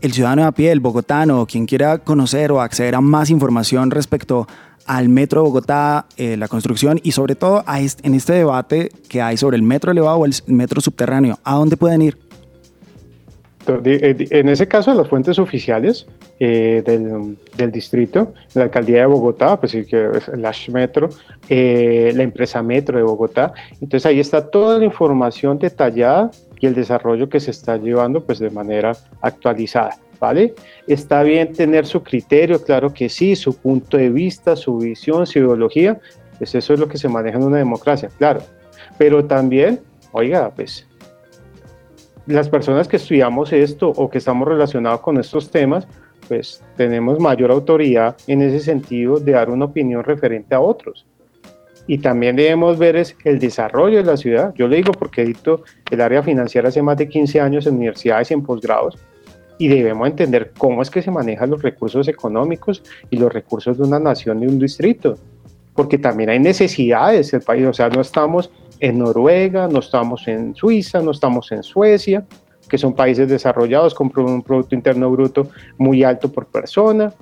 el 0.02 0.14
ciudadano 0.14 0.46
a 0.46 0.52
pie, 0.52 0.72
el 0.72 0.80
bogotano, 0.80 1.46
quien 1.46 1.66
quiera 1.66 2.00
conocer 2.00 2.52
o 2.52 2.62
acceder 2.62 2.96
a 2.96 3.02
más 3.02 3.30
información 3.30 3.92
respecto 3.92 4.48
al 4.86 5.10
Metro 5.10 5.42
de 5.42 5.48
Bogotá, 5.48 6.08
eh, 6.18 6.38
la 6.38 6.48
construcción 6.48 7.00
y 7.04 7.12
sobre 7.12 7.36
todo 7.36 7.64
en 7.68 8.14
este 8.16 8.34
debate 8.34 8.92
que 9.08 9.22
hay 9.22 9.38
sobre 9.38 9.58
el 9.58 9.64
metro 9.64 9.92
elevado 9.92 10.18
o 10.18 10.26
el 10.26 10.34
metro 10.48 10.82
subterráneo, 10.82 11.40
¿a 11.44 11.56
dónde 11.56 11.78
pueden 11.78 12.02
ir? 12.02 12.31
Eh, 13.68 14.28
en 14.32 14.50
ese 14.50 14.68
caso, 14.68 14.94
las 14.94 15.08
fuentes 15.08 15.38
oficiales 15.38 16.08
eh, 16.40 16.82
del, 16.86 17.72
distrito, 17.72 18.34
la 18.54 18.64
alcaldía 18.64 19.02
de 19.02 19.06
Bogotá, 19.06 19.60
pues 19.60 19.74
sí 19.74 19.86
que 19.86 20.10
es 20.16 20.28
el 20.30 20.46
Ash 20.46 20.70
Metro, 20.70 21.10
eh, 21.48 22.12
la 22.16 22.24
empresa 22.24 22.64
Metro 22.64 22.98
de 22.98 23.04
Bogotá. 23.04 23.54
Entonces 23.74 24.06
ahí 24.06 24.20
está 24.20 24.50
toda 24.50 24.80
la 24.80 24.86
información 24.86 25.60
detallada 25.60 26.32
y 26.60 26.68
el 26.68 26.74
desarrollo 26.74 27.30
que 27.30 27.40
se 27.40 27.52
está 27.52 27.78
llevando 27.78 28.24
pues 28.24 28.40
de 28.40 28.50
manera 28.50 28.94
actualizada. 29.22 29.98
¿Vale? 30.20 30.54
Está 30.86 31.24
bien 31.24 31.52
tener 31.52 31.88
su 31.88 32.04
criterio, 32.04 32.64
claro 32.64 32.94
que 32.94 33.10
sí, 33.10 33.36
su 33.36 33.58
punto 33.58 33.98
de 33.98 34.12
vista, 34.12 34.56
su 34.56 34.78
visión, 34.78 35.26
su 35.26 35.40
ideología, 35.40 36.00
pues 36.38 36.54
eso 36.54 36.76
es 36.76 36.80
lo 36.80 36.88
que 36.88 37.00
se 37.00 37.10
maneja 37.10 37.40
en 37.40 37.46
una 37.46 37.58
democracia, 37.58 38.08
claro. 38.20 38.44
Pero 39.00 39.26
también, 39.26 39.80
oiga, 40.12 40.52
pues 40.56 40.86
las 42.28 42.50
personas 42.50 42.88
que 42.88 42.98
estudiamos 42.98 43.52
esto 43.54 43.90
o 43.90 44.10
que 44.10 44.18
estamos 44.18 44.48
relacionados 44.48 45.02
con 45.02 45.18
estos 45.18 45.50
temas, 45.50 45.88
pues 46.28 46.64
tenemos 46.78 47.20
mayor 47.20 47.52
autoridad 47.52 48.16
en 48.28 48.42
ese 48.42 48.60
sentido 48.60 49.20
de 49.20 49.34
dar 49.34 49.50
una 49.50 49.66
opinión 49.66 50.04
referente 50.04 50.56
a 50.56 50.62
otros. 50.62 51.06
Y 51.88 51.98
también 51.98 52.36
debemos 52.36 52.78
ver 52.78 52.96
es 52.96 53.16
el 53.26 53.40
desarrollo 53.40 53.98
de 53.98 54.04
la 54.04 54.16
ciudad. 54.16 54.54
Yo 54.56 54.68
le 54.68 54.78
digo 54.78 54.94
porque 54.94 55.24
edito 55.24 55.64
el 55.90 56.00
área 56.00 56.24
financiera 56.24 56.70
hace 56.70 56.82
más 56.82 56.98
de 56.98 57.10
15 57.10 57.42
años 57.42 57.66
en 57.66 57.76
universidades 57.76 58.32
y 58.32 58.34
en 58.36 58.44
posgrados 58.44 58.98
y 59.62 59.68
debemos 59.68 60.08
entender 60.08 60.54
cómo 60.58 60.82
es 60.82 60.90
que 60.90 61.04
se 61.04 61.12
manejan 61.12 61.52
los 61.52 61.62
recursos 61.62 62.08
económicos 62.08 62.82
y 63.12 63.18
los 63.18 63.32
recursos 63.32 63.78
de 63.78 63.84
una 63.84 64.00
nación, 64.00 64.40
de 64.40 64.48
un 64.48 64.58
distrito. 64.58 65.20
Porque 65.76 66.00
también 66.00 66.32
hay 66.32 66.40
necesidades 66.40 67.30
del 67.30 67.42
país, 67.42 67.68
o 67.68 67.74
sea, 67.74 67.88
no 67.88 68.02
estamos 68.02 68.50
en 68.82 68.98
Noruega, 68.98 69.68
no 69.68 69.80
estamos 69.80 70.28
en 70.28 70.56
Suiza, 70.56 71.02
no 71.02 71.12
estamos 71.12 71.52
en 71.52 71.64
Suecia, 71.64 72.26
que 72.68 72.78
son 72.78 72.94
países 72.94 73.30
desarrollados 73.30 73.94
con 73.94 74.12
un 74.16 74.42
Producto 74.42 74.76
Interno 74.76 75.10
Bruto 75.12 75.50
muy 75.78 76.04
alto 76.04 76.32
por 76.32 76.48
persona. 76.48 77.14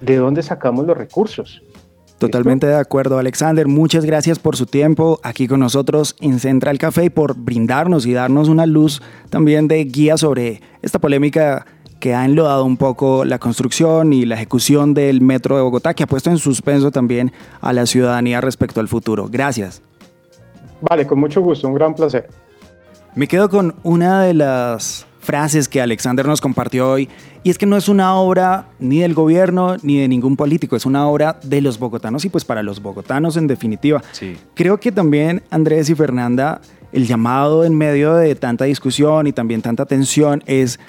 ¿De 0.00 0.16
dónde 0.16 0.42
sacamos 0.42 0.84
los 0.84 0.98
recursos? 0.98 1.62
Totalmente 2.18 2.66
de 2.66 2.76
acuerdo, 2.76 3.18
Alexander. 3.18 3.66
Muchas 3.66 4.04
gracias 4.04 4.38
por 4.38 4.56
su 4.56 4.66
tiempo 4.66 5.20
aquí 5.22 5.46
con 5.46 5.60
nosotros 5.60 6.16
en 6.20 6.40
Central 6.40 6.78
Café 6.78 7.04
y 7.04 7.10
por 7.10 7.36
brindarnos 7.36 8.04
y 8.06 8.12
darnos 8.12 8.48
una 8.48 8.66
luz 8.66 9.00
también 9.30 9.68
de 9.68 9.84
guía 9.84 10.16
sobre 10.16 10.60
esta 10.82 10.98
polémica 10.98 11.66
que 12.00 12.14
ha 12.14 12.24
enlodado 12.24 12.64
un 12.64 12.76
poco 12.76 13.24
la 13.24 13.38
construcción 13.38 14.12
y 14.12 14.24
la 14.24 14.34
ejecución 14.34 14.92
del 14.92 15.20
metro 15.20 15.56
de 15.56 15.62
Bogotá, 15.62 15.94
que 15.94 16.02
ha 16.02 16.08
puesto 16.08 16.30
en 16.30 16.38
suspenso 16.38 16.90
también 16.90 17.32
a 17.60 17.72
la 17.72 17.86
ciudadanía 17.86 18.40
respecto 18.40 18.80
al 18.80 18.88
futuro. 18.88 19.28
Gracias. 19.30 19.82
Vale, 20.82 21.06
con 21.06 21.18
mucho 21.18 21.40
gusto, 21.40 21.68
un 21.68 21.74
gran 21.74 21.94
placer. 21.94 22.28
Me 23.14 23.26
quedo 23.26 23.48
con 23.48 23.74
una 23.82 24.22
de 24.22 24.34
las 24.34 25.06
frases 25.20 25.68
que 25.68 25.80
Alexander 25.80 26.26
nos 26.26 26.40
compartió 26.40 26.90
hoy, 26.90 27.08
y 27.44 27.50
es 27.50 27.58
que 27.58 27.66
no 27.66 27.76
es 27.76 27.88
una 27.88 28.16
obra 28.16 28.66
ni 28.80 29.00
del 29.00 29.14
gobierno 29.14 29.76
ni 29.82 30.00
de 30.00 30.08
ningún 30.08 30.36
político, 30.36 30.74
es 30.74 30.84
una 30.84 31.06
obra 31.06 31.38
de 31.44 31.60
los 31.60 31.78
bogotanos 31.78 32.24
y 32.24 32.28
pues 32.28 32.44
para 32.44 32.62
los 32.62 32.82
bogotanos 32.82 33.36
en 33.36 33.46
definitiva. 33.46 34.02
Sí. 34.10 34.36
Creo 34.54 34.80
que 34.80 34.90
también 34.90 35.42
Andrés 35.50 35.88
y 35.90 35.94
Fernanda, 35.94 36.60
el 36.92 37.06
llamado 37.06 37.64
en 37.64 37.76
medio 37.76 38.14
de 38.14 38.34
tanta 38.34 38.64
discusión 38.64 39.28
y 39.28 39.32
también 39.32 39.62
tanta 39.62 39.86
tensión 39.86 40.42
es 40.46 40.80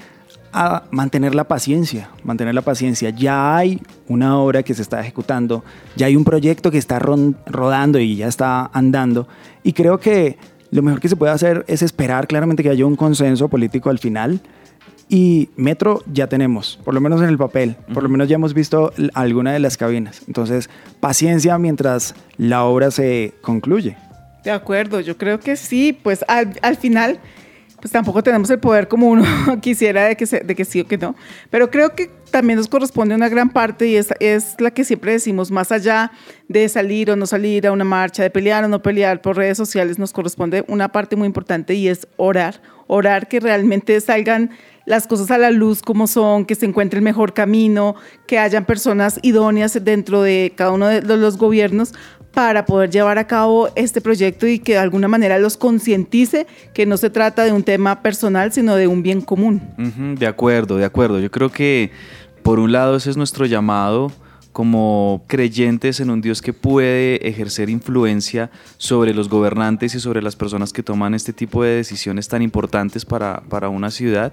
a 0.53 0.83
mantener 0.91 1.33
la 1.35 1.45
paciencia, 1.45 2.09
mantener 2.23 2.53
la 2.53 2.61
paciencia. 2.61 3.09
Ya 3.09 3.57
hay 3.57 3.81
una 4.07 4.37
obra 4.37 4.63
que 4.63 4.73
se 4.73 4.81
está 4.81 5.01
ejecutando, 5.01 5.63
ya 5.95 6.05
hay 6.05 6.15
un 6.15 6.23
proyecto 6.23 6.71
que 6.71 6.77
está 6.77 6.99
rodando 6.99 7.99
y 7.99 8.15
ya 8.15 8.27
está 8.27 8.69
andando. 8.73 9.27
Y 9.63 9.73
creo 9.73 9.99
que 9.99 10.37
lo 10.71 10.81
mejor 10.81 11.01
que 11.01 11.09
se 11.09 11.15
puede 11.15 11.33
hacer 11.33 11.65
es 11.67 11.81
esperar 11.81 12.27
claramente 12.27 12.63
que 12.63 12.69
haya 12.69 12.85
un 12.85 12.95
consenso 12.95 13.49
político 13.49 13.89
al 13.89 13.99
final. 13.99 14.39
Y 15.09 15.49
metro 15.57 16.01
ya 16.11 16.27
tenemos, 16.27 16.79
por 16.83 16.93
lo 16.93 17.01
menos 17.01 17.21
en 17.21 17.29
el 17.29 17.37
papel, 17.37 17.75
por 17.93 18.01
lo 18.01 18.09
menos 18.09 18.29
ya 18.29 18.35
hemos 18.35 18.53
visto 18.53 18.93
alguna 19.13 19.51
de 19.51 19.59
las 19.59 19.77
cabinas. 19.77 20.21
Entonces, 20.27 20.69
paciencia 20.99 21.57
mientras 21.57 22.15
la 22.37 22.63
obra 22.63 22.89
se 22.89 23.33
concluye. 23.41 23.97
De 24.43 24.51
acuerdo, 24.51 25.01
yo 25.01 25.17
creo 25.17 25.39
que 25.39 25.55
sí, 25.55 25.93
pues 25.93 26.25
al, 26.27 26.57
al 26.61 26.77
final 26.77 27.19
pues 27.83 27.91
tampoco 27.91 28.23
tenemos 28.23 28.49
el 28.49 28.59
poder 28.59 28.87
como 28.87 29.09
uno 29.09 29.25
quisiera 29.61 30.05
de 30.05 30.15
que, 30.15 30.25
de 30.25 30.55
que 30.55 30.63
sí 30.63 30.79
o 30.79 30.87
que 30.87 30.97
no. 30.97 31.17
Pero 31.49 31.69
creo 31.69 31.93
que 31.93 32.09
también 32.31 32.55
nos 32.55 32.69
corresponde 32.69 33.13
una 33.13 33.27
gran 33.27 33.49
parte 33.49 33.87
y 33.87 33.97
es, 33.97 34.13
es 34.21 34.55
la 34.59 34.71
que 34.71 34.85
siempre 34.85 35.11
decimos, 35.11 35.51
más 35.51 35.69
allá 35.73 36.09
de 36.47 36.69
salir 36.69 37.11
o 37.11 37.17
no 37.17 37.25
salir 37.25 37.67
a 37.67 37.73
una 37.73 37.83
marcha, 37.83 38.23
de 38.23 38.29
pelear 38.29 38.63
o 38.63 38.69
no 38.69 38.81
pelear 38.81 39.21
por 39.21 39.35
redes 39.35 39.57
sociales, 39.57 39.99
nos 39.99 40.13
corresponde 40.13 40.63
una 40.69 40.93
parte 40.93 41.17
muy 41.17 41.25
importante 41.25 41.73
y 41.73 41.89
es 41.89 42.07
orar, 42.15 42.61
orar 42.87 43.27
que 43.27 43.41
realmente 43.41 43.99
salgan 43.99 44.51
las 44.85 45.05
cosas 45.05 45.29
a 45.31 45.37
la 45.37 45.51
luz 45.51 45.81
como 45.81 46.07
son, 46.07 46.45
que 46.45 46.55
se 46.55 46.65
encuentre 46.65 46.99
el 46.99 47.03
mejor 47.03 47.33
camino, 47.33 47.95
que 48.27 48.39
hayan 48.39 48.63
personas 48.63 49.19
idóneas 49.23 49.77
dentro 49.83 50.21
de 50.21 50.53
cada 50.55 50.71
uno 50.71 50.87
de 50.87 51.01
los 51.01 51.37
gobiernos 51.37 51.93
para 52.33 52.65
poder 52.65 52.89
llevar 52.89 53.19
a 53.19 53.27
cabo 53.27 53.69
este 53.75 54.01
proyecto 54.01 54.47
y 54.47 54.59
que 54.59 54.73
de 54.73 54.79
alguna 54.79 55.07
manera 55.07 55.37
los 55.37 55.55
concientice 55.55 56.47
que 56.73 56.85
no 56.85 56.97
se 56.97 57.09
trata 57.09 57.43
de 57.43 57.51
un 57.51 57.63
tema 57.63 58.01
personal, 58.01 58.51
sino 58.51 58.75
de 58.75 58.87
un 58.87 59.03
bien 59.03 59.21
común. 59.21 59.61
de 60.17 60.27
acuerdo, 60.27 60.77
de 60.77 60.85
acuerdo. 60.85 61.19
Yo 61.19 61.29
creo 61.29 61.51
que 61.51 61.91
por 62.41 62.59
un 62.59 62.71
lado 62.71 62.95
ese 62.95 63.11
es 63.11 63.17
nuestro 63.17 63.45
llamado 63.45 64.11
como 64.51 65.23
creyentes 65.27 65.99
en 65.99 66.11
un 66.11 66.21
Dios 66.21 66.41
que 66.41 66.53
puede 66.53 67.27
ejercer 67.27 67.69
influencia 67.71 68.51
sobre 68.77 69.13
los 69.13 69.27
gobernantes 69.27 69.95
y 69.95 69.99
sobre 69.99 70.21
las 70.21 70.35
personas 70.35 70.71
que 70.71 70.83
toman 70.83 71.15
este 71.15 71.33
tipo 71.33 71.63
de 71.63 71.75
decisiones 71.75 72.27
tan 72.27 72.43
importantes 72.43 73.03
para, 73.03 73.41
una 73.69 73.89
ciudad. 73.89 74.31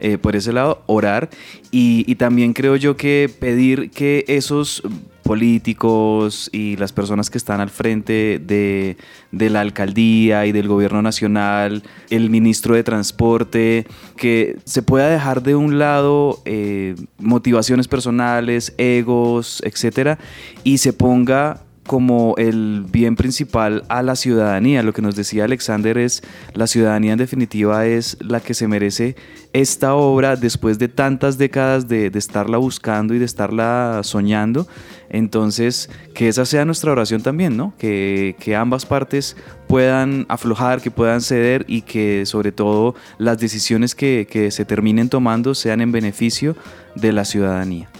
Eh, 0.00 0.18
por 0.18 0.34
ese 0.34 0.52
lado, 0.52 0.82
orar 0.86 1.30
y 1.70 2.14
también 2.16 2.52
creo 2.52 2.76
yo 2.76 2.96
que 2.96 3.30
pedir 3.38 3.90
que 3.90 4.24
esos 4.26 4.82
políticos 5.30 6.50
y 6.52 6.74
las 6.76 6.92
personas 6.92 7.30
que 7.30 7.38
están 7.38 7.60
al 7.60 7.70
frente 7.70 8.40
de, 8.44 8.96
la 9.30 9.60
alcaldía 9.60 10.44
y 10.44 10.50
del 10.50 10.66
gobierno 10.66 11.02
nacional, 11.02 11.84
el 12.10 12.30
ministro 12.30 12.74
de 12.74 12.82
transporte, 12.82 13.86
que 14.16 14.56
se 14.64 14.82
pueda 14.82 15.08
dejar 15.08 15.44
de 15.44 15.54
un 15.54 15.78
lado 15.78 16.42
eh, 16.46 16.96
motivaciones 17.18 17.86
personales, 17.86 18.74
egos, 18.76 19.62
etcétera, 19.64 20.18
y 20.64 20.78
se 20.78 20.92
ponga 20.92 21.60
como 21.90 22.36
el 22.38 22.86
bien 22.88 23.16
principal 23.16 23.82
a 23.88 24.04
la 24.04 24.14
ciudadanía. 24.14 24.84
Lo 24.84 24.92
que 24.92 25.02
nos 25.02 25.16
decía 25.16 25.42
Alexander 25.42 25.98
es, 25.98 26.22
la 26.54 26.68
ciudadanía 26.68 27.14
en 27.14 27.18
definitiva 27.18 27.84
es 27.84 28.16
la 28.20 28.38
que 28.38 28.54
se 28.54 28.68
merece 28.68 29.16
esta 29.52 29.96
obra 29.96 30.36
después 30.36 30.78
de 30.78 30.86
tantas 30.86 31.36
décadas 31.36 31.88
de, 31.88 32.06
estarla 32.14 32.58
buscando 32.58 33.12
y 33.12 33.18
de 33.18 33.24
estarla 33.24 34.02
soñando. 34.04 34.68
Entonces, 35.08 35.90
que 36.14 36.28
esa 36.28 36.44
sea 36.44 36.64
nuestra 36.64 36.92
oración 36.92 37.24
también, 37.24 37.56
¿no? 37.56 37.74
Que, 37.76 38.36
ambas 38.56 38.86
partes 38.86 39.36
puedan 39.66 40.26
aflojar, 40.28 40.80
que 40.80 40.92
puedan 40.92 41.20
ceder 41.20 41.64
y 41.66 41.82
que 41.82 42.24
sobre 42.24 42.52
todo 42.52 42.94
las 43.18 43.38
decisiones 43.38 43.96
que, 43.96 44.28
que 44.30 44.52
se 44.52 44.64
terminen 44.64 45.08
tomando 45.08 45.56
sean 45.56 45.80
en 45.80 45.90
beneficio 45.90 46.54
de 46.94 47.12
la 47.12 47.24
ciudadanía. 47.24 47.90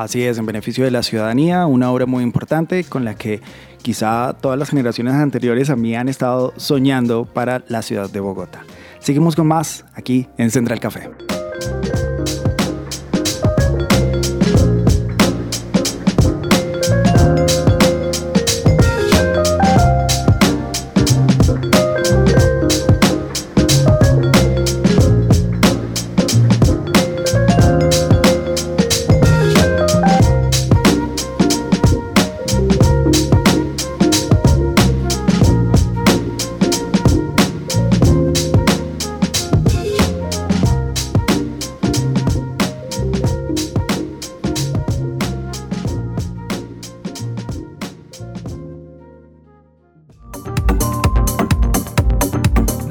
Así 0.00 0.24
es, 0.24 0.38
en 0.38 0.46
beneficio 0.46 0.82
de 0.82 0.90
la 0.90 1.02
ciudadanía, 1.02 1.66
una 1.66 1.92
obra 1.92 2.06
muy 2.06 2.24
importante 2.24 2.84
con 2.84 3.04
la 3.04 3.16
que 3.16 3.42
quizá 3.82 4.32
todas 4.32 4.58
las 4.58 4.70
generaciones 4.70 5.12
anteriores 5.12 5.68
a 5.68 5.76
mí 5.76 5.94
han 5.94 6.08
estado 6.08 6.54
soñando 6.56 7.26
para 7.26 7.62
la 7.68 7.82
ciudad 7.82 8.08
de 8.08 8.18
Bogotá. 8.18 8.64
Seguimos 8.98 9.36
con 9.36 9.46
más 9.46 9.84
aquí 9.94 10.26
en 10.38 10.50
Central 10.50 10.80
Café. 10.80 11.10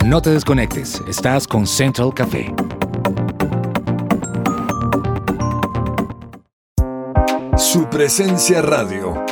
No 0.10 0.24
te 0.24 0.32
desconectes, 0.32 1.00
estás 1.08 1.48
con 1.48 1.68
Central 1.68 2.12
Café. 2.16 2.52
Su 7.56 7.88
presencia 7.92 8.64
radio. 8.64 9.24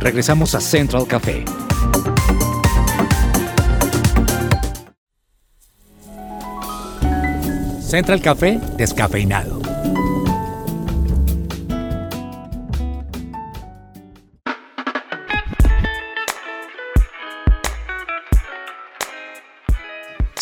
Regresamos 0.00 0.56
a 0.56 0.60
Central 0.60 1.06
Café. 1.06 1.44
Central 7.80 8.20
Café 8.20 8.58
descafeinado. 8.76 9.63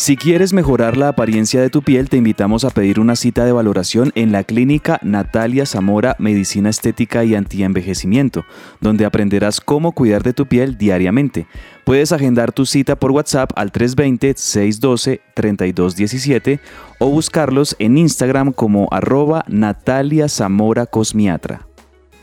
Si 0.03 0.17
quieres 0.17 0.51
mejorar 0.51 0.97
la 0.97 1.07
apariencia 1.07 1.61
de 1.61 1.69
tu 1.69 1.81
piel, 1.81 2.09
te 2.09 2.17
invitamos 2.17 2.65
a 2.65 2.71
pedir 2.71 2.99
una 2.99 3.15
cita 3.15 3.45
de 3.45 3.53
valoración 3.53 4.11
en 4.15 4.33
la 4.33 4.43
clínica 4.43 4.99
Natalia 5.01 5.65
Zamora 5.65 6.17
Medicina 6.19 6.69
Estética 6.69 7.23
y 7.23 7.35
Antienvejecimiento, 7.35 8.43
donde 8.81 9.05
aprenderás 9.05 9.61
cómo 9.61 9.93
cuidar 9.93 10.21
de 10.21 10.33
tu 10.33 10.45
piel 10.45 10.77
diariamente. 10.77 11.47
Puedes 11.85 12.11
agendar 12.11 12.51
tu 12.51 12.65
cita 12.65 12.97
por 12.97 13.11
WhatsApp 13.11 13.51
al 13.55 13.71
320-612-3217 13.71 16.59
o 16.99 17.07
buscarlos 17.07 17.77
en 17.79 17.97
Instagram 17.97 18.51
como 18.51 18.89
arroba 18.91 19.45
Natalia 19.47 20.27
Zamora 20.27 20.85
Cosmiatra. 20.85 21.65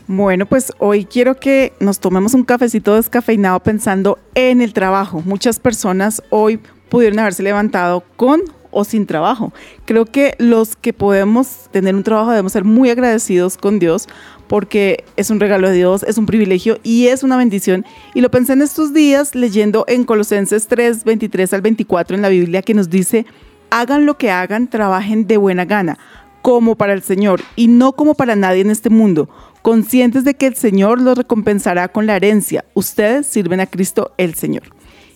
Bueno, 0.05 0.45
pues 0.45 0.71
hoy 0.77 1.05
quiero 1.05 1.39
que 1.39 1.73
nos 1.79 1.99
tomemos 1.99 2.35
un 2.35 2.43
cafecito 2.43 2.93
descafeinado 2.93 3.59
pensando 3.61 4.19
en 4.35 4.61
el 4.61 4.73
trabajo. 4.73 5.23
Muchas 5.25 5.59
personas 5.59 6.21
hoy 6.29 6.59
pudieron 6.91 7.19
haberse 7.19 7.41
levantado 7.41 8.03
con 8.17 8.41
o 8.69 8.83
sin 8.83 9.05
trabajo. 9.05 9.53
Creo 9.85 10.05
que 10.05 10.35
los 10.39 10.75
que 10.75 10.91
podemos 10.91 11.69
tener 11.71 11.95
un 11.95 12.03
trabajo 12.03 12.31
debemos 12.31 12.51
ser 12.51 12.65
muy 12.65 12.89
agradecidos 12.89 13.57
con 13.57 13.79
Dios 13.79 14.09
porque 14.47 15.05
es 15.15 15.29
un 15.29 15.39
regalo 15.39 15.69
de 15.69 15.75
Dios, 15.75 16.03
es 16.03 16.17
un 16.17 16.25
privilegio 16.25 16.79
y 16.83 17.07
es 17.07 17.23
una 17.23 17.37
bendición. 17.37 17.85
Y 18.13 18.19
lo 18.19 18.29
pensé 18.29 18.53
en 18.53 18.61
estos 18.61 18.93
días 18.93 19.35
leyendo 19.35 19.85
en 19.87 20.03
Colosenses 20.03 20.67
3, 20.67 21.05
23 21.05 21.53
al 21.53 21.61
24 21.61 22.17
en 22.17 22.21
la 22.21 22.27
Biblia 22.27 22.61
que 22.61 22.73
nos 22.73 22.89
dice, 22.89 23.25
hagan 23.69 24.05
lo 24.05 24.17
que 24.17 24.29
hagan, 24.29 24.69
trabajen 24.69 25.27
de 25.27 25.37
buena 25.37 25.63
gana, 25.63 25.97
como 26.41 26.75
para 26.75 26.91
el 26.91 27.03
Señor 27.03 27.39
y 27.55 27.67
no 27.69 27.93
como 27.93 28.15
para 28.15 28.35
nadie 28.35 28.59
en 28.59 28.69
este 28.69 28.89
mundo, 28.89 29.29
conscientes 29.61 30.25
de 30.25 30.33
que 30.33 30.47
el 30.47 30.55
Señor 30.55 31.01
los 31.01 31.17
recompensará 31.17 31.87
con 31.87 32.05
la 32.05 32.17
herencia. 32.17 32.65
Ustedes 32.73 33.27
sirven 33.27 33.61
a 33.61 33.67
Cristo 33.67 34.11
el 34.17 34.33
Señor. 34.33 34.63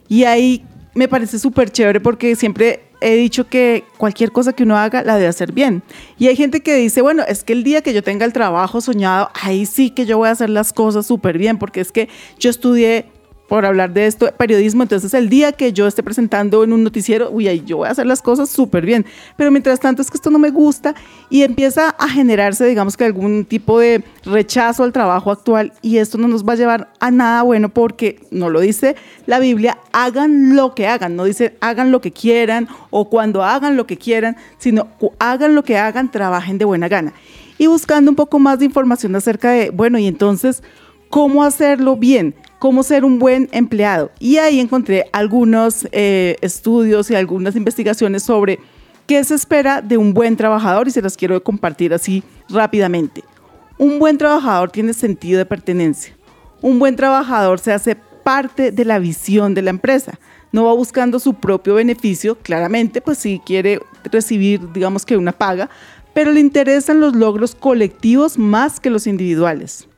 Y 0.07 0.23
ahí 0.23 0.63
me 0.95 1.07
parece 1.07 1.37
súper 1.37 1.69
chévere 1.69 1.99
porque 1.99 2.35
siempre 2.35 2.85
he 3.01 3.15
dicho 3.15 3.47
que 3.47 3.83
cualquier 3.97 4.31
cosa 4.31 4.53
que 4.53 4.63
uno 4.63 4.77
haga 4.77 5.03
la 5.03 5.15
debe 5.15 5.27
hacer 5.27 5.51
bien. 5.51 5.83
Y 6.17 6.27
hay 6.27 6.35
gente 6.35 6.61
que 6.61 6.75
dice, 6.75 7.01
bueno, 7.01 7.23
es 7.27 7.43
que 7.43 7.53
el 7.53 7.63
día 7.63 7.81
que 7.81 7.93
yo 7.93 8.01
tenga 8.01 8.25
el 8.25 8.33
trabajo 8.33 8.81
soñado, 8.81 9.29
ahí 9.33 9.65
sí 9.65 9.91
que 9.91 10.05
yo 10.05 10.17
voy 10.17 10.29
a 10.29 10.31
hacer 10.31 10.49
las 10.49 10.73
cosas 10.73 11.05
súper 11.05 11.37
bien, 11.37 11.57
porque 11.59 11.81
es 11.81 11.91
que 11.91 12.09
yo 12.39 12.49
estudié 12.49 13.05
por 13.47 13.65
hablar 13.65 13.93
de 13.93 14.07
esto, 14.07 14.31
periodismo, 14.37 14.83
entonces 14.83 15.13
el 15.13 15.29
día 15.29 15.51
que 15.51 15.71
yo 15.71 15.87
esté 15.87 16.01
presentando 16.01 16.63
en 16.63 16.73
un 16.73 16.83
noticiero, 16.83 17.29
uy, 17.29 17.47
ahí 17.47 17.63
yo 17.65 17.77
voy 17.77 17.87
a 17.87 17.91
hacer 17.91 18.05
las 18.05 18.21
cosas 18.21 18.49
súper 18.49 18.85
bien, 18.85 19.05
pero 19.37 19.51
mientras 19.51 19.79
tanto 19.79 20.01
es 20.01 20.09
que 20.09 20.17
esto 20.17 20.31
no 20.31 20.39
me 20.39 20.49
gusta 20.49 20.95
y 21.29 21.43
empieza 21.43 21.89
a 21.89 22.09
generarse, 22.09 22.65
digamos 22.65 22.97
que 22.97 23.05
algún 23.05 23.45
tipo 23.45 23.79
de 23.79 24.03
rechazo 24.23 24.83
al 24.83 24.91
trabajo 24.91 25.31
actual 25.31 25.73
y 25.81 25.97
esto 25.97 26.17
no 26.17 26.27
nos 26.27 26.43
va 26.43 26.53
a 26.53 26.55
llevar 26.55 26.89
a 26.99 27.11
nada 27.11 27.43
bueno 27.43 27.69
porque 27.69 28.19
no 28.31 28.49
lo 28.49 28.59
dice 28.59 28.95
la 29.27 29.39
Biblia, 29.39 29.77
hagan 29.91 30.55
lo 30.55 30.73
que 30.73 30.87
hagan, 30.87 31.15
no 31.15 31.25
dice 31.25 31.55
hagan 31.61 31.91
lo 31.91 32.01
que 32.01 32.11
quieran 32.11 32.67
o 32.89 33.09
cuando 33.09 33.43
hagan 33.43 33.77
lo 33.77 33.85
que 33.85 33.97
quieran, 33.97 34.37
sino 34.57 34.87
hagan 35.19 35.55
lo 35.55 35.63
que 35.63 35.77
hagan, 35.77 36.11
trabajen 36.11 36.57
de 36.57 36.65
buena 36.65 36.87
gana. 36.87 37.13
Y 37.57 37.67
buscando 37.67 38.11
un 38.11 38.15
poco 38.15 38.39
más 38.39 38.59
de 38.59 38.65
información 38.65 39.15
acerca 39.15 39.51
de, 39.51 39.69
bueno, 39.69 39.97
y 39.97 40.07
entonces, 40.07 40.61
¿cómo 41.09 41.43
hacerlo 41.43 41.95
bien? 41.95 42.35
Cómo 42.59 42.83
ser 42.83 43.05
un 43.05 43.19
buen 43.19 43.49
empleado. 43.51 44.11
Y 44.19 44.37
ahí 44.37 44.59
encontré 44.59 45.05
algunos 45.11 45.87
eh, 45.91 46.35
estudios 46.41 47.09
y 47.11 47.15
algunas 47.15 47.55
investigaciones 47.55 48.23
sobre 48.23 48.59
qué 49.07 49.23
se 49.23 49.35
espera 49.35 49.81
de 49.81 49.97
un 49.97 50.13
buen 50.13 50.35
trabajador 50.35 50.87
y 50.87 50.91
se 50.91 51.01
las 51.01 51.17
quiero 51.17 51.41
compartir 51.43 51.93
así 51.93 52.23
rápidamente. 52.49 53.23
Un 53.77 53.99
buen 53.99 54.17
trabajador 54.17 54.71
tiene 54.71 54.93
sentido 54.93 55.37
de 55.37 55.45
pertenencia. 55.45 56.15
Un 56.61 56.79
buen 56.79 56.95
trabajador 56.95 57.59
se 57.59 57.73
hace 57.73 57.95
parte 58.23 58.71
de 58.71 58.85
la 58.85 58.99
visión 58.99 59.53
de 59.53 59.61
la 59.61 59.69
empresa. 59.69 60.17
No 60.51 60.65
va 60.65 60.73
buscando 60.73 61.19
su 61.19 61.33
propio 61.33 61.75
beneficio, 61.75 62.37
claramente, 62.39 63.01
pues 63.01 63.17
si 63.17 63.39
quiere 63.45 63.81
recibir, 64.05 64.71
digamos 64.71 65.05
que 65.05 65.17
una 65.17 65.33
paga, 65.33 65.69
pero 66.13 66.31
le 66.31 66.39
interesan 66.39 67.01
los 67.01 67.13
logros 67.13 67.53
colectivos 67.53 68.37
más 68.37 68.79
que 68.79 68.89
los 68.89 69.05
individuales 69.05 69.89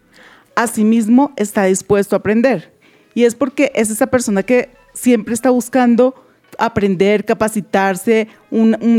asimismo 0.57 1.31
está 1.37 1.65
dispuesto 1.65 2.15
a 2.15 2.19
aprender. 2.19 2.73
Y 3.13 3.23
es 3.23 3.35
porque 3.35 3.71
es 3.75 3.89
esa 3.89 4.07
persona 4.07 4.43
que 4.43 4.69
siempre 4.93 5.33
está 5.33 5.51
buscando 5.51 6.15
aprender, 6.57 7.23
capacitarse, 7.23 8.27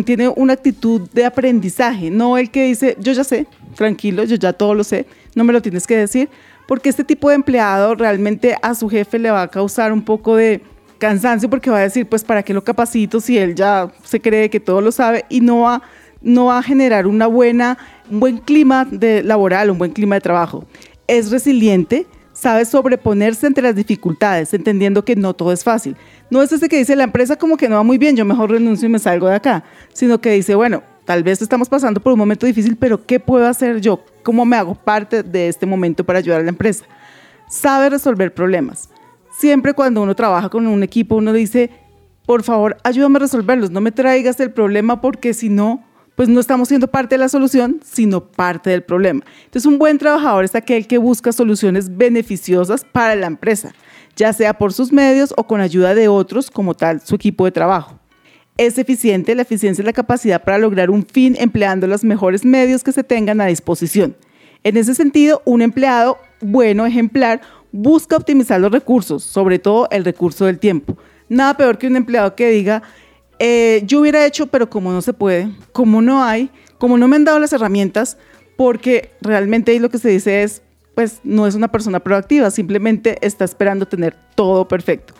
tiene 0.04 0.28
una 0.28 0.52
actitud 0.52 1.08
de 1.12 1.24
aprendizaje, 1.24 2.10
no 2.10 2.38
el 2.38 2.50
que 2.52 2.64
dice, 2.64 2.96
yo 3.00 3.12
ya 3.12 3.24
sé, 3.24 3.48
tranquilo, 3.74 4.22
yo 4.22 4.36
ya 4.36 4.52
todo 4.52 4.74
lo 4.74 4.84
sé, 4.84 5.06
no 5.34 5.42
me 5.42 5.52
lo 5.52 5.60
tienes 5.60 5.86
que 5.86 5.96
decir, 5.96 6.28
porque 6.68 6.88
este 6.88 7.02
tipo 7.02 7.28
de 7.28 7.34
empleado 7.34 7.96
realmente 7.96 8.56
a 8.62 8.76
su 8.76 8.88
jefe 8.88 9.18
le 9.18 9.32
va 9.32 9.42
a 9.42 9.48
causar 9.48 9.92
un 9.92 10.02
poco 10.02 10.36
de 10.36 10.62
cansancio 10.98 11.50
porque 11.50 11.70
va 11.70 11.78
a 11.78 11.82
decir, 11.82 12.06
pues, 12.06 12.22
¿para 12.22 12.44
qué 12.44 12.54
lo 12.54 12.62
capacito 12.62 13.20
si 13.20 13.36
él 13.36 13.56
ya 13.56 13.90
se 14.04 14.20
cree 14.20 14.50
que 14.50 14.60
todo 14.60 14.80
lo 14.80 14.92
sabe 14.92 15.24
y 15.28 15.40
no 15.40 15.62
va, 15.62 15.82
no 16.20 16.46
va 16.46 16.58
a 16.58 16.62
generar 16.62 17.08
una 17.08 17.26
buena, 17.26 17.78
un 18.08 18.20
buen 18.20 18.38
clima 18.38 18.86
de 18.88 19.24
laboral, 19.24 19.70
un 19.70 19.78
buen 19.78 19.92
clima 19.92 20.14
de 20.14 20.20
trabajo? 20.20 20.64
Es 21.08 21.30
resiliente, 21.32 22.06
sabe 22.32 22.64
sobreponerse 22.64 23.48
ante 23.48 23.62
las 23.62 23.74
dificultades, 23.74 24.54
entendiendo 24.54 25.04
que 25.04 25.16
no 25.16 25.34
todo 25.34 25.50
es 25.52 25.64
fácil. 25.64 25.96
No 26.30 26.40
es 26.40 26.52
ese 26.52 26.68
que 26.68 26.78
dice 26.78 26.94
la 26.94 27.04
empresa 27.04 27.36
como 27.36 27.56
que 27.56 27.68
no 27.68 27.74
va 27.74 27.82
muy 27.82 27.98
bien, 27.98 28.14
yo 28.14 28.24
mejor 28.24 28.52
renuncio 28.52 28.86
y 28.86 28.92
me 28.92 29.00
salgo 29.00 29.26
de 29.26 29.34
acá, 29.34 29.64
sino 29.92 30.20
que 30.20 30.30
dice, 30.30 30.54
bueno, 30.54 30.82
tal 31.04 31.24
vez 31.24 31.42
estamos 31.42 31.68
pasando 31.68 32.00
por 32.00 32.12
un 32.12 32.18
momento 32.18 32.46
difícil, 32.46 32.76
pero 32.76 33.04
¿qué 33.04 33.18
puedo 33.18 33.46
hacer 33.48 33.80
yo? 33.80 34.04
¿Cómo 34.22 34.44
me 34.44 34.56
hago 34.56 34.76
parte 34.76 35.24
de 35.24 35.48
este 35.48 35.66
momento 35.66 36.04
para 36.04 36.20
ayudar 36.20 36.40
a 36.40 36.44
la 36.44 36.50
empresa? 36.50 36.84
Sabe 37.48 37.90
resolver 37.90 38.32
problemas. 38.32 38.90
Siempre 39.36 39.72
cuando 39.72 40.02
uno 40.02 40.14
trabaja 40.14 40.48
con 40.48 40.66
un 40.66 40.82
equipo, 40.82 41.16
uno 41.16 41.32
dice, 41.32 41.70
por 42.26 42.42
favor, 42.42 42.76
ayúdame 42.84 43.16
a 43.16 43.20
resolverlos, 43.20 43.70
no 43.70 43.80
me 43.80 43.90
traigas 43.90 44.38
el 44.38 44.52
problema 44.52 45.00
porque 45.00 45.32
si 45.32 45.48
no, 45.48 45.82
pues 46.18 46.28
no 46.28 46.40
estamos 46.40 46.66
siendo 46.66 46.88
parte 46.88 47.14
de 47.14 47.20
la 47.20 47.28
solución, 47.28 47.78
sino 47.84 48.26
parte 48.26 48.70
del 48.70 48.82
problema. 48.82 49.24
Entonces, 49.44 49.66
un 49.66 49.78
buen 49.78 49.98
trabajador 49.98 50.44
es 50.44 50.56
aquel 50.56 50.88
que 50.88 50.98
busca 50.98 51.30
soluciones 51.30 51.96
beneficiosas 51.96 52.84
para 52.84 53.14
la 53.14 53.28
empresa, 53.28 53.72
ya 54.16 54.32
sea 54.32 54.54
por 54.54 54.72
sus 54.72 54.92
medios 54.92 55.32
o 55.36 55.46
con 55.46 55.60
ayuda 55.60 55.94
de 55.94 56.08
otros, 56.08 56.50
como 56.50 56.74
tal 56.74 57.00
su 57.02 57.14
equipo 57.14 57.44
de 57.44 57.52
trabajo. 57.52 58.00
Es 58.56 58.78
eficiente, 58.78 59.36
la 59.36 59.42
eficiencia 59.42 59.80
es 59.80 59.86
la 59.86 59.92
capacidad 59.92 60.42
para 60.42 60.58
lograr 60.58 60.90
un 60.90 61.06
fin 61.06 61.36
empleando 61.38 61.86
los 61.86 62.02
mejores 62.02 62.44
medios 62.44 62.82
que 62.82 62.90
se 62.90 63.04
tengan 63.04 63.40
a 63.40 63.46
disposición. 63.46 64.16
En 64.64 64.76
ese 64.76 64.96
sentido, 64.96 65.40
un 65.44 65.62
empleado 65.62 66.18
bueno, 66.40 66.84
ejemplar, 66.84 67.42
busca 67.70 68.16
optimizar 68.16 68.60
los 68.60 68.72
recursos, 68.72 69.22
sobre 69.22 69.60
todo 69.60 69.86
el 69.92 70.04
recurso 70.04 70.46
del 70.46 70.58
tiempo. 70.58 70.98
Nada 71.28 71.56
peor 71.56 71.78
que 71.78 71.86
un 71.86 71.94
empleado 71.94 72.34
que 72.34 72.50
diga, 72.50 72.82
eh, 73.38 73.82
yo 73.86 74.00
hubiera 74.00 74.26
hecho, 74.26 74.46
pero 74.46 74.68
como 74.68 74.92
no 74.92 75.02
se 75.02 75.12
puede, 75.12 75.50
como 75.72 76.02
no 76.02 76.22
hay, 76.22 76.50
como 76.78 76.98
no 76.98 77.08
me 77.08 77.16
han 77.16 77.24
dado 77.24 77.38
las 77.38 77.52
herramientas, 77.52 78.18
porque 78.56 79.12
realmente 79.20 79.72
ahí 79.72 79.78
lo 79.78 79.90
que 79.90 79.98
se 79.98 80.08
dice 80.08 80.42
es, 80.42 80.62
pues 80.94 81.20
no 81.22 81.46
es 81.46 81.54
una 81.54 81.68
persona 81.68 82.00
proactiva, 82.00 82.50
simplemente 82.50 83.18
está 83.24 83.44
esperando 83.44 83.86
tener 83.86 84.16
todo 84.34 84.66
perfecto. 84.66 85.14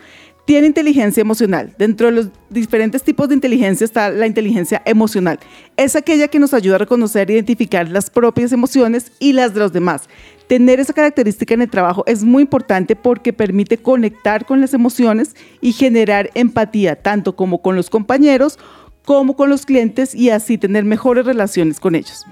Tiene 0.44 0.66
inteligencia 0.66 1.20
emocional. 1.20 1.74
Dentro 1.78 2.06
de 2.06 2.14
los 2.14 2.30
diferentes 2.48 3.02
tipos 3.02 3.28
de 3.28 3.34
inteligencia 3.34 3.84
está 3.84 4.08
la 4.08 4.26
inteligencia 4.26 4.80
emocional. 4.86 5.38
Es 5.76 5.94
aquella 5.94 6.28
que 6.28 6.38
nos 6.38 6.54
ayuda 6.54 6.76
a 6.76 6.78
reconocer 6.78 7.30
e 7.30 7.34
identificar 7.34 7.86
las 7.88 8.08
propias 8.08 8.50
emociones 8.52 9.12
y 9.20 9.34
las 9.34 9.52
de 9.52 9.60
los 9.60 9.72
demás. 9.72 10.08
Tener 10.48 10.80
esa 10.80 10.94
característica 10.94 11.52
en 11.52 11.62
el 11.62 11.70
trabajo 11.70 12.04
es 12.06 12.24
muy 12.24 12.42
importante 12.42 12.96
porque 12.96 13.34
permite 13.34 13.76
conectar 13.76 14.46
con 14.46 14.62
las 14.62 14.72
emociones 14.72 15.36
y 15.60 15.72
generar 15.72 16.30
empatía, 16.34 16.96
tanto 16.96 17.36
como 17.36 17.60
con 17.60 17.76
los 17.76 17.90
compañeros 17.90 18.58
como 19.04 19.36
con 19.36 19.48
los 19.48 19.64
clientes 19.64 20.14
y 20.14 20.30
así 20.30 20.58
tener 20.58 20.84
mejores 20.84 21.24
relaciones 21.24 21.80
con 21.80 21.94
ellos. 21.94 22.26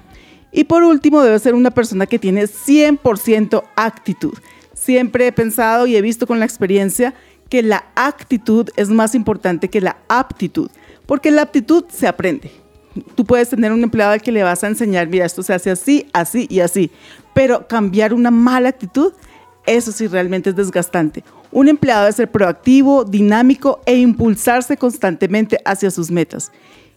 Y 0.53 0.65
por 0.65 0.83
último, 0.83 1.23
debe 1.23 1.39
ser 1.39 1.55
una 1.55 1.71
persona 1.71 2.07
que 2.07 2.19
tiene 2.19 2.45
100% 2.45 3.63
actitud. 3.77 4.35
Siempre 4.75 5.27
he 5.27 5.33
pensado 5.33 5.87
y 5.87 5.97
he 5.97 6.03
visto 6.03 6.27
con 6.27 6.39
la 6.39 6.45
experiencia 6.45 7.15
que 7.49 7.63
la 7.63 7.87
actitud 7.95 8.69
es 8.77 8.89
más 8.89 9.15
importante 9.15 9.69
que 9.69 9.81
la 9.81 9.97
aptitud, 10.09 10.71
porque 11.07 11.31
la 11.31 11.43
aptitud 11.43 11.85
se 11.89 12.07
aprende. 12.07 12.51
Tú 13.15 13.25
puedes 13.25 13.51
tener 13.51 13.73
un 13.73 13.83
empleado 13.83 14.13
al 14.13 14.23
que 14.23 14.33
le 14.33 14.43
vas 14.43 14.65
a 14.65 14.69
enseñar, 14.69 15.07
mira, 15.09 15.27
esto 15.27 15.43
se 15.43 15.53
hace 15.53 15.71
así, 15.71 16.09
así 16.13 16.47
y 16.51 16.61
así, 16.61 16.91
pero 17.37 17.69
cambiar 17.69 18.15
una 18.15 18.31
mala 18.31 18.71
actitud 18.71 19.13
eso 19.67 19.93
sí 19.93 20.07
realmente 20.07 20.51
es 20.51 20.57
desgastante. 20.57 21.23
Un 21.53 21.69
empleado 21.69 22.03
debe 22.05 22.13
ser 22.13 22.31
proactivo, 22.31 23.05
dinámico 23.05 23.81
e 23.85 23.97
impulsarse 23.97 24.77
constantemente 24.77 25.59
hacia 25.65 25.91
sus 25.91 26.11
metas. 26.11 26.51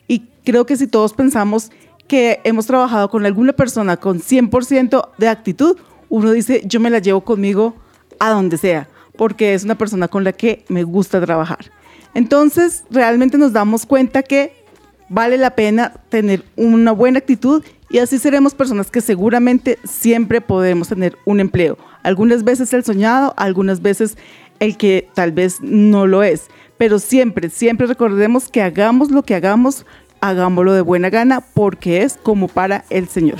Y 0.07 0.27
creo 0.45 0.65
que 0.65 0.77
si 0.77 0.87
todos 0.87 1.13
pensamos 1.13 1.71
que 2.07 2.39
hemos 2.43 2.67
trabajado 2.67 3.09
con 3.09 3.25
alguna 3.25 3.53
persona 3.53 3.97
con 3.97 4.19
100% 4.19 5.09
de 5.17 5.27
actitud, 5.27 5.77
uno 6.09 6.31
dice, 6.31 6.61
yo 6.65 6.79
me 6.79 6.89
la 6.89 6.99
llevo 6.99 7.21
conmigo 7.21 7.75
a 8.19 8.29
donde 8.29 8.57
sea, 8.57 8.87
porque 9.17 9.53
es 9.53 9.63
una 9.63 9.77
persona 9.77 10.07
con 10.07 10.23
la 10.23 10.31
que 10.31 10.63
me 10.69 10.83
gusta 10.83 11.19
trabajar. 11.21 11.71
Entonces, 12.13 12.83
realmente 12.89 13.37
nos 13.37 13.53
damos 13.53 13.85
cuenta 13.85 14.23
que 14.23 14.58
vale 15.09 15.37
la 15.37 15.51
pena 15.51 15.93
tener 16.09 16.43
una 16.55 16.91
buena 16.91 17.19
actitud 17.19 17.63
y 17.89 17.97
así 17.97 18.19
seremos 18.19 18.53
personas 18.53 18.91
que 18.91 19.01
seguramente 19.01 19.79
siempre 19.83 20.41
podemos 20.41 20.87
tener 20.89 21.17
un 21.25 21.39
empleo. 21.39 21.77
Algunas 22.03 22.43
veces 22.43 22.71
el 22.73 22.83
soñado, 22.83 23.33
algunas 23.35 23.81
veces 23.81 24.17
el 24.59 24.77
que 24.77 25.07
tal 25.15 25.31
vez 25.31 25.59
no 25.61 26.05
lo 26.05 26.23
es. 26.23 26.47
Pero 26.77 26.99
siempre, 26.99 27.49
siempre 27.49 27.87
recordemos 27.87 28.47
que 28.49 28.61
hagamos 28.61 29.11
lo 29.11 29.23
que 29.23 29.35
hagamos, 29.35 29.85
hagámoslo 30.21 30.73
de 30.73 30.81
buena 30.81 31.09
gana 31.09 31.41
porque 31.41 32.03
es 32.03 32.17
como 32.21 32.47
para 32.47 32.85
el 32.89 33.07
Señor. 33.07 33.39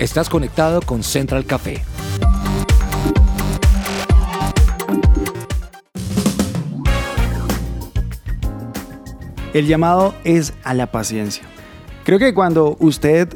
Estás 0.00 0.30
conectado 0.30 0.80
con 0.80 1.02
Central 1.02 1.44
Café. 1.44 1.82
El 9.52 9.66
llamado 9.66 10.14
es 10.24 10.54
a 10.64 10.72
la 10.72 10.90
paciencia. 10.90 11.42
Creo 12.04 12.18
que 12.18 12.32
cuando 12.32 12.78
usted 12.80 13.28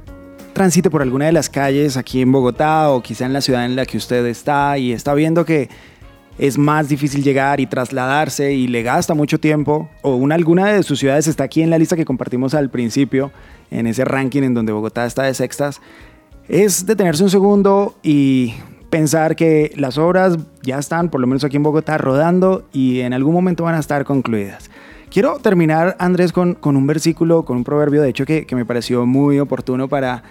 transite 0.54 0.88
por 0.88 1.02
alguna 1.02 1.26
de 1.26 1.32
las 1.32 1.50
calles 1.50 1.98
aquí 1.98 2.22
en 2.22 2.32
Bogotá 2.32 2.88
o 2.88 3.02
quizá 3.02 3.26
en 3.26 3.34
la 3.34 3.42
ciudad 3.42 3.66
en 3.66 3.76
la 3.76 3.84
que 3.84 3.98
usted 3.98 4.24
está 4.24 4.78
y 4.78 4.92
está 4.92 5.12
viendo 5.12 5.44
que 5.44 5.68
es 6.38 6.56
más 6.56 6.88
difícil 6.88 7.22
llegar 7.22 7.60
y 7.60 7.66
trasladarse 7.66 8.54
y 8.54 8.68
le 8.68 8.82
gasta 8.82 9.12
mucho 9.12 9.38
tiempo, 9.38 9.90
o 10.00 10.16
una, 10.16 10.34
alguna 10.34 10.72
de 10.72 10.82
sus 10.82 10.98
ciudades 10.98 11.26
está 11.26 11.44
aquí 11.44 11.60
en 11.60 11.68
la 11.68 11.76
lista 11.76 11.94
que 11.94 12.06
compartimos 12.06 12.54
al 12.54 12.70
principio, 12.70 13.32
en 13.70 13.86
ese 13.86 14.04
ranking 14.06 14.42
en 14.42 14.54
donde 14.54 14.72
Bogotá 14.72 15.04
está 15.04 15.24
de 15.24 15.34
sextas, 15.34 15.80
es 16.48 16.86
detenerse 16.86 17.22
un 17.22 17.30
segundo 17.30 17.94
y 18.02 18.54
pensar 18.90 19.34
que 19.34 19.72
las 19.76 19.98
obras 19.98 20.36
ya 20.62 20.78
están, 20.78 21.08
por 21.10 21.20
lo 21.20 21.26
menos 21.26 21.44
aquí 21.44 21.56
en 21.56 21.62
Bogotá, 21.62 21.98
rodando 21.98 22.68
y 22.72 23.00
en 23.00 23.12
algún 23.12 23.34
momento 23.34 23.64
van 23.64 23.74
a 23.74 23.80
estar 23.80 24.04
concluidas. 24.04 24.70
Quiero 25.10 25.38
terminar, 25.38 25.96
Andrés, 25.98 26.32
con, 26.32 26.54
con 26.54 26.76
un 26.76 26.86
versículo, 26.86 27.44
con 27.44 27.56
un 27.56 27.64
proverbio, 27.64 28.02
de 28.02 28.08
hecho, 28.08 28.24
que, 28.24 28.46
que 28.46 28.56
me 28.56 28.64
pareció 28.64 29.06
muy 29.06 29.38
oportuno 29.38 29.88
para, 29.88 30.22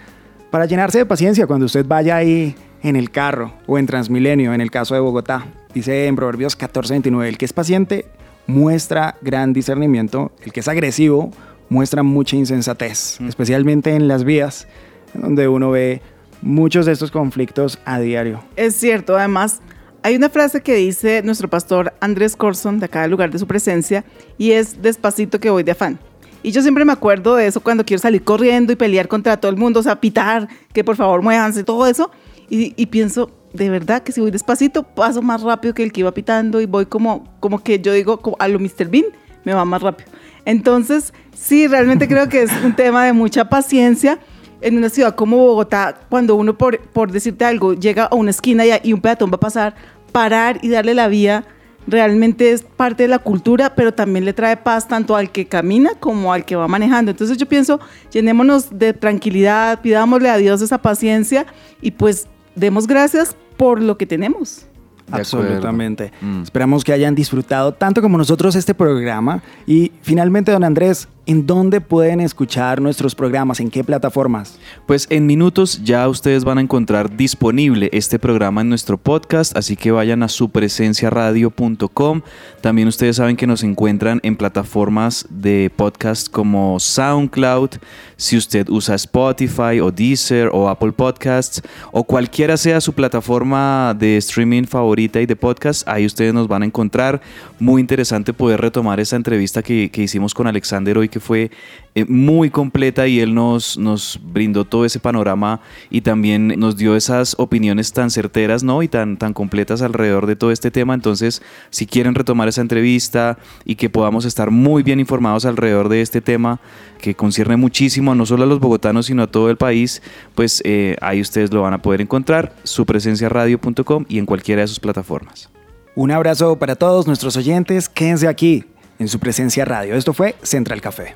para 0.51 0.65
llenarse 0.65 0.97
de 0.97 1.05
paciencia 1.05 1.47
cuando 1.47 1.65
usted 1.65 1.85
vaya 1.85 2.17
ahí 2.17 2.55
en 2.83 2.95
el 2.95 3.09
carro 3.09 3.53
o 3.65 3.77
en 3.77 3.85
Transmilenio, 3.85 4.53
en 4.53 4.61
el 4.61 4.71
caso 4.71 4.93
de 4.93 4.99
Bogotá. 4.99 5.45
Dice 5.73 6.07
en 6.07 6.15
Proverbios 6.15 6.57
14:29, 6.57 7.27
el 7.27 7.37
que 7.37 7.45
es 7.45 7.53
paciente 7.53 8.05
muestra 8.45 9.15
gran 9.21 9.53
discernimiento, 9.53 10.31
el 10.43 10.51
que 10.51 10.59
es 10.59 10.67
agresivo 10.67 11.31
muestra 11.69 12.03
mucha 12.03 12.35
insensatez, 12.35 13.19
especialmente 13.21 13.95
en 13.95 14.07
las 14.07 14.23
vías, 14.25 14.67
donde 15.13 15.47
uno 15.47 15.71
ve 15.71 16.01
muchos 16.41 16.85
de 16.85 16.91
estos 16.91 17.11
conflictos 17.11 17.79
a 17.85 17.99
diario. 17.99 18.43
Es 18.55 18.75
cierto, 18.75 19.17
además, 19.17 19.61
hay 20.01 20.15
una 20.15 20.29
frase 20.29 20.61
que 20.61 20.75
dice 20.75 21.21
nuestro 21.23 21.49
pastor 21.49 21.93
Andrés 22.01 22.35
Corson, 22.35 22.79
de 22.79 22.87
del 22.87 23.11
lugar 23.11 23.31
de 23.31 23.39
su 23.39 23.47
presencia, 23.47 24.03
y 24.37 24.51
es 24.51 24.81
despacito 24.81 25.39
que 25.39 25.49
voy 25.49 25.63
de 25.63 25.71
afán. 25.71 25.99
Y 26.43 26.51
yo 26.51 26.61
siempre 26.61 26.83
me 26.83 26.91
acuerdo 26.91 27.35
de 27.35 27.47
eso 27.47 27.61
cuando 27.61 27.85
quiero 27.85 28.01
salir 28.01 28.21
corriendo 28.21 28.73
y 28.73 28.75
pelear 28.75 29.07
contra 29.07 29.37
todo 29.37 29.49
el 29.49 29.57
mundo, 29.57 29.79
o 29.79 29.83
sea, 29.83 30.01
pitar, 30.01 30.49
que 30.73 30.83
por 30.83 30.97
favor 30.97 31.21
muévanse, 31.21 31.63
todo 31.63 31.87
eso. 31.87 32.11
Y, 32.49 32.73
y 32.75 32.87
pienso, 32.87 33.31
de 33.53 33.69
verdad 33.69 34.03
que 34.03 34.11
si 34.11 34.19
voy 34.19 34.29
despacito, 34.29 34.83
paso 34.83 35.21
más 35.21 35.41
rápido 35.41 35.73
que 35.73 35.83
el 35.83 35.93
que 35.93 36.01
iba 36.01 36.13
pitando 36.13 36.59
y 36.59 36.65
voy 36.65 36.85
como, 36.85 37.33
como 37.39 37.63
que 37.63 37.79
yo 37.79 37.93
digo, 37.93 38.17
como 38.17 38.35
a 38.39 38.49
lo 38.49 38.59
Mr. 38.59 38.89
Bean, 38.89 39.05
me 39.45 39.53
va 39.53 39.63
más 39.63 39.81
rápido. 39.81 40.09
Entonces, 40.43 41.13
sí, 41.33 41.67
realmente 41.67 42.09
creo 42.09 42.27
que 42.27 42.43
es 42.43 42.51
un 42.63 42.75
tema 42.75 43.05
de 43.05 43.13
mucha 43.13 43.47
paciencia. 43.47 44.19
En 44.63 44.77
una 44.77 44.89
ciudad 44.89 45.15
como 45.15 45.37
Bogotá, 45.37 45.95
cuando 46.09 46.35
uno, 46.35 46.57
por, 46.57 46.79
por 46.79 47.11
decirte 47.11 47.45
algo, 47.45 47.73
llega 47.73 48.05
a 48.05 48.15
una 48.15 48.31
esquina 48.31 48.65
y, 48.65 48.71
y 48.83 48.93
un 48.93 49.01
peatón 49.01 49.29
va 49.29 49.35
a 49.35 49.39
pasar, 49.39 49.75
parar 50.11 50.59
y 50.61 50.69
darle 50.69 50.93
la 50.93 51.07
vía 51.07 51.45
realmente 51.87 52.51
es 52.51 52.61
parte 52.61 53.03
de 53.03 53.09
la 53.09 53.19
cultura, 53.19 53.75
pero 53.75 53.93
también 53.93 54.25
le 54.25 54.33
trae 54.33 54.57
paz 54.57 54.87
tanto 54.87 55.15
al 55.15 55.31
que 55.31 55.45
camina 55.45 55.91
como 55.99 56.33
al 56.33 56.45
que 56.45 56.55
va 56.55 56.67
manejando. 56.67 57.11
Entonces 57.11 57.37
yo 57.37 57.47
pienso, 57.47 57.79
llenémonos 58.11 58.77
de 58.77 58.93
tranquilidad, 58.93 59.81
pidámosle 59.81 60.29
a 60.29 60.37
Dios 60.37 60.61
esa 60.61 60.77
paciencia 60.77 61.45
y 61.81 61.91
pues 61.91 62.27
demos 62.55 62.87
gracias 62.87 63.35
por 63.57 63.81
lo 63.81 63.97
que 63.97 64.05
tenemos. 64.05 64.65
De 65.07 65.19
Absolutamente. 65.19 66.13
Mm. 66.21 66.43
Esperamos 66.43 66.83
que 66.83 66.93
hayan 66.93 67.13
disfrutado 67.13 67.73
tanto 67.73 68.01
como 68.01 68.17
nosotros 68.17 68.55
este 68.55 68.73
programa. 68.73 69.43
Y 69.67 69.91
finalmente, 70.01 70.51
don 70.51 70.63
Andrés, 70.63 71.09
¿en 71.25 71.45
dónde 71.45 71.81
pueden 71.81 72.19
escuchar 72.19 72.81
nuestros 72.81 73.15
programas? 73.15 73.59
¿En 73.59 73.69
qué 73.69 73.83
plataformas? 73.83 74.59
Pues 74.85 75.07
en 75.09 75.25
minutos 75.25 75.81
ya 75.83 76.07
ustedes 76.07 76.43
van 76.43 76.57
a 76.57 76.61
encontrar 76.61 77.15
disponible 77.15 77.89
este 77.93 78.19
programa 78.19 78.61
en 78.61 78.69
nuestro 78.69 78.97
podcast, 78.97 79.55
así 79.57 79.75
que 79.75 79.91
vayan 79.91 80.23
a 80.23 80.27
supresenciaradio.com. 80.27 82.21
También 82.61 82.87
ustedes 82.87 83.15
saben 83.17 83.35
que 83.35 83.47
nos 83.47 83.63
encuentran 83.63 84.19
en 84.23 84.35
plataformas 84.35 85.25
de 85.29 85.71
podcast 85.75 86.29
como 86.29 86.79
SoundCloud, 86.79 87.71
si 88.17 88.37
usted 88.37 88.69
usa 88.69 88.95
Spotify 88.95 89.79
o 89.81 89.91
Deezer 89.91 90.49
o 90.51 90.69
Apple 90.69 90.93
Podcasts 90.93 91.61
o 91.91 92.03
cualquiera 92.03 92.57
sea 92.57 92.79
su 92.79 92.93
plataforma 92.93 93.95
de 93.97 94.17
streaming 94.17 94.63
favorita 94.63 95.19
y 95.19 95.25
de 95.25 95.35
podcast, 95.35 95.87
ahí 95.87 96.05
ustedes 96.05 96.33
nos 96.33 96.47
van 96.47 96.63
a 96.63 96.65
encontrar. 96.65 97.21
Muy 97.59 97.81
interesante 97.81 98.33
poder 98.33 98.61
retomar 98.61 98.99
esa 98.99 99.15
entrevista 99.15 99.61
que, 99.61 99.89
que 99.89 100.03
hicimos 100.03 100.33
con 100.33 100.47
Alexander 100.47 100.97
hoy, 100.97 101.09
que 101.13 101.19
fue 101.19 101.51
eh, 101.93 102.05
muy 102.05 102.49
completa 102.49 103.07
y 103.07 103.19
él 103.19 103.35
nos, 103.35 103.77
nos 103.77 104.19
brindó 104.23 104.65
todo 104.65 104.83
ese 104.83 104.99
panorama 104.99 105.61
y 105.91 106.01
también 106.01 106.47
nos 106.57 106.75
dio 106.75 106.95
esas 106.95 107.35
opiniones 107.37 107.93
tan 107.93 108.09
certeras 108.09 108.63
¿no? 108.63 108.81
y 108.81 108.87
tan, 108.87 109.17
tan 109.17 109.33
completas 109.33 109.83
alrededor 109.83 110.25
de 110.25 110.35
todo 110.35 110.51
este 110.51 110.71
tema. 110.71 110.95
Entonces, 110.95 111.43
si 111.69 111.85
quieren 111.85 112.15
retomar 112.15 112.47
esa 112.47 112.61
entrevista 112.61 113.37
y 113.63 113.75
que 113.75 113.91
podamos 113.91 114.25
estar 114.25 114.49
muy 114.49 114.81
bien 114.81 114.99
informados 114.99 115.45
alrededor 115.45 115.87
de 115.87 116.01
este 116.01 116.19
tema 116.19 116.59
que 116.99 117.13
concierne 117.13 117.57
muchísimo 117.57 118.15
no 118.15 118.25
solo 118.25 118.45
a 118.45 118.47
los 118.47 118.59
bogotanos, 118.59 119.05
sino 119.05 119.21
a 119.21 119.27
todo 119.27 119.51
el 119.51 119.57
país, 119.57 120.01
pues 120.33 120.63
eh, 120.65 120.95
ahí 120.99 121.21
ustedes 121.21 121.53
lo 121.53 121.61
van 121.61 121.75
a 121.75 121.81
poder 121.83 122.01
encontrar, 122.01 122.55
supresenciaradio.com 122.63 124.05
y 124.09 124.17
en 124.17 124.25
cualquiera 124.25 124.63
de 124.63 124.67
sus 124.67 124.79
plataformas. 124.79 125.51
Un 125.95 126.09
abrazo 126.09 126.57
para 126.57 126.75
todos 126.75 127.05
nuestros 127.05 127.37
oyentes. 127.37 127.87
Quédense 127.87 128.27
aquí 128.27 128.65
en 128.99 129.07
su 129.07 129.19
presencia 129.19 129.65
radio. 129.65 129.95
Esto 129.95 130.13
fue 130.13 130.35
Central 130.41 130.81
Café. 130.81 131.15